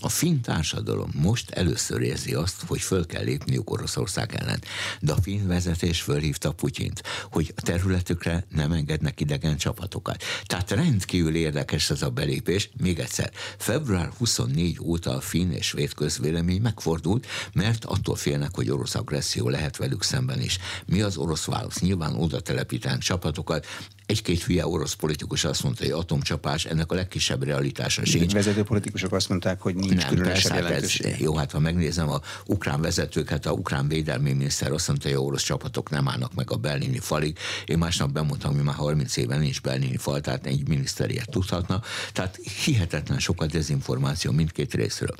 A 0.00 0.08
finn 0.08 0.40
társadalom 0.40 1.10
most 1.14 1.50
először 1.50 2.00
érzi 2.00 2.34
azt, 2.34 2.62
hogy 2.66 2.80
föl 2.80 3.06
kell 3.06 3.24
lépniük 3.24 3.70
Oroszország 3.70 4.34
ellen. 4.34 4.62
De 5.00 5.12
a 5.12 5.22
finn 5.22 5.46
vezetés 5.46 6.00
fölhívta 6.00 6.52
Putyint, 6.52 7.02
hogy 7.30 7.52
a 7.56 7.60
területükre 7.60 8.46
nem 8.54 8.72
engednek 8.72 9.20
idegen 9.20 9.56
csapatokat. 9.56 10.22
Tehát 10.44 10.70
rendkívül 10.70 11.34
érdekes 11.34 11.90
ez 11.90 12.02
a 12.02 12.10
belépés. 12.10 12.70
Még 12.80 12.98
egyszer, 12.98 13.30
február 13.58 14.10
24 14.18 14.78
óta 14.80 15.16
a 15.16 15.20
finn 15.20 15.50
és 15.50 15.66
svéd 15.66 15.94
közvélemény 15.94 16.60
megfordult, 16.60 17.26
mert 17.52 17.84
attól 17.84 18.16
félnek, 18.16 18.54
hogy 18.54 18.70
orosz 18.70 18.94
agresszió 18.94 19.48
lehet 19.48 19.76
velük 19.76 20.02
szemben 20.02 20.40
is. 20.40 20.58
Mi 20.86 21.00
az 21.00 21.16
orosz 21.16 21.44
válasz? 21.44 21.80
Nyilván 21.80 22.14
oda 22.14 22.40
telepítenek 22.40 22.98
csapatokat, 22.98 23.66
egy-két 24.12 24.42
hülye 24.42 24.66
orosz 24.66 24.92
politikus 24.92 25.44
azt 25.44 25.62
mondta, 25.62 25.84
hogy 25.84 25.92
atomcsapás, 25.92 26.64
ennek 26.64 26.92
a 26.92 26.94
legkisebb 26.94 27.42
realitása 27.42 28.04
sincs. 28.04 28.32
Vezető 28.32 28.62
politikusok 28.62 29.12
azt 29.12 29.28
mondták, 29.28 29.60
hogy 29.60 29.74
nincs 29.74 29.94
nem, 29.94 30.08
különösebb 30.08 30.66
persze, 30.66 31.08
ez, 31.08 31.18
Jó, 31.18 31.36
hát 31.36 31.50
ha 31.50 31.58
megnézem 31.58 32.08
a 32.08 32.20
ukrán 32.46 32.80
vezetőket, 32.80 33.46
a 33.46 33.52
ukrán 33.52 33.88
védelmi 33.88 34.32
miniszter 34.32 34.72
azt 34.72 34.88
mondta, 34.88 35.08
hogy 35.08 35.16
a 35.16 35.20
orosz 35.20 35.42
csapatok 35.42 35.90
nem 35.90 36.08
állnak 36.08 36.34
meg 36.34 36.50
a 36.50 36.56
berlini 36.56 36.98
falig. 36.98 37.38
Én 37.64 37.78
másnap 37.78 38.10
bemondtam, 38.10 38.54
hogy 38.54 38.64
már 38.64 38.74
30 38.74 39.16
éven 39.16 39.40
nincs 39.40 39.60
berlini 39.60 39.96
fal, 39.96 40.20
tehát 40.20 40.46
egy 40.46 40.68
miniszter 40.68 41.10
ilyet 41.10 41.30
tudhatna. 41.30 41.82
Tehát 42.12 42.36
hihetetlen 42.64 43.18
sok 43.18 43.42
a 43.42 43.46
dezinformáció 43.46 44.32
mindkét 44.32 44.74
részről. 44.74 45.14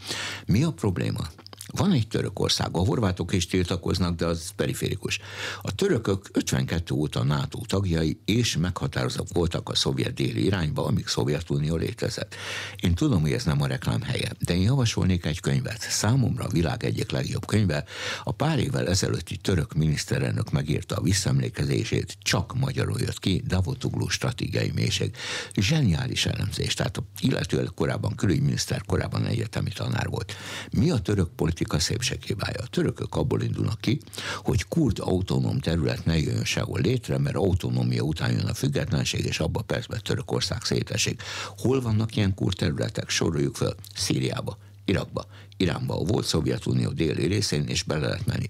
Mi 0.46 0.62
a 0.62 0.70
probléma? 0.70 1.28
Van 1.66 1.92
egy 1.92 2.09
Törökország, 2.09 2.77
a 2.77 2.79
horvátok 2.79 3.33
is 3.33 3.46
tiltakoznak, 3.46 4.16
de 4.16 4.27
az 4.27 4.51
periférikus. 4.57 5.18
A 5.62 5.75
törökök 5.75 6.29
52 6.33 6.94
óta 6.94 7.25
NATO 7.25 7.59
tagjai, 7.66 8.20
és 8.25 8.57
meghatározók 8.57 9.27
voltak 9.33 9.68
a 9.68 9.75
szovjet 9.75 10.14
déli 10.14 10.44
irányba, 10.44 10.85
amíg 10.85 11.07
Szovjetunió 11.07 11.77
létezett. 11.77 12.35
Én 12.77 12.94
tudom, 12.94 13.20
hogy 13.20 13.33
ez 13.33 13.44
nem 13.44 13.62
a 13.62 13.66
reklám 13.66 14.03
helye, 14.03 14.33
de 14.38 14.55
én 14.55 14.62
javasolnék 14.62 15.25
egy 15.25 15.40
könyvet. 15.40 15.81
Számomra 15.81 16.44
a 16.44 16.48
világ 16.48 16.85
egyik 16.85 17.11
legjobb 17.11 17.46
könyve. 17.46 17.85
A 18.25 18.33
pár 18.33 18.59
évvel 18.59 18.88
ezelőtti 18.88 19.37
török 19.37 19.75
miniszterelnök 19.75 20.51
megírta 20.51 20.96
a 20.96 21.03
visszaemlékezését, 21.03 22.16
csak 22.22 22.59
magyarul 22.59 23.01
jött 23.01 23.18
ki, 23.18 23.42
Davutoglu 23.46 24.09
stratégiai 24.09 24.70
mélység. 24.75 25.16
Zseniális 25.55 26.27
elemzés, 26.27 26.75
tehát 26.75 27.03
illetőleg 27.20 27.70
korábban 27.75 28.14
külügyminiszter, 28.14 28.83
korábban 28.87 29.27
egyetemi 29.27 29.70
tanár 29.70 30.09
volt. 30.09 30.35
Mi 30.70 30.90
a 30.90 30.98
török 30.98 31.29
politika 31.53 31.77
politika 31.77 31.79
szépséghibája. 31.79 32.61
A 32.62 32.67
törökök 32.67 33.15
abból 33.15 33.43
indulnak 33.43 33.81
ki, 33.81 34.01
hogy 34.37 34.69
kurd 34.69 34.99
autonóm 34.99 35.59
terület 35.59 36.05
ne 36.05 36.19
jöjjön 36.19 36.45
sehol 36.45 36.81
létre, 36.81 37.19
mert 37.19 37.37
autonómia 37.37 38.03
után 38.03 38.33
jön 38.33 38.47
a 38.47 38.55
függetlenség, 38.55 39.25
és 39.25 39.41
abba 39.41 39.62
percben 39.62 40.01
Törökország 40.03 40.62
szétesik. 40.62 41.23
Hol 41.59 41.81
vannak 41.81 42.17
ilyen 42.17 42.35
kurd 42.35 42.57
területek? 42.57 43.09
Soroljuk 43.09 43.57
fel. 43.57 43.75
Szíriába, 43.95 44.59
Irakba, 44.85 45.27
Iránba, 45.57 46.01
a 46.01 46.05
volt 46.05 46.27
Szovjetunió 46.27 46.91
déli 46.91 47.27
részén, 47.27 47.67
és 47.67 47.83
bele 47.83 48.07
lehet 48.07 48.27
menni. 48.27 48.47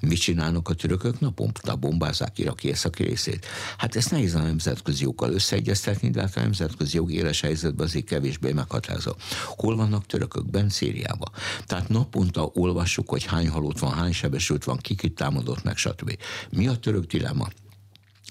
Mit 0.00 0.18
csinálnak 0.18 0.68
a 0.68 0.74
törökök? 0.74 1.20
Naponta 1.20 1.76
bombázzák 1.76 2.38
Irak 2.38 2.64
északi 2.64 3.02
részét. 3.02 3.46
Hát 3.76 3.96
ezt 3.96 4.10
nehéz 4.10 4.34
a 4.34 4.42
nemzetközi 4.42 5.02
joggal 5.02 5.32
összeegyeztetni, 5.32 6.10
de 6.10 6.20
hát 6.20 6.36
a 6.36 6.40
nemzetközi 6.40 6.96
jog 6.96 7.12
éles 7.12 7.40
helyzetben 7.40 7.86
azért 7.86 8.04
kevésbé 8.04 8.52
meghatározó. 8.52 9.12
Hol 9.44 9.76
vannak 9.76 10.06
törökök? 10.06 10.50
Ben 10.50 10.68
Szíriába. 10.68 11.30
Tehát 11.66 11.88
naponta 11.88 12.50
olvassuk, 12.54 13.08
hogy 13.08 13.24
hány 13.24 13.48
halott 13.48 13.78
van, 13.78 13.92
hány 13.92 14.12
sebesült 14.12 14.64
van, 14.64 14.76
kikit 14.76 15.14
támadott 15.14 15.62
meg, 15.62 15.76
stb. 15.76 16.18
Mi 16.50 16.66
a 16.66 16.76
török 16.76 17.04
dilemma? 17.04 17.48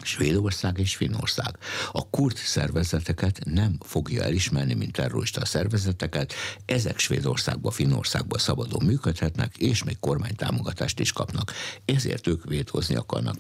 Svédország 0.06 0.80
és 0.80 0.96
Finnország. 0.96 1.58
A 1.92 2.10
kurt 2.10 2.38
szervezeteket 2.38 3.40
nem 3.46 3.78
fogja 3.80 4.24
elismerni, 4.24 4.74
mint 4.74 4.92
terrorista 4.92 5.46
szervezeteket, 5.46 6.34
ezek 6.66 7.00
Svédországba, 7.00 7.72
Finnországba 7.72 8.38
szabadon 8.38 8.86
működhetnek, 8.86 9.58
és 9.58 9.84
még 9.84 10.00
kormánytámogatást 10.00 11.00
is 11.00 11.12
kapnak. 11.12 11.52
Ezért 11.86 12.28
ők 12.28 12.44
vétózni 12.44 12.96
akarnak. 12.96 13.36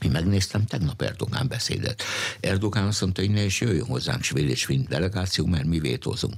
Mi 0.00 0.08
megnéztem 0.08 0.66
tegnap 0.66 1.02
Erdogán 1.02 1.48
beszédet. 1.48 2.02
Erdogán 2.40 2.86
azt 2.86 3.00
mondta, 3.00 3.20
hogy 3.20 3.30
ne 3.30 3.44
is 3.44 3.60
jöjjön 3.60 3.86
hozzánk 3.86 4.22
svéd 4.22 4.48
és 4.48 4.64
finn 4.64 4.84
delegáció, 4.88 5.46
mert 5.46 5.66
mi 5.66 5.78
vétózunk 5.78 6.34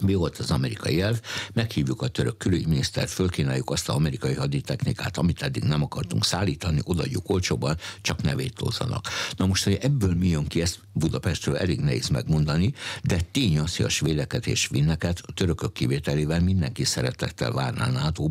mi 0.00 0.14
volt 0.14 0.38
az 0.38 0.50
amerikai 0.50 1.00
elv, 1.00 1.20
meghívjuk 1.52 2.02
a 2.02 2.08
török 2.08 2.36
külügyminisztert, 2.36 3.10
fölkínáljuk 3.10 3.70
azt 3.70 3.88
az 3.88 3.94
amerikai 3.94 4.34
haditechnikát, 4.34 5.16
amit 5.16 5.42
eddig 5.42 5.62
nem 5.62 5.82
akartunk 5.82 6.24
szállítani, 6.24 6.80
odaadjuk 6.84 7.30
olcsóban, 7.30 7.76
csak 8.00 8.22
ne 8.22 8.34
vétózzanak. 8.34 9.08
Na 9.36 9.46
most, 9.46 9.64
hogy 9.64 9.78
ebből 9.80 10.14
mi 10.14 10.28
jön 10.28 10.46
ki, 10.46 10.60
ezt 10.60 10.80
Budapestről 10.92 11.56
elég 11.56 11.80
nehéz 11.80 12.08
megmondani, 12.08 12.74
de 13.02 13.20
tény 13.30 13.58
az, 13.58 13.76
hogy 13.76 13.86
a 13.86 13.88
svédeket 13.88 14.46
és 14.46 14.68
vinneket 14.68 15.22
a 15.26 15.32
törökök 15.32 15.72
kivételével 15.72 16.40
mindenki 16.40 16.84
szeretettel 16.84 17.52
várná 17.52 17.90
nato 17.90 18.28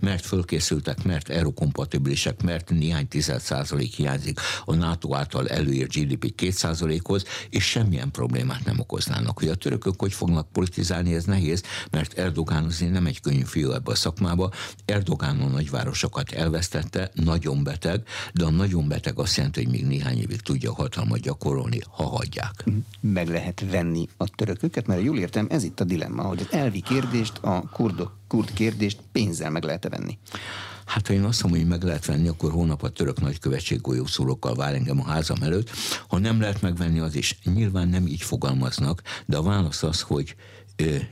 mert 0.00 0.26
fölkészültek, 0.26 1.02
mert 1.02 1.28
eurokompatibilisek, 1.28 2.42
mert 2.42 2.70
néhány 2.70 3.08
tized 3.08 3.40
százalék 3.40 3.94
hiányzik 3.94 4.40
a 4.64 4.74
NATO 4.74 5.14
által 5.14 5.48
előírt 5.48 5.92
GDP 5.92 6.34
2 6.34 6.50
százalékhoz, 6.50 7.24
és 7.50 7.64
semmilyen 7.64 8.10
problémát 8.10 8.64
nem 8.64 8.78
okoznának. 8.78 9.38
Hogy 9.38 9.48
a 9.48 9.54
törökök 9.54 10.00
hogy 10.00 10.12
fognak 10.12 10.52
politizálni, 10.52 11.13
ez 11.14 11.24
nehéz, 11.24 11.62
mert 11.90 12.18
Erdogán 12.18 12.64
azért 12.64 12.92
nem 12.92 13.06
egy 13.06 13.20
könnyű 13.20 13.42
fiú 13.42 13.70
ebbe 13.70 13.90
a 13.90 13.94
szakmába. 13.94 14.50
Erdogán 14.84 15.40
a 15.40 15.46
nagyvárosokat 15.46 16.32
elvesztette, 16.32 17.10
nagyon 17.14 17.62
beteg, 17.64 18.02
de 18.32 18.44
a 18.44 18.50
nagyon 18.50 18.88
beteg 18.88 19.18
azt 19.18 19.36
jelenti, 19.36 19.62
hogy 19.62 19.72
még 19.72 19.86
néhány 19.86 20.18
évig 20.18 20.40
tudja 20.40 20.70
a 20.70 20.74
hatalmat 20.74 21.20
gyakorolni, 21.20 21.78
ha 21.90 22.04
hagyják. 22.04 22.64
Meg 23.00 23.28
lehet 23.28 23.64
venni 23.70 24.08
a 24.16 24.28
törököket, 24.28 24.86
mert 24.86 25.02
jól 25.02 25.18
értem, 25.18 25.46
ez 25.50 25.62
itt 25.62 25.80
a 25.80 25.84
dilemma, 25.84 26.22
hogy 26.22 26.40
az 26.40 26.52
elvi 26.58 26.80
kérdést, 26.80 27.38
a 27.38 27.68
kurdok, 27.72 28.16
kurd 28.28 28.52
kérdést 28.52 28.98
pénzzel 29.12 29.50
meg 29.50 29.64
lehet 29.64 29.88
venni. 29.88 30.18
Hát 30.84 31.06
ha 31.06 31.12
én 31.12 31.24
azt 31.24 31.42
mondom, 31.42 31.60
hogy 31.60 31.70
meg 31.70 31.82
lehet 31.82 32.06
venni, 32.06 32.28
akkor 32.28 32.50
hónap 32.50 32.82
a 32.82 32.88
török 32.88 33.20
nagykövetség 33.20 33.80
golyószólókkal 33.80 34.54
vár 34.54 34.74
engem 34.74 35.00
a 35.00 35.04
házam 35.04 35.42
előtt. 35.42 35.70
Ha 36.08 36.18
nem 36.18 36.40
lehet 36.40 36.62
megvenni, 36.62 36.98
az 36.98 37.14
is 37.14 37.38
nyilván 37.44 37.88
nem 37.88 38.06
így 38.06 38.22
fogalmaznak, 38.22 39.02
de 39.26 39.36
a 39.36 39.42
válasz 39.42 39.82
az, 39.82 40.00
hogy 40.00 40.36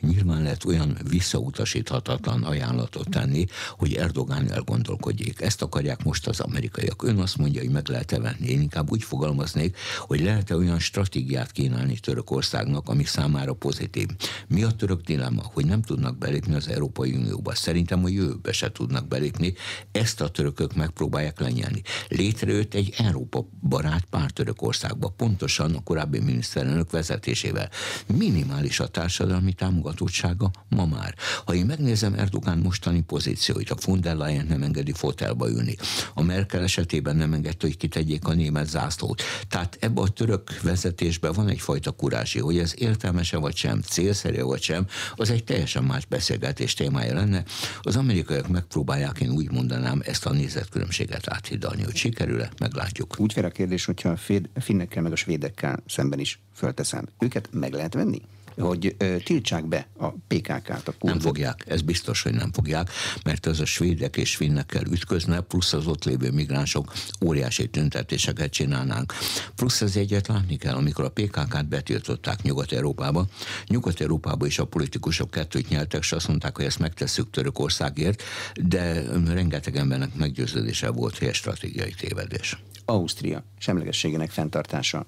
nyilván 0.00 0.42
lehet 0.42 0.64
olyan 0.64 0.98
visszautasíthatatlan 1.08 2.42
ajánlatot 2.42 3.08
tenni, 3.10 3.46
hogy 3.70 3.94
Erdogán 3.94 4.52
elgondolkodjék. 4.52 5.40
Ezt 5.40 5.62
akarják 5.62 6.04
most 6.04 6.26
az 6.26 6.40
amerikaiak. 6.40 7.02
Ön 7.02 7.18
azt 7.18 7.36
mondja, 7.36 7.60
hogy 7.60 7.70
meg 7.70 7.88
lehet-e 7.88 8.18
venni. 8.18 8.48
Én 8.48 8.60
inkább 8.60 8.90
úgy 8.90 9.02
fogalmaznék, 9.02 9.76
hogy 9.98 10.20
lehet-e 10.20 10.56
olyan 10.56 10.78
stratégiát 10.78 11.52
kínálni 11.52 11.98
Törökországnak, 11.98 12.88
ami 12.88 13.04
számára 13.04 13.52
pozitív. 13.52 14.08
Mi 14.48 14.62
a 14.62 14.70
török 14.70 15.00
dilemma? 15.00 15.42
Hogy 15.52 15.66
nem 15.66 15.82
tudnak 15.82 16.18
belépni 16.18 16.54
az 16.54 16.68
Európai 16.68 17.14
Unióba. 17.14 17.54
Szerintem 17.54 18.04
a 18.04 18.08
jövőbe 18.08 18.52
se 18.52 18.72
tudnak 18.72 19.08
belépni. 19.08 19.54
Ezt 19.92 20.20
a 20.20 20.28
törökök 20.28 20.74
megpróbálják 20.74 21.40
lenyelni. 21.40 21.82
Létrejött 22.08 22.74
egy 22.74 22.94
Európa 22.96 23.46
barát 23.68 24.04
pár 24.04 24.30
Törökországba, 24.30 25.08
pontosan 25.08 25.74
a 25.74 25.82
korábbi 25.82 26.18
miniszterelnök 26.18 26.90
vezetésével. 26.90 27.70
Minimális 28.06 28.80
a 28.80 28.86
társadalmi 28.86 29.51
társadalmi 29.52 29.82
támogatottsága 29.82 30.50
ma 30.68 30.86
már. 30.86 31.14
Ha 31.44 31.54
én 31.54 31.66
megnézem 31.66 32.14
Erdogán 32.14 32.58
mostani 32.58 33.00
pozícióit, 33.00 33.70
a 33.70 33.76
von 33.84 34.00
der 34.00 34.16
Leyen 34.16 34.46
nem 34.46 34.62
engedi 34.62 34.92
fotelba 34.92 35.50
ülni, 35.50 35.76
a 36.14 36.22
Merkel 36.22 36.62
esetében 36.62 37.16
nem 37.16 37.32
engedte, 37.32 37.66
hogy 37.66 37.76
kitegyék 37.76 38.26
a 38.26 38.34
német 38.34 38.68
zászlót. 38.68 39.22
Tehát 39.48 39.76
ebbe 39.80 40.00
a 40.00 40.08
török 40.08 40.60
vezetésben 40.62 41.32
van 41.32 41.48
egyfajta 41.48 41.90
kurási, 41.90 42.38
hogy 42.38 42.58
ez 42.58 42.74
értelmese 42.76 43.36
vagy 43.36 43.56
sem, 43.56 43.80
célszerű 43.80 44.42
vagy 44.42 44.62
sem, 44.62 44.86
az 45.16 45.30
egy 45.30 45.44
teljesen 45.44 45.84
más 45.84 46.04
beszélgetés 46.06 46.74
témája 46.74 47.14
lenne. 47.14 47.44
Az 47.82 47.96
amerikaiak 47.96 48.48
megpróbálják, 48.48 49.20
én 49.20 49.30
úgy 49.30 49.50
mondanám, 49.50 50.02
ezt 50.04 50.26
a 50.26 50.32
nézetkülönbséget 50.32 51.28
áthidalni, 51.28 51.82
hogy 51.82 51.96
sikerül-e, 51.96 52.50
meglátjuk. 52.58 53.14
Úgy 53.18 53.32
fel 53.32 53.44
a 53.44 53.50
kérdés, 53.50 53.84
hogyha 53.84 54.08
a 54.54 54.60
finnekkel 54.60 55.02
meg 55.02 55.12
a 55.12 55.16
svédekkel 55.16 55.82
szemben 55.86 56.18
is 56.18 56.40
fölteszem, 56.54 57.08
őket 57.18 57.48
meg 57.52 57.72
lehet 57.72 57.94
venni? 57.94 58.22
Hogy 58.58 58.96
tiltsák 59.24 59.66
be 59.66 59.86
a 59.98 60.08
PKK-t, 60.08 60.88
a 60.88 60.94
Nem 61.00 61.20
fogják, 61.20 61.64
ez 61.66 61.82
biztos, 61.82 62.22
hogy 62.22 62.34
nem 62.34 62.52
fogják, 62.52 62.90
mert 63.24 63.46
ez 63.46 63.60
a 63.60 63.64
svédek 63.64 64.16
és 64.16 64.36
finnekkel 64.36 64.84
ütközne, 64.86 65.40
plusz 65.40 65.72
az 65.72 65.86
ott 65.86 66.04
lévő 66.04 66.30
migránsok 66.30 66.92
óriási 67.24 67.68
tüntetéseket 67.68 68.50
csinálnánk. 68.50 69.12
Plusz 69.54 69.80
az 69.80 69.96
egyet 69.96 70.26
látni 70.26 70.56
kell, 70.56 70.74
amikor 70.74 71.04
a 71.04 71.10
PKK-t 71.10 71.68
betiltották 71.68 72.42
Nyugat-Európába, 72.42 73.26
Nyugat-Európába 73.66 74.46
is 74.46 74.58
a 74.58 74.64
politikusok 74.64 75.30
kettőt 75.30 75.68
nyeltek, 75.68 76.00
és 76.00 76.12
azt 76.12 76.28
mondták, 76.28 76.56
hogy 76.56 76.64
ezt 76.64 76.78
megtesszük 76.78 77.30
Törökországért, 77.30 78.22
de 78.62 79.02
rengeteg 79.26 79.76
embernek 79.76 80.14
meggyőződése 80.14 80.90
volt, 80.90 81.18
hogy 81.18 81.34
stratégiai 81.34 81.94
tévedés. 81.94 82.62
Ausztria 82.84 83.44
semlegességének 83.58 84.30
fenntartása 84.30 85.06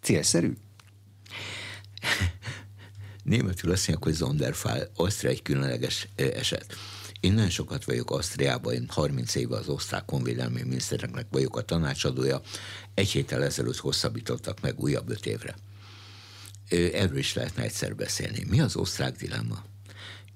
célszerű? 0.00 0.52
Németül 3.22 3.70
azt 3.70 3.88
mondják, 3.88 4.02
hogy 4.02 4.14
Sonderfall, 4.14 4.90
Ausztria 4.94 5.30
egy 5.30 5.42
különleges 5.42 6.08
eset. 6.16 6.76
Én 7.20 7.32
nagyon 7.32 7.50
sokat 7.50 7.84
vagyok 7.84 8.10
Ausztriában, 8.10 8.74
én 8.74 8.86
30 8.88 9.34
éve 9.34 9.56
az 9.56 9.68
osztrák 9.68 10.04
konvédelmi 10.04 10.62
minisztereknek 10.62 11.26
vagyok 11.30 11.56
a 11.56 11.62
tanácsadója. 11.62 12.40
Egy 12.94 13.10
héttel 13.10 13.44
ezelőtt 13.44 13.76
hosszabbítottak 13.76 14.60
meg 14.60 14.80
újabb 14.80 15.10
öt 15.10 15.26
évre. 15.26 15.54
Erről 16.68 17.18
is 17.18 17.34
lehetne 17.34 17.62
egyszer 17.62 17.94
beszélni. 17.94 18.44
Mi 18.48 18.60
az 18.60 18.76
osztrák 18.76 19.16
dilemma? 19.16 19.64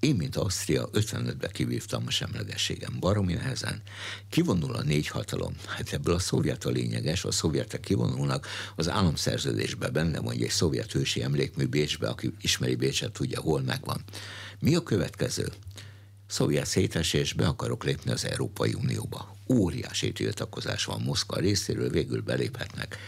Én, 0.00 0.14
mint 0.14 0.36
Ausztria, 0.36 0.88
55-be 0.92 1.48
kivívtam 1.48 2.04
a 2.06 2.10
semlegességem, 2.10 2.96
baromi 3.00 3.32
nehezen. 3.32 3.82
Kivonul 4.30 4.74
a 4.74 4.82
négy 4.82 5.06
hatalom. 5.06 5.56
Hát 5.66 5.92
ebből 5.92 6.14
a 6.14 6.18
szovjet 6.18 6.64
a 6.64 6.70
lényeges, 6.70 7.24
a 7.24 7.30
szovjetek 7.30 7.80
kivonulnak, 7.80 8.46
az 8.76 8.88
államszerződésbe 8.88 9.88
benne 9.88 10.20
van 10.20 10.34
egy 10.34 10.48
szovjet 10.48 10.92
hősi 10.92 11.22
emlékmű 11.22 11.66
Bécsbe, 11.66 12.08
aki 12.08 12.34
ismeri 12.40 12.74
Bécset, 12.74 13.12
tudja, 13.12 13.40
hol 13.40 13.60
megvan. 13.60 14.04
Mi 14.58 14.74
a 14.74 14.82
következő? 14.82 15.52
Szovjet 16.26 16.66
szétesés, 16.66 17.32
be 17.32 17.46
akarok 17.46 17.84
lépni 17.84 18.10
az 18.10 18.24
Európai 18.24 18.74
Unióba. 18.74 19.36
Óriási 19.48 20.12
tiltakozás 20.12 20.84
van 20.84 21.00
Moszkva 21.00 21.38
részéről, 21.38 21.90
végül 21.90 22.22
beléphetnek. 22.22 22.98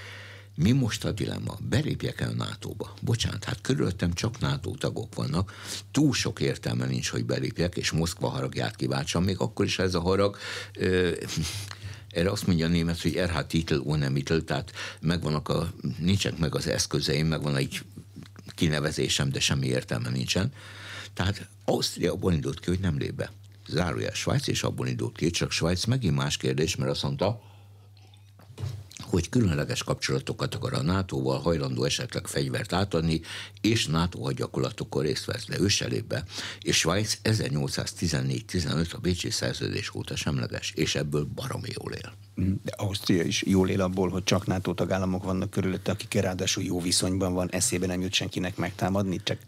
Mi 0.55 0.73
most 0.73 1.05
a 1.05 1.13
dilemma? 1.13 1.59
Belépjek 1.69 2.21
el 2.21 2.33
NATO-ba? 2.33 2.95
Bocsánat, 3.01 3.45
hát 3.45 3.61
körülöttem 3.61 4.13
csak 4.13 4.41
NATO 4.41 4.71
tagok 4.71 5.15
vannak, 5.15 5.53
túl 5.91 6.13
sok 6.13 6.41
értelme 6.41 6.87
nincs, 6.87 7.09
hogy 7.09 7.25
belépjek, 7.25 7.77
és 7.77 7.91
Moszkva 7.91 8.29
haragját 8.29 8.77
kiváltsam, 8.77 9.25
még 9.25 9.39
akkor 9.39 9.65
is 9.65 9.79
ez 9.79 9.95
a 9.95 10.01
harag 10.01 10.37
ö, 10.75 11.11
erre 12.13 12.31
azt 12.31 12.47
mondja 12.47 12.67
a 12.67 12.69
német, 12.69 13.01
hogy 13.01 13.17
RH 13.17 13.47
titel, 13.47 13.81
ohne 13.81 14.09
mittel, 14.09 14.45
tehát 14.45 14.73
megvannak 15.01 15.49
a, 15.49 15.73
nincsenek 15.99 16.39
meg 16.39 16.55
az 16.55 16.67
eszközeim, 16.67 17.27
megvan 17.27 17.57
egy 17.57 17.83
kinevezésem, 18.55 19.31
de 19.31 19.41
semmi 19.41 19.67
értelme 19.67 20.09
nincsen. 20.09 20.53
Tehát 21.15 21.49
Ausztria 21.65 22.13
abból 22.13 22.33
indult 22.33 22.61
ki, 22.61 22.69
hogy 22.69 22.81
nem 22.81 22.99
lép 22.99 23.15
be. 23.15 23.33
Zárójel 23.69 24.13
Svájc, 24.13 24.47
és 24.47 24.63
abból 24.63 24.87
indult 24.87 25.17
ki, 25.17 25.31
csak 25.31 25.51
Svájc 25.51 25.85
megint 25.85 26.15
más 26.15 26.37
kérdés, 26.37 26.77
mert 26.77 26.91
azt 26.91 27.03
mondta, 27.03 27.41
hogy 29.13 29.29
különleges 29.29 29.83
kapcsolatokat 29.83 30.55
akar 30.55 30.73
a 30.73 30.83
NATO-val, 30.83 31.39
hajlandó 31.39 31.85
esetleg 31.85 32.27
fegyvert 32.27 32.73
átadni, 32.73 33.21
és 33.61 33.87
NATO 33.87 34.23
hadgyakorlatokon 34.23 35.03
részt 35.03 35.25
vesz, 35.25 35.47
de 35.47 35.61
ő 35.61 35.69
se 35.69 35.87
lép 35.87 36.05
be. 36.05 36.25
És 36.61 36.77
Svájc 36.77 37.19
1814-15 37.25 38.95
a 38.95 38.99
Bécsi 38.99 39.31
szerződés 39.31 39.95
óta 39.95 40.17
semleges, 40.17 40.73
és 40.77 40.95
ebből 40.95 41.29
baromi 41.35 41.69
jól 41.81 41.93
él. 41.93 42.13
De 42.65 42.73
Ausztria 42.77 43.23
is 43.23 43.43
jól 43.43 43.69
él 43.69 43.81
abból, 43.81 44.09
hogy 44.09 44.25
csak 44.25 44.47
NATO 44.47 44.75
tagállamok 44.75 45.25
vannak 45.25 45.51
körülötte, 45.51 45.91
akik 45.91 46.15
ráadásul 46.15 46.63
jó 46.63 46.81
viszonyban 46.81 47.33
van, 47.35 47.51
eszébe 47.51 47.87
nem 47.87 48.01
jut 48.01 48.13
senkinek 48.13 48.57
megtámadni, 48.57 49.21
csak 49.23 49.39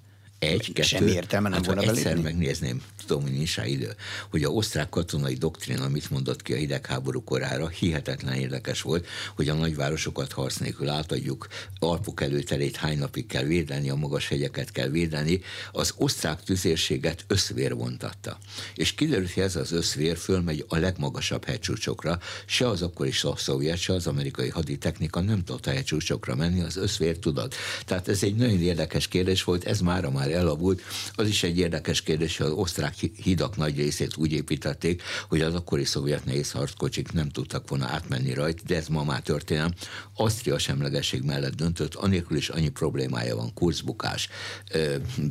egy, 0.47 0.73
kettő. 0.73 0.89
Semmi 0.89 1.11
értelme 1.11 1.49
nem 1.49 1.59
hát, 1.59 1.67
volna 1.67 1.81
belépni? 1.81 2.09
Egyszer 2.11 2.23
megnézném, 2.23 2.83
tudom, 3.07 3.23
hogy 3.23 3.33
nincs 3.33 3.57
rá 3.57 3.67
idő, 3.67 3.95
hogy 4.31 4.45
a 4.45 4.49
osztrák 4.49 4.89
katonai 4.89 5.35
doktrín, 5.35 5.79
amit 5.79 6.11
mondott 6.11 6.43
ki 6.43 6.53
a 6.53 6.57
hidegháború 6.57 7.25
korára, 7.25 7.69
hihetetlen 7.69 8.35
érdekes 8.35 8.83
volt, 8.83 9.07
hogy 9.35 9.49
a 9.49 9.55
nagyvárosokat 9.55 10.33
harc 10.33 10.57
nélkül 10.57 10.89
átadjuk, 10.89 11.49
Alpok 11.79 12.23
előterét 12.23 12.77
hány 12.77 12.99
napig 12.99 13.27
kell 13.27 13.45
védeni, 13.45 13.91
a 13.91 13.95
magas 13.95 14.29
hegyeket 14.29 14.71
kell 14.71 14.89
védeni, 14.89 15.41
az 15.73 15.95
osztrák 15.97 16.43
tüzérséget 16.43 17.25
összvér 17.27 17.75
vontatta. 17.75 18.39
És 18.75 18.95
kiderült, 18.95 19.33
hogy 19.33 19.43
ez 19.43 19.57
az 19.57 19.73
összvér 19.73 20.17
fölmegy 20.17 20.65
a 20.69 20.77
legmagasabb 20.77 21.45
hegycsúcsokra, 21.45 22.19
se 22.47 22.69
az 22.69 22.83
akkor 22.83 23.07
is 23.07 23.25
a 23.25 23.37
szovjet, 23.37 23.79
se 23.79 23.93
az 23.93 24.07
amerikai 24.07 24.49
haditechnika 24.49 25.21
nem 25.21 25.45
tudta 25.45 25.71
hegycsúcsokra 25.71 26.35
menni, 26.35 26.61
az 26.61 26.77
összvér 26.77 27.19
tudod. 27.19 27.55
Tehát 27.85 28.09
ez 28.09 28.23
egy 28.23 28.35
nagyon 28.35 28.63
érdekes 28.63 29.09
kérdés 29.09 29.45
volt, 29.45 29.65
ez 29.65 29.81
mára 29.81 30.11
már 30.11 30.31
elavult. 30.35 30.83
Az 31.15 31.29
is 31.29 31.43
egy 31.43 31.59
érdekes 31.59 32.03
kérdés, 32.03 32.37
hogy 32.37 32.47
az 32.47 32.53
osztrák 32.53 32.95
hidak 33.23 33.57
nagy 33.57 33.77
részét 33.77 34.17
úgy 34.17 34.33
építették, 34.33 35.03
hogy 35.29 35.41
az 35.41 35.55
akkori 35.55 35.85
szovjet 35.85 36.25
nehéz 36.25 36.51
harckocsik 36.51 37.13
nem 37.13 37.29
tudtak 37.29 37.69
volna 37.69 37.87
átmenni 37.87 38.35
rajta, 38.35 38.63
de 38.67 38.77
ez 38.77 38.89
ma 38.89 39.05
már 39.05 39.23
történelem. 39.23 39.75
Ausztria 40.15 40.59
semlegesség 40.59 41.23
mellett 41.23 41.55
döntött, 41.55 41.95
anélkül 41.95 42.37
is 42.37 42.49
annyi 42.49 42.69
problémája 42.69 43.37
van, 43.37 43.55
kurzbukás, 43.55 44.29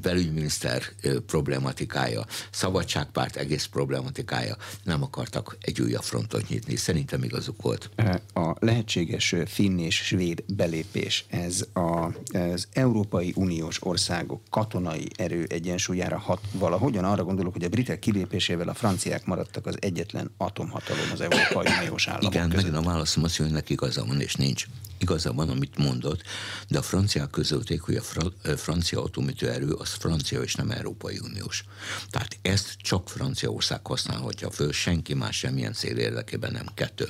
belügyminiszter 0.01 0.83
problematikája, 1.25 2.25
szabadságpárt 2.51 3.35
egész 3.35 3.65
problematikája, 3.65 4.57
nem 4.83 5.03
akartak 5.03 5.57
egy 5.61 5.81
újabb 5.81 6.03
frontot 6.03 6.47
nyitni. 6.47 6.75
Szerintem 6.75 7.23
igazuk 7.23 7.61
volt. 7.61 7.89
A 8.33 8.55
lehetséges 8.59 9.35
finn 9.45 9.77
és 9.77 9.95
svéd 9.95 10.43
belépés, 10.47 11.25
ez 11.29 11.65
a, 11.73 12.13
az 12.37 12.67
Európai 12.73 13.33
Uniós 13.35 13.77
országok 13.83 14.41
katonai 14.49 14.92
erő 15.15 15.45
egyensúlyára 15.49 16.17
hat 16.17 16.41
valahogyan. 16.51 17.03
Arra 17.03 17.23
gondolok, 17.23 17.53
hogy 17.53 17.63
a 17.63 17.69
britek 17.69 17.99
kilépésével 17.99 18.67
a 18.69 18.73
franciák 18.73 19.25
maradtak 19.25 19.65
az 19.65 19.77
egyetlen 19.79 20.31
atomhatalom 20.37 21.11
az 21.13 21.21
Európai 21.21 21.71
Uniós 21.79 22.07
államok 22.07 22.33
Igen, 22.33 22.49
között. 22.49 22.65
megint 22.65 22.85
a 22.85 22.89
válaszom 22.89 23.23
az, 23.23 23.37
hogy 23.37 23.51
neki 23.51 23.73
igaza 23.73 24.05
van, 24.05 24.21
és 24.21 24.35
nincs. 24.35 24.65
Igaza 24.97 25.33
van, 25.33 25.49
amit 25.49 25.77
mondott, 25.77 26.21
de 26.67 26.77
a 26.77 26.81
franciák 26.81 27.29
közölték, 27.29 27.81
hogy 27.81 27.95
a 27.95 28.01
fra- 28.01 28.59
francia 28.59 29.03
atomitő 29.03 29.49
erő 29.49 29.71
az 29.71 29.89
francia 29.89 30.41
és 30.41 30.55
nem 30.55 30.71
Európai 30.71 31.19
Uniós. 31.23 31.63
Tehát 32.09 32.37
ezt 32.41 32.75
csak 32.77 33.09
Franciaország 33.09 33.87
használhatja 33.87 34.51
föl, 34.51 34.71
senki 34.71 35.13
más 35.13 35.37
semmilyen 35.37 35.73
cél 35.73 35.97
érdekében 35.97 36.51
nem. 36.51 36.65
Kettő. 36.73 37.09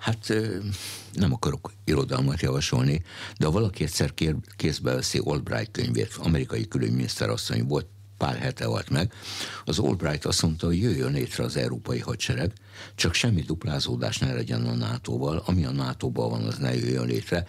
Hát 0.00 0.32
nem 1.12 1.32
akarok 1.32 1.72
irodalmat 1.84 2.40
javasolni, 2.40 3.02
de 3.38 3.46
ha 3.46 3.52
valaki 3.52 3.84
egyszer 3.84 4.14
kézbe 4.56 4.94
veszi 4.94 5.20
Albright 5.24 5.70
könyvét, 5.70 6.14
amerikai 6.18 6.68
külügyminiszter 6.68 7.28
asszony 7.28 7.66
volt, 7.66 7.86
pár 8.16 8.38
hete 8.38 8.66
volt 8.66 8.90
meg, 8.90 9.12
az 9.64 9.78
Albright 9.78 10.24
azt 10.24 10.42
mondta, 10.42 10.66
hogy 10.66 10.80
jöjjön 10.80 11.12
létre 11.12 11.44
az 11.44 11.56
európai 11.56 11.98
hadsereg, 11.98 12.52
csak 12.94 13.14
semmi 13.14 13.40
duplázódás 13.40 14.18
ne 14.18 14.32
legyen 14.32 14.66
a 14.66 14.74
NATO-val, 14.74 15.42
ami 15.46 15.64
a 15.64 15.70
NATO-ban 15.70 16.30
van, 16.30 16.44
az 16.44 16.56
ne 16.56 16.74
jöjjön 16.74 17.06
létre, 17.06 17.46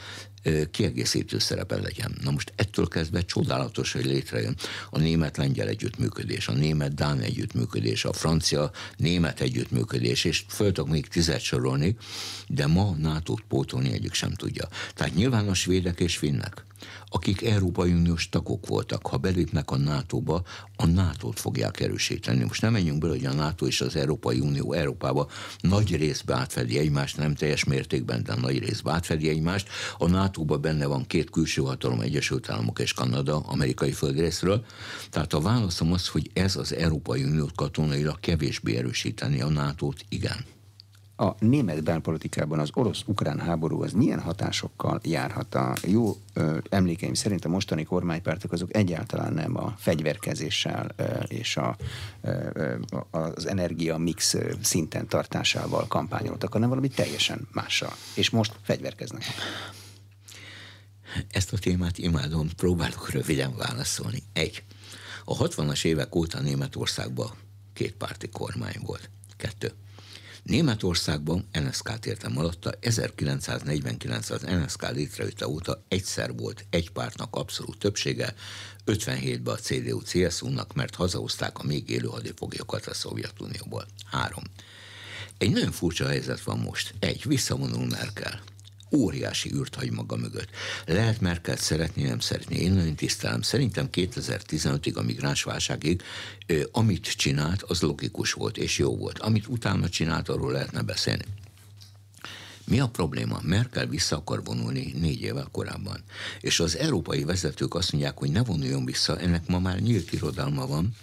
kiegészítő 0.72 1.40
szerepe 1.40 1.76
legyen. 1.76 2.18
Na 2.24 2.32
most 2.32 2.54
ettől 2.56 2.88
kezdve 2.88 3.22
csodálatos, 3.22 3.92
hogy 3.92 4.06
létrejön 4.06 4.56
a 4.90 5.00
német-lengyel 5.00 5.68
együttműködés, 5.68 6.48
a 6.48 6.54
német-dán 6.54 7.20
együttműködés, 7.20 8.06
a 8.06 8.14
francia-német 8.14 9.42
együttműködés, 9.42 10.24
és 10.24 10.44
föl 10.48 10.72
még 10.86 11.08
tizet 11.08 11.40
sorolni, 11.42 11.96
de 12.48 12.68
ma 12.68 12.96
NATO-t 12.98 13.44
pótolni 13.48 13.92
egyik 13.92 14.14
sem 14.14 14.34
tudja. 14.34 14.68
Tehát 14.94 15.16
nyilván 15.16 15.48
a 15.48 15.54
svédek 15.54 16.00
és 16.00 16.18
finnek 16.18 16.64
akik 17.06 17.42
Európai 17.42 17.92
Uniós 17.92 18.30
tagok 18.30 18.68
voltak, 18.68 19.08
ha 19.08 19.18
belépnek 19.18 19.72
a 19.72 19.78
NATO-ba, 19.78 20.44
a 20.76 20.86
NATO-t 20.86 21.40
fogják 21.40 21.80
erősíteni. 21.80 22.44
Most 22.44 22.62
nem 22.62 22.72
menjünk 22.72 23.00
bele, 23.00 23.14
hogy 23.14 23.26
a 23.26 23.34
NATO 23.34 23.66
és 23.66 23.82
az 23.82 23.96
Európai 23.96 24.40
Unió 24.40 24.74
Európába 24.74 25.28
nagy 25.60 25.96
részben 25.96 26.38
átfedi 26.38 26.78
egymást, 26.78 27.18
nem 27.18 27.36
teljes 27.36 27.64
mértékben, 27.64 28.24
de 28.24 28.36
nagy 28.36 28.60
részben 28.60 28.94
átfedi 28.94 29.30
egymást. 29.30 29.70
A 29.98 30.08
NATO-ban 30.08 30.62
benne 30.62 30.86
van 30.86 31.08
két 31.08 31.30
külső 31.30 31.62
hatalom, 31.62 32.00
Egyesült 32.00 32.50
Államok 32.50 32.80
és 32.80 32.94
Kanada, 32.94 33.38
amerikai 33.38 33.92
földrészről. 33.92 34.66
Tehát 35.10 35.34
a 35.34 35.42
válaszom 35.42 35.94
az, 35.94 36.08
hogy 36.08 36.30
ez 36.34 36.56
az 36.56 36.74
Európai 36.74 37.24
Uniót 37.24 37.56
katonailag 37.56 38.20
kevésbé 38.20 38.76
erősíteni, 38.76 39.42
a 39.42 39.50
NATO-t 39.50 40.06
igen 40.10 40.60
a 41.22 41.36
német 41.40 41.84
belpolitikában 41.84 42.60
az 42.60 42.70
orosz-ukrán 42.74 43.40
háború 43.40 43.84
az 43.84 43.92
milyen 43.92 44.20
hatásokkal 44.20 45.00
járhat? 45.04 45.56
A 45.56 45.76
jó 45.88 46.18
ö, 46.34 46.58
emlékeim 46.70 47.14
szerint 47.14 47.46
a 47.46 47.50
mostani 47.50 47.84
kormánypártok 47.84 48.52
azok 48.52 48.76
egyáltalán 48.76 49.34
nem 49.34 49.58
a 49.58 49.74
fegyverkezéssel 49.78 50.92
ö, 50.96 51.04
és 51.28 51.58
a, 51.58 51.78
ö, 52.22 52.76
az 53.12 53.48
energia 53.48 53.98
mix 53.98 54.36
szinten 54.62 55.08
tartásával 55.08 55.88
kampányoltak, 55.88 56.54
hanem 56.54 56.70
valami 56.70 56.88
teljesen 56.88 57.48
mással. 57.52 57.94
És 58.16 58.30
most 58.30 58.56
fegyverkeznek. 58.62 59.24
Ezt 61.32 61.54
a 61.54 61.58
témát 61.58 61.98
imádom, 61.98 62.50
próbálok 62.56 63.10
röviden 63.10 63.56
válaszolni. 63.58 64.24
Egy. 64.34 64.64
A 65.26 65.38
60-as 65.38 65.86
évek 65.86 66.16
óta 66.16 66.40
Németországban 66.40 67.30
két 67.74 67.94
párti 67.94 68.30
kormány 68.30 68.80
volt. 68.86 69.10
Kettő 69.38 69.72
Németországban 70.44 71.48
NSK-t 71.52 72.06
értem 72.06 72.38
alatta, 72.38 72.72
1949 72.80 74.30
az 74.30 74.42
NSK 74.42 74.92
létrejötte 74.92 75.48
óta 75.48 75.84
egyszer 75.88 76.36
volt 76.36 76.66
egy 76.70 76.92
pártnak 76.92 77.36
abszolút 77.36 77.78
többsége, 77.78 78.34
57-ben 78.86 79.54
a 79.54 79.58
CDU-CSU-nak, 79.58 80.74
mert 80.74 80.96
hazahozták 80.96 81.60
a 81.60 81.64
még 81.64 81.90
élő 81.90 82.08
hadifoglyokat 82.08 82.86
a 82.86 82.94
Szovjetunióból. 82.94 83.86
Három. 84.06 84.44
Egy 85.38 85.52
nagyon 85.52 85.72
furcsa 85.72 86.08
helyzet 86.08 86.42
van 86.42 86.60
most. 86.60 86.94
Egy, 87.00 87.24
visszavonul 87.28 87.86
Merkel 87.86 88.42
óriási 88.92 89.54
űrt 89.54 89.76
hagy 89.76 89.92
maga 89.92 90.16
mögött. 90.16 90.50
Lehet 90.86 91.22
Merkel 91.22 91.58
szeretni, 91.58 92.04
nem 92.04 92.20
szeretni. 92.20 92.56
Én 92.56 92.72
nagyon 92.72 92.96
tisztelem. 92.96 93.42
Szerintem 93.42 93.90
2015-ig, 93.92 94.94
a 94.96 95.02
migránsválságig, 95.02 96.02
amit 96.72 97.08
csinált, 97.08 97.62
az 97.62 97.82
logikus 97.82 98.34
volt 98.34 98.58
és 98.58 98.78
jó 98.78 98.98
volt. 98.98 99.20
Amit 99.20 99.48
utána 99.48 99.90
csinált, 99.90 100.30
arról 100.30 100.52
lehetne 100.52 100.82
beszélni. 100.82 101.24
Mi 102.66 102.80
a 102.80 102.88
probléma? 102.88 103.40
Merkel 103.44 103.86
vissza 103.86 104.16
akar 104.16 104.44
vonulni 104.44 104.94
négy 105.00 105.22
évvel 105.22 105.48
korábban. 105.52 106.04
És 106.42 106.60
az 106.60 106.78
európai 106.78 107.24
vezetők 107.24 107.76
azt 107.76 107.92
mondják, 107.92 108.18
hogy 108.18 108.32
ne 108.32 108.44
vonuljon 108.44 108.86
vissza, 108.86 109.20
ennek 109.20 109.48
ma 109.48 109.60
már 109.60 109.80
nyílt 109.80 110.14
irodalma 110.14 110.68
van, 110.68 110.96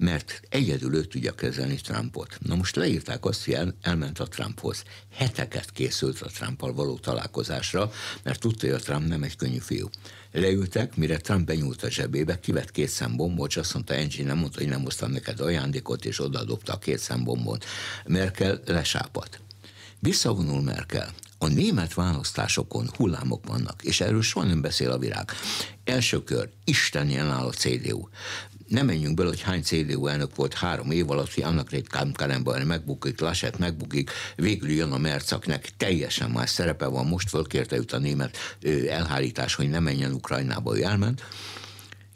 mert 0.00 0.42
egyedül 0.48 0.94
ő 0.94 1.04
tudja 1.04 1.34
kezelni 1.34 1.74
Trumpot. 1.74 2.38
Na 2.38 2.54
most 2.54 2.76
leírták 2.76 3.24
azt, 3.24 3.44
hogy 3.44 3.54
el, 3.54 3.74
elment 3.82 4.18
a 4.18 4.26
Trumphoz. 4.26 4.82
Heteket 5.14 5.70
készült 5.70 6.20
a 6.20 6.28
Trumpal 6.28 6.74
való 6.74 6.98
találkozásra, 6.98 7.92
mert 8.22 8.40
tudta, 8.40 8.66
hogy 8.66 8.74
a 8.74 8.78
Trump 8.78 9.08
nem 9.08 9.22
egy 9.22 9.36
könnyű 9.36 9.58
fiú. 9.58 9.88
Leültek, 10.32 10.96
mire 10.96 11.16
Trump 11.16 11.46
benyúlt 11.46 11.82
a 11.82 11.90
zsebébe, 11.90 12.40
kivett 12.40 12.70
két 12.70 12.88
szembombot, 12.88 13.48
és 13.48 13.56
azt 13.56 13.74
mondta, 13.74 13.94
Angie 13.94 14.24
nem 14.24 14.38
mondta, 14.38 14.58
hogy 14.58 14.68
nem 14.68 14.82
hoztam 14.82 15.10
neked 15.10 15.40
ajándékot, 15.40 16.04
és 16.04 16.20
odaadobta 16.20 16.72
a 16.72 16.78
két 16.78 16.98
szembombot. 16.98 17.64
Merkel 18.06 18.60
lesápat. 18.66 19.40
Visszavonul 19.98 20.62
Merkel. 20.62 21.12
A 21.38 21.48
német 21.48 21.94
választásokon 21.94 22.90
hullámok 22.96 23.46
vannak, 23.46 23.82
és 23.82 24.00
erről 24.00 24.22
soha 24.22 24.46
nem 24.46 24.60
beszél 24.60 24.90
a 24.90 24.98
virág. 24.98 25.30
Első 25.84 26.24
kör, 26.24 26.48
Isten 26.64 27.08
jelen 27.08 27.30
áll 27.30 27.46
a 27.46 27.50
CDU 27.50 28.08
nem 28.70 28.86
menjünk 28.86 29.14
bele, 29.14 29.28
hogy 29.28 29.40
hány 29.40 29.62
CDU 29.62 30.06
elnök 30.06 30.36
volt 30.36 30.54
három 30.54 30.90
év 30.90 31.10
alatt, 31.10 31.34
hogy 31.34 31.42
annak 31.42 31.68
Karenbauer 32.12 32.64
megbukik, 32.64 33.20
Laschet 33.20 33.58
megbukik, 33.58 34.10
végül 34.36 34.70
jön 34.70 34.92
a 34.92 34.98
Mercaknek, 34.98 35.70
teljesen 35.76 36.30
más 36.30 36.50
szerepe 36.50 36.86
van, 36.86 37.06
most 37.06 37.28
fölkérte 37.28 37.76
őt 37.76 37.92
a 37.92 37.98
német 37.98 38.36
elhárítás, 38.88 39.54
hogy 39.54 39.68
ne 39.68 39.80
menjen 39.80 40.12
Ukrajnába, 40.12 40.78
ő 40.78 40.82
elment, 40.84 41.22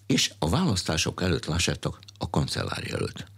és 0.06 0.32
a 0.38 0.48
választások 0.48 1.22
előtt 1.22 1.46
Laschet 1.46 1.84
a, 1.84 1.98
a 2.18 2.30
kancellár 2.30 2.84
előtt 2.90 3.32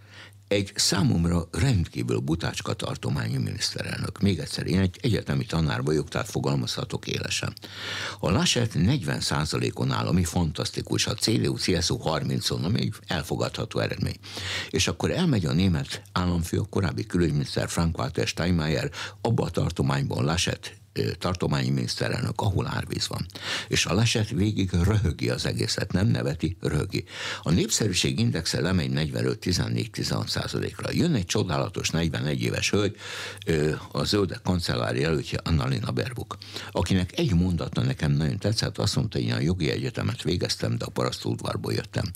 egy 0.49 0.72
számomra 0.74 1.49
rendkívül 1.51 2.18
butácska 2.18 2.72
tartományi 2.72 3.36
miniszterelnök. 3.36 4.20
Még 4.20 4.38
egyszer, 4.38 4.66
én 4.66 4.80
egy 4.80 4.99
egyetemi 5.03 5.47
tanár 5.47 5.82
vagyok, 5.82 6.09
tehát 6.09 6.28
fogalmazhatok 6.28 7.07
élesen. 7.07 7.53
A 8.20 8.30
Laschet 8.30 8.72
40%-on 8.74 9.90
áll, 9.90 10.07
ami 10.07 10.24
fantasztikus, 10.24 11.07
a 11.07 11.14
CDU, 11.14 11.57
CSU 11.57 11.99
30-on, 12.05 12.64
ami 12.64 12.80
egy 12.80 12.94
elfogadható 13.07 13.78
eredmény. 13.78 14.16
És 14.70 14.88
akkor 14.88 15.11
elmegy 15.11 15.47
a 15.47 15.53
német 15.53 16.03
államfő, 16.12 16.59
a 16.59 16.66
korábbi 16.70 17.07
külügyminiszter 17.07 17.68
Frank-Walter 17.68 18.26
Steinmeier, 18.26 18.90
abba 19.20 19.44
a 19.44 19.51
tartományban 19.51 20.24
Laschet 20.24 20.76
tartományi 21.18 21.70
miniszterelnök, 21.70 22.40
ahol 22.40 22.66
árvíz 22.66 23.09
van. 23.09 23.26
És 23.68 23.86
a 23.86 23.94
leset 23.94 24.28
végig 24.28 24.70
röhögi 24.72 25.30
az 25.30 25.47
egészet, 25.47 25.92
nem 25.92 26.07
neveti, 26.07 26.57
röhögi. 26.61 27.05
A 27.42 27.51
népszerűség 27.51 28.18
indexe 28.18 28.61
lemegy 28.61 28.90
45-14-16 28.94 30.28
százalékra. 30.28 30.90
Jön 30.92 31.14
egy 31.14 31.26
csodálatos 31.26 31.90
41 31.90 32.42
éves 32.42 32.70
hölgy, 32.70 32.97
a 33.92 34.05
zöldek 34.05 34.40
kancellári 34.42 35.05
előttje 35.05 35.38
Annalina 35.44 35.90
Berbuk, 35.90 36.36
akinek 36.70 37.18
egy 37.18 37.34
mondata 37.34 37.82
nekem 37.82 38.12
nagyon 38.12 38.38
tetszett, 38.38 38.78
azt 38.78 38.97
mondta, 38.97 39.18
hogy 39.18 39.26
én 39.26 39.32
a 39.32 39.40
jogi 39.40 39.70
egyetemet 39.70 40.22
végeztem, 40.22 40.78
de 40.78 40.84
a 40.84 40.90
parasztudvarból 40.90 41.72
jöttem 41.72 42.12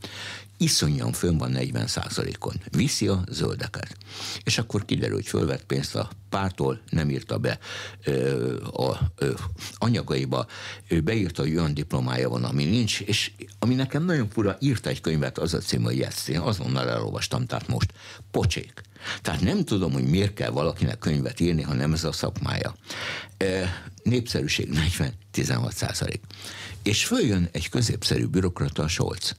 iszonyan 0.60 1.12
fönn 1.12 1.38
van 1.38 1.50
40 1.50 1.86
százalékon. 1.86 2.54
Viszi 2.70 3.06
a 3.06 3.24
zöldeket. 3.28 3.96
És 4.44 4.58
akkor 4.58 4.84
kiderül, 4.84 5.14
hogy 5.14 5.26
fölvett 5.26 5.64
pénzt 5.64 5.94
a 5.96 6.10
pártól, 6.28 6.80
nem 6.90 7.10
írta 7.10 7.38
be 7.38 7.58
ö, 8.04 8.56
a 8.64 8.98
ö, 9.16 9.32
anyagaiba, 9.74 10.46
ő 10.88 11.00
beírta, 11.00 11.42
hogy 11.42 11.56
olyan 11.56 11.74
diplomája 11.74 12.28
van, 12.28 12.44
ami 12.44 12.64
nincs, 12.64 13.00
és 13.00 13.32
ami 13.58 13.74
nekem 13.74 14.04
nagyon 14.04 14.28
fura, 14.28 14.56
írta 14.60 14.88
egy 14.88 15.00
könyvet, 15.00 15.38
az 15.38 15.54
a 15.54 15.58
cím, 15.58 15.82
hogy 15.82 15.96
Yes, 15.96 16.28
én 16.28 16.38
azonnal 16.38 16.88
elolvastam, 16.88 17.46
tehát 17.46 17.68
most 17.68 17.92
pocsék. 18.30 18.82
Tehát 19.22 19.40
nem 19.40 19.64
tudom, 19.64 19.92
hogy 19.92 20.04
miért 20.04 20.34
kell 20.34 20.50
valakinek 20.50 20.98
könyvet 20.98 21.40
írni, 21.40 21.62
ha 21.62 21.74
nem 21.74 21.92
ez 21.92 22.04
a 22.04 22.12
szakmája. 22.12 22.74
Népszerűség 24.02 24.68
40-16 25.34 25.72
százalék. 25.72 26.20
És 26.82 27.04
följön 27.04 27.48
egy 27.52 27.68
középszerű 27.68 28.26
bürokrata, 28.26 28.88
Scholz 28.88 29.36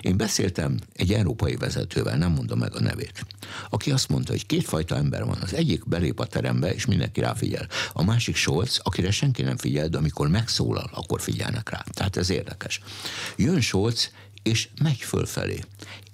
Én 0.00 0.16
beszéltem 0.16 0.78
egy 0.92 1.12
európai 1.12 1.56
vezetővel, 1.56 2.16
nem 2.16 2.32
mondom 2.32 2.58
meg 2.58 2.74
a 2.74 2.80
nevét, 2.80 3.26
aki 3.70 3.90
azt 3.90 4.08
mondta, 4.08 4.32
hogy 4.32 4.46
kétfajta 4.46 4.96
ember 4.96 5.24
van. 5.24 5.38
Az 5.42 5.54
egyik 5.54 5.88
belép 5.88 6.20
a 6.20 6.26
terembe, 6.26 6.74
és 6.74 6.86
mindenki 6.86 7.20
ráfigyel. 7.20 7.68
A 7.92 8.04
másik 8.04 8.36
Scholz, 8.36 8.80
akire 8.82 9.10
senki 9.10 9.42
nem 9.42 9.56
figyel, 9.56 9.88
de 9.88 9.98
amikor 9.98 10.28
megszólal, 10.28 10.90
akkor 10.92 11.20
figyelnek 11.20 11.70
rá. 11.70 11.84
Tehát 11.92 12.16
ez 12.16 12.30
érdekes. 12.30 12.80
Jön 13.36 13.60
Scholz, 13.60 14.10
és 14.42 14.68
megy 14.82 14.98
fölfelé. 14.98 15.60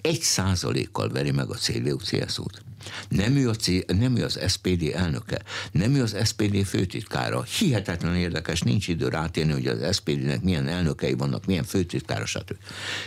Egy 0.00 0.20
százalékkal 0.20 1.08
veri 1.08 1.30
meg 1.30 1.50
a 1.50 1.54
CDU-CSU-t. 1.54 2.65
Nem 3.08 3.36
ő, 3.36 3.48
a 3.48 3.54
C, 3.54 3.66
nem 3.86 4.16
ő 4.16 4.24
az 4.24 4.40
SPD 4.48 4.90
elnöke, 4.94 5.42
nem 5.72 5.94
ő 5.94 6.02
az 6.02 6.16
SPD 6.24 6.66
főtitkára. 6.66 7.42
Hihetetlen 7.42 8.16
érdekes, 8.16 8.60
nincs 8.60 8.88
idő 8.88 9.08
rátérni, 9.08 9.52
hogy 9.52 9.66
az 9.66 9.96
SPD-nek 9.96 10.42
milyen 10.42 10.68
elnökei 10.68 11.14
vannak, 11.14 11.46
milyen 11.46 11.64
főtitkára, 11.64 12.26
stb. 12.26 12.56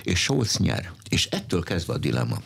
És 0.04 0.20
Scholz 0.20 0.58
nyer. 0.58 0.92
És 1.10 1.26
ettől 1.26 1.64
kezdve 1.64 1.94
a 1.94 1.98
dilemma. 1.98 2.42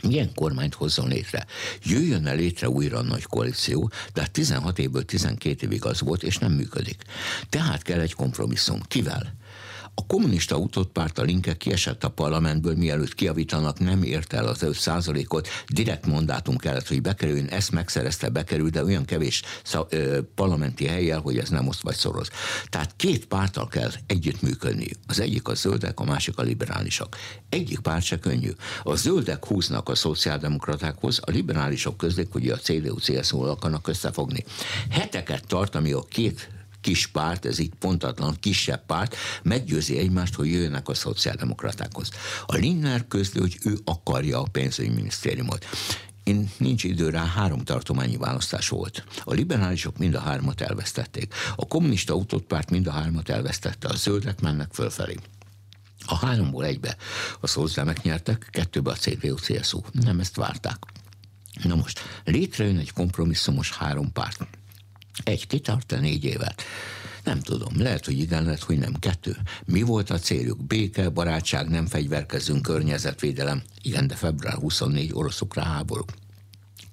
Milyen 0.00 0.34
kormányt 0.34 0.74
hozzon 0.74 1.08
létre? 1.08 1.46
Jöjjön 1.84 2.26
el 2.26 2.36
létre 2.36 2.68
újra 2.68 2.98
a 2.98 3.02
nagy 3.02 3.22
koalíció, 3.22 3.90
de 4.12 4.26
16 4.26 4.78
évből 4.78 5.04
12 5.04 5.66
évig 5.66 5.84
az 5.84 6.00
volt, 6.00 6.22
és 6.22 6.38
nem 6.38 6.52
működik. 6.52 7.02
Tehát 7.48 7.82
kell 7.82 8.00
egy 8.00 8.14
kompromisszum. 8.14 8.80
Kivel? 8.88 9.36
A 9.98 10.06
kommunista 10.06 10.56
utódpárt 10.56 11.18
a 11.18 11.22
linke 11.22 11.56
kiesett 11.56 12.04
a 12.04 12.08
parlamentből, 12.08 12.74
mielőtt 12.76 13.14
kiavítanak, 13.14 13.78
nem 13.78 14.02
ért 14.02 14.32
el 14.32 14.46
az 14.46 14.62
5 14.62 15.24
ot 15.28 15.48
direkt 15.66 16.06
mandátum 16.06 16.56
kellett, 16.56 16.88
hogy 16.88 17.02
bekerüljön, 17.02 17.46
ezt 17.46 17.70
megszerezte, 17.70 18.28
bekerül, 18.28 18.70
de 18.70 18.84
olyan 18.84 19.04
kevés 19.04 19.42
szá- 19.64 19.92
ö, 19.92 20.20
parlamenti 20.34 20.86
helyjel, 20.86 21.20
hogy 21.20 21.38
ez 21.38 21.48
nem 21.48 21.68
oszt 21.68 21.82
vagy 21.82 21.94
szoroz. 21.94 22.28
Tehát 22.68 22.96
két 22.96 23.26
párttal 23.26 23.68
kell 23.68 23.90
együttműködni. 24.06 24.86
Az 25.06 25.20
egyik 25.20 25.48
a 25.48 25.54
zöldek, 25.54 26.00
a 26.00 26.04
másik 26.04 26.38
a 26.38 26.42
liberálisok. 26.42 27.16
Egyik 27.48 27.78
párt 27.78 28.04
se 28.04 28.18
könnyű. 28.18 28.50
A 28.82 28.94
zöldek 28.94 29.44
húznak 29.44 29.88
a 29.88 29.94
szociáldemokratákhoz, 29.94 31.20
a 31.24 31.30
liberálisok 31.30 31.96
közlik, 31.96 32.32
hogy 32.32 32.48
a 32.48 32.56
CDU-CSU 32.56 33.42
akarnak 33.42 33.88
összefogni. 33.88 34.44
Heteket 34.90 35.46
tart, 35.46 35.74
ami 35.74 35.92
a 35.92 36.00
két 36.00 36.57
kis 36.80 37.06
párt, 37.06 37.44
ez 37.44 37.58
itt 37.58 37.74
pontatlan, 37.74 38.36
kisebb 38.40 38.86
párt, 38.86 39.16
meggyőzi 39.42 39.98
egymást, 39.98 40.34
hogy 40.34 40.50
jöjjenek 40.50 40.88
a 40.88 40.94
szociáldemokratákhoz. 40.94 42.10
A 42.46 42.54
Linner 42.54 43.08
közli, 43.08 43.40
hogy 43.40 43.58
ő 43.64 43.78
akarja 43.84 44.40
a 44.40 44.46
pénzügyminisztériumot. 44.52 45.66
Én 46.24 46.50
nincs 46.56 46.84
idő 46.84 47.08
rá, 47.08 47.26
három 47.26 47.64
tartományi 47.64 48.16
választás 48.16 48.68
volt. 48.68 49.04
A 49.24 49.32
liberálisok 49.32 49.98
mind 49.98 50.14
a 50.14 50.20
hármat 50.20 50.60
elvesztették. 50.60 51.34
A 51.56 51.66
kommunista 51.66 52.14
utódpárt 52.14 52.70
mind 52.70 52.86
a 52.86 52.90
hármat 52.90 53.28
elvesztette. 53.28 53.88
A 53.88 53.96
zöldek 53.96 54.40
mennek 54.40 54.68
fölfelé. 54.72 55.14
A 56.06 56.16
háromból 56.16 56.64
egybe 56.64 56.96
a 57.40 57.46
szózlemek 57.46 58.02
nyertek, 58.02 58.48
kettőbe 58.50 58.90
a 58.90 58.94
CDU-CSU. 58.94 59.80
Nem 59.92 60.20
ezt 60.20 60.36
várták. 60.36 60.78
Na 61.62 61.74
most, 61.74 62.00
létrejön 62.24 62.78
egy 62.78 62.92
kompromisszumos 62.92 63.72
három 63.72 64.12
párt. 64.12 64.57
Egy 65.24 65.46
kitart 65.46 66.00
négy 66.00 66.24
évet. 66.24 66.62
Nem 67.24 67.40
tudom, 67.40 67.72
lehet, 67.76 68.04
hogy 68.04 68.18
igen, 68.18 68.44
lehet, 68.44 68.62
hogy 68.62 68.78
nem. 68.78 68.94
Kettő. 68.98 69.36
Mi 69.64 69.82
volt 69.82 70.10
a 70.10 70.18
céljuk? 70.18 70.66
Béke, 70.66 71.08
barátság, 71.08 71.68
nem 71.68 71.86
fegyverkezünk, 71.86 72.62
környezetvédelem. 72.62 73.62
Igen, 73.82 74.06
de 74.06 74.14
február 74.14 74.54
24 74.54 75.10
orosz-ukrán 75.12 75.66
háború. 75.66 76.04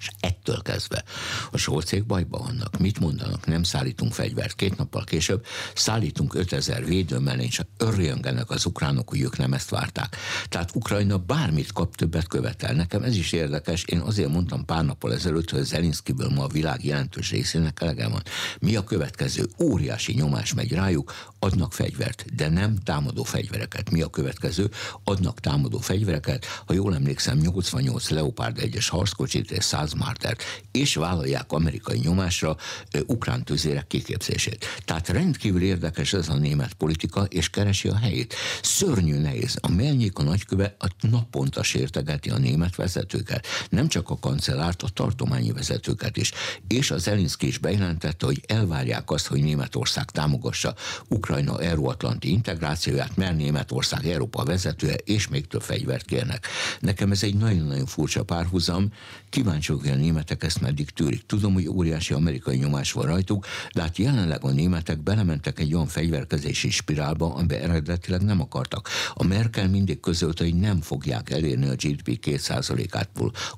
És 0.05 0.11
ettől 0.19 0.61
kezdve 0.61 1.03
a 1.51 1.57
sorcék 1.57 2.05
bajban 2.05 2.41
vannak. 2.41 2.77
Mit 2.79 2.99
mondanak? 2.99 3.45
Nem 3.45 3.63
szállítunk 3.63 4.13
fegyvert. 4.13 4.55
Két 4.55 4.77
nappal 4.77 5.03
később 5.03 5.45
szállítunk 5.75 6.33
5000 6.33 6.85
védőmellényt, 6.85 7.67
örjöngenek 7.77 8.49
az 8.49 8.65
ukránok, 8.65 9.09
hogy 9.09 9.21
ők 9.21 9.37
nem 9.37 9.53
ezt 9.53 9.69
várták. 9.69 10.15
Tehát 10.49 10.75
Ukrajna 10.75 11.17
bármit 11.17 11.71
kap, 11.71 11.95
többet 11.95 12.27
követel. 12.27 12.73
Nekem 12.73 13.03
ez 13.03 13.15
is 13.15 13.31
érdekes. 13.31 13.83
Én 13.83 13.99
azért 13.99 14.29
mondtam 14.29 14.65
pár 14.65 14.85
nappal 14.85 15.13
ezelőtt, 15.13 15.49
hogy 15.49 15.63
Zelinszkiből 15.63 16.29
ma 16.29 16.43
a 16.43 16.47
világ 16.47 16.85
jelentős 16.85 17.31
részének 17.31 17.81
elege 17.81 18.07
van. 18.07 18.21
Mi 18.59 18.75
a 18.75 18.83
következő? 18.83 19.49
Óriási 19.63 20.13
nyomás 20.13 20.53
megy 20.53 20.71
rájuk, 20.71 21.13
adnak 21.39 21.73
fegyvert, 21.73 22.35
de 22.35 22.49
nem 22.49 22.77
támadó 22.83 23.23
fegyvereket. 23.23 23.89
Mi 23.91 24.01
a 24.01 24.09
következő? 24.09 24.69
Adnak 25.03 25.39
támadó 25.39 25.77
fegyvereket, 25.77 26.45
ha 26.65 26.73
jól 26.73 26.95
emlékszem, 26.95 27.37
88 27.37 28.09
Leopard 28.09 28.59
1-es 28.61 28.87
harckocsit 28.89 29.51
és 29.51 29.63
100 29.63 29.93
Martert, 29.95 30.43
és 30.71 30.95
vállalják 30.95 31.51
amerikai 31.51 31.99
nyomásra 31.99 32.57
ukrán 33.05 33.43
tüzérek 33.43 33.87
kiképzését. 33.87 34.65
Tehát 34.85 35.09
rendkívül 35.09 35.61
érdekes 35.61 36.13
ez 36.13 36.29
a 36.29 36.37
német 36.37 36.73
politika, 36.73 37.23
és 37.23 37.49
keresi 37.49 37.87
a 37.87 37.97
helyét. 37.97 38.33
Szörnyű 38.61 39.17
nehéz. 39.17 39.57
A 39.61 39.69
Melnyék 39.69 40.17
a 40.17 40.23
nagyköve 40.23 40.75
a 40.79 40.87
naponta 40.99 41.63
sértegeti 41.63 42.29
a 42.29 42.37
német 42.37 42.75
vezetőket. 42.75 43.47
Nem 43.69 43.87
csak 43.87 44.09
a 44.09 44.19
kancellárt, 44.19 44.83
a 44.83 44.89
tartományi 44.89 45.51
vezetőket 45.51 46.17
is. 46.17 46.31
És 46.67 46.91
az 46.91 47.07
Elinszki 47.07 47.47
is 47.47 47.57
bejelentette, 47.57 48.25
hogy 48.25 48.43
elvárják 48.47 49.11
azt, 49.11 49.27
hogy 49.27 49.41
Németország 49.43 50.11
támogassa 50.11 50.75
Ukrajna 51.07 51.61
euróatlanti 51.61 52.31
integrációját, 52.31 53.15
mert 53.15 53.35
Németország 53.35 54.05
Európa 54.07 54.43
vezetője, 54.43 54.95
és 54.95 55.27
még 55.27 55.47
több 55.47 55.61
fegyvert 55.61 56.05
kérnek. 56.05 56.47
Nekem 56.79 57.11
ez 57.11 57.23
egy 57.23 57.35
nagyon-nagyon 57.35 57.85
furcsa 57.85 58.23
párhuzam. 58.23 58.93
Kíváncsi 59.29 59.71
hogy 59.85 59.93
a 59.93 60.03
németek 60.03 60.43
ezt 60.43 60.61
meddig 60.61 60.89
tűrik. 60.89 61.25
Tudom, 61.25 61.53
hogy 61.53 61.67
óriási 61.67 62.13
amerikai 62.13 62.57
nyomás 62.57 62.91
van 62.91 63.05
rajtuk, 63.05 63.45
de 63.73 63.81
hát 63.81 63.97
jelenleg 63.97 64.43
a 64.43 64.51
németek 64.51 65.03
belementek 65.03 65.59
egy 65.59 65.73
olyan 65.73 65.87
fegyverkezési 65.87 66.69
spirálba, 66.69 67.33
amiben 67.33 67.61
eredetileg 67.61 68.21
nem 68.21 68.41
akartak. 68.41 68.89
A 69.13 69.23
Merkel 69.23 69.69
mindig 69.69 69.99
közölte, 69.99 70.43
hogy 70.43 70.55
nem 70.55 70.81
fogják 70.81 71.29
elérni 71.29 71.67
a 71.67 71.75
GDP 71.75 72.19
2%-át 72.25 73.09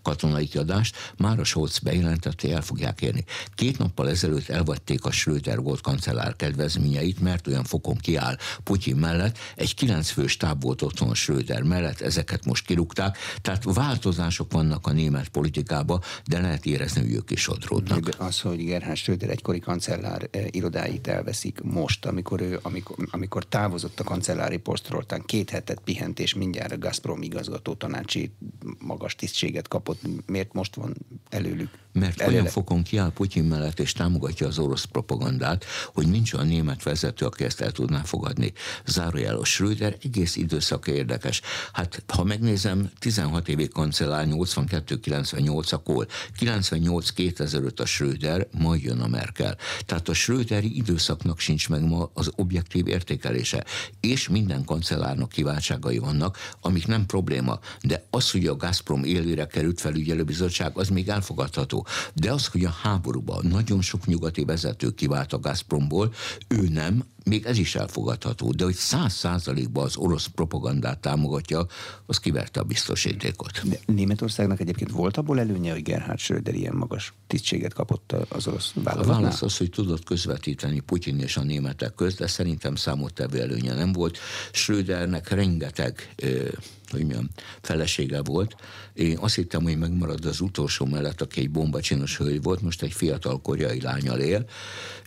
katonai 0.02 0.48
kiadást, 0.48 0.96
már 1.18 1.40
a 1.40 1.44
Scholz 1.44 1.80
bejelentette, 1.80 2.48
hogy 2.48 2.56
el 2.56 2.62
fogják 2.62 3.02
érni. 3.02 3.24
Két 3.56 3.78
nappal 3.78 4.10
ezelőtt 4.10 4.50
elvették 4.50 5.06
a 5.06 5.12
Schröder 5.12 5.60
volt 5.60 5.82
kancellár 5.82 6.36
kedvezményeit, 6.36 7.20
mert 7.20 7.48
olyan 7.48 7.64
fokon 7.64 7.98
kiáll 7.98 8.38
Putyin 8.64 8.96
mellett. 8.96 9.38
Egy 9.56 9.76
kilenc 9.76 10.10
fő 10.10 10.28
stáb 10.28 10.62
volt 10.62 10.82
otthon 10.82 11.16
Schröder 11.16 11.64
mellett, 11.64 12.02
ezeket 12.02 12.46
most 12.46 12.66
kirúgták. 12.66 13.18
Tehát 13.42 13.64
változások 13.64 14.52
vannak 14.52 14.88
a 14.88 14.92
német 14.92 15.28
politikában, 15.28 16.02
de 16.26 16.42
lehet 16.42 16.66
érezni, 16.66 17.02
hogy 17.02 17.14
ők 17.14 17.32
is 17.32 17.42
sodródnak. 17.42 18.10
Az, 18.18 18.42
hogy 18.42 18.66
Gerhard 18.66 18.98
Schröder 18.98 19.30
egykori 19.30 19.60
kancellár 19.60 20.28
eh, 20.32 20.46
irodáit 20.52 21.08
elveszik 21.08 21.62
most, 21.62 22.06
amikor 22.06 22.42
ő, 22.42 22.60
amikor, 22.62 22.96
amikor 23.10 23.46
távozott 23.46 24.00
a 24.00 24.04
kancellári 24.04 24.58
posztról, 24.58 25.06
talán 25.06 25.26
két 25.26 25.50
hetet 25.50 25.80
pihent, 25.80 26.20
és 26.20 26.34
mindjárt 26.34 26.72
a 26.72 26.78
Gazprom 26.78 27.22
igazgató 27.22 27.74
tanácsi 27.74 28.32
magas 28.80 29.16
tisztséget 29.16 29.68
kapott. 29.68 30.02
Miért 30.26 30.54
most 30.54 30.76
van 30.76 30.96
előlük? 31.30 31.70
Mert 32.00 32.22
Előle- 32.22 32.40
olyan 32.40 32.52
fokon 32.52 32.84
kiáll 32.84 33.12
Putyin 33.12 33.44
mellett 33.44 33.80
és 33.80 33.92
támogatja 33.92 34.48
az 34.48 34.60
orosz 34.60 34.84
propagandát, 34.84 35.66
hogy 35.94 36.08
nincs 36.08 36.34
olyan 36.34 36.48
német 36.48 36.84
vezető, 36.84 37.26
aki 37.26 37.44
ezt 37.44 37.62
el 37.62 37.72
tudná 37.72 38.02
fogadni. 38.04 38.54
Zárójel 38.86 39.38
a 39.38 39.46
Schröder 39.46 39.98
egész 40.04 40.36
időszak 40.36 40.88
érdekes. 40.88 41.42
Hát, 41.74 42.04
ha 42.08 42.24
megnézem, 42.24 42.92
16 43.00 43.48
évig 43.48 43.72
kancellár, 43.72 44.26
82-98 44.30 45.74
a 45.74 45.82
Kohl, 45.98 46.08
98-2005 46.40 47.80
a 47.80 47.86
Schröder, 47.86 48.48
majd 48.52 48.82
jön 48.82 49.00
a 49.00 49.08
Merkel. 49.08 49.58
Tehát 49.86 50.10
a 50.10 50.14
Schröderi 50.14 50.78
időszaknak 50.78 51.40
sincs 51.40 51.70
meg 51.70 51.84
ma 51.88 52.10
az 52.14 52.32
objektív 52.36 52.88
értékelése. 52.88 53.66
És 54.00 54.28
minden 54.28 54.64
kancellárnak 54.64 55.30
kiváltságai 55.30 55.98
vannak, 55.98 56.38
amik 56.62 56.88
nem 56.88 57.06
probléma. 57.06 57.60
De 57.82 58.06
az, 58.10 58.32
hogy 58.32 58.46
a 58.46 58.56
Gazprom 58.56 59.04
élére 59.04 59.46
került 59.46 59.82
felügyelőbizottság, 59.82 60.78
az 60.78 60.90
még 60.90 61.10
elfogadható. 61.10 61.86
De 62.14 62.32
az, 62.32 62.48
hogy 62.48 62.66
a 62.66 62.76
háborúban 62.82 63.46
nagyon 63.46 63.82
sok 63.82 64.06
nyugati 64.06 64.46
vezető 64.46 64.90
kivált 64.92 65.34
a 65.34 65.40
Gazpromból, 65.40 66.14
ő 66.48 66.68
nem, 66.68 67.04
még 67.28 67.46
ez 67.46 67.58
is 67.58 67.76
elfogadható, 67.76 68.52
de 68.52 68.64
hogy 68.64 68.76
száz 68.76 69.14
százalékban 69.14 69.84
az 69.84 69.98
orosz 69.98 70.26
propagandát 70.26 71.00
támogatja, 71.00 71.66
az 72.06 72.18
kiverte 72.20 72.60
a 72.60 72.64
biztosítékot. 72.64 73.70
De 73.70 73.80
Németországnak 73.86 74.60
egyébként 74.60 74.92
volt 74.92 75.18
abból 75.18 75.40
előnye, 75.40 75.72
hogy 75.72 75.84
Gerhard 75.84 76.20
Schröder 76.20 76.54
ilyen 76.54 76.76
magas 76.76 77.14
tisztséget 77.28 77.74
kapott 77.74 78.12
az 78.30 78.48
orosz 78.48 78.72
A 78.76 78.82
vállalatnál? 78.82 79.22
válasz 79.22 79.42
az, 79.42 79.58
hogy 79.58 79.70
tudott 79.70 80.04
közvetíteni 80.04 80.80
Putyin 80.80 81.20
és 81.20 81.38
a 81.38 81.44
németek 81.44 81.94
közt, 81.96 82.18
de 82.18 82.28
szerintem 82.28 82.76
számottevő 82.76 83.42
előnye 83.42 83.74
nem 83.74 83.92
volt. 83.92 84.18
Schrödernek 84.52 85.30
rengeteg 85.30 86.14
ö, 86.16 86.48
hogy 86.90 87.00
mondjam, 87.00 87.30
felesége 87.62 88.22
volt. 88.22 88.56
Én 88.94 89.18
azt 89.18 89.36
hittem, 89.36 89.64
hogy 89.64 89.78
megmarad 89.78 90.26
az 90.26 90.40
utolsó 90.40 90.86
mellett, 90.86 91.22
aki 91.22 91.40
egy 91.40 91.50
bombacsinos 91.50 92.18
hölgy 92.18 92.42
volt, 92.42 92.62
most 92.62 92.82
egy 92.82 92.94
fiatal 92.94 93.42
koreai 93.42 93.82
lányal 93.82 94.20
él, 94.20 94.46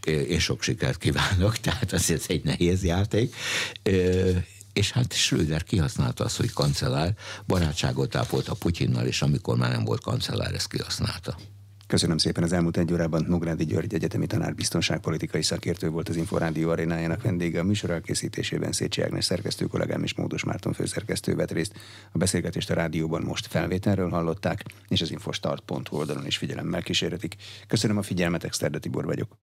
én 0.06 0.38
sok 0.38 0.62
sikert 0.62 0.98
kívánok, 0.98 1.56
tehát 1.64 1.92
azért 1.92 2.30
egy 2.30 2.44
nehéz 2.44 2.84
játék. 2.84 3.34
És 4.72 4.90
hát 4.90 5.12
Schröder 5.12 5.64
kihasználta 5.64 6.24
azt, 6.24 6.36
hogy 6.36 6.52
kancellár, 6.52 7.14
barátságot 7.46 8.14
ápolt 8.14 8.48
a 8.48 8.54
Putyinnal, 8.54 9.06
és 9.06 9.22
amikor 9.22 9.56
már 9.56 9.70
nem 9.70 9.84
volt 9.84 10.02
kancellár, 10.02 10.54
ezt 10.54 10.68
kihasználta. 10.68 11.36
Köszönöm 11.90 12.18
szépen 12.18 12.42
az 12.42 12.52
elmúlt 12.52 12.76
egy 12.76 12.92
órában 12.92 13.24
Nográdi 13.28 13.64
György 13.64 13.94
egyetemi 13.94 14.26
tanár 14.26 14.54
biztonságpolitikai 14.54 15.42
szakértő 15.42 15.88
volt 15.88 16.08
az 16.08 16.16
Inforádió 16.16 16.70
arénájának 16.70 17.22
vendége. 17.22 17.60
A 17.60 17.64
műsor 17.64 17.90
elkészítésében 17.90 18.72
Szécsi 18.72 19.02
Ágnes 19.02 19.24
szerkesztő 19.24 19.66
kollégám 19.66 20.02
és 20.02 20.14
Módos 20.14 20.44
Márton 20.44 20.72
főszerkesztő 20.72 21.34
vett 21.34 21.50
részt. 21.50 21.72
A 22.12 22.18
beszélgetést 22.18 22.70
a 22.70 22.74
rádióban 22.74 23.22
most 23.22 23.46
felvételről 23.46 24.08
hallották, 24.08 24.64
és 24.88 25.00
az 25.00 25.10
infostart.hu 25.10 25.96
oldalon 25.96 26.26
is 26.26 26.36
figyelemmel 26.36 26.82
kísérhetik. 26.82 27.36
Köszönöm 27.66 27.96
a 27.96 28.02
figyelmet, 28.02 28.44
Exterde 28.44 28.78
Tibor 28.78 29.04
vagyok. 29.04 29.40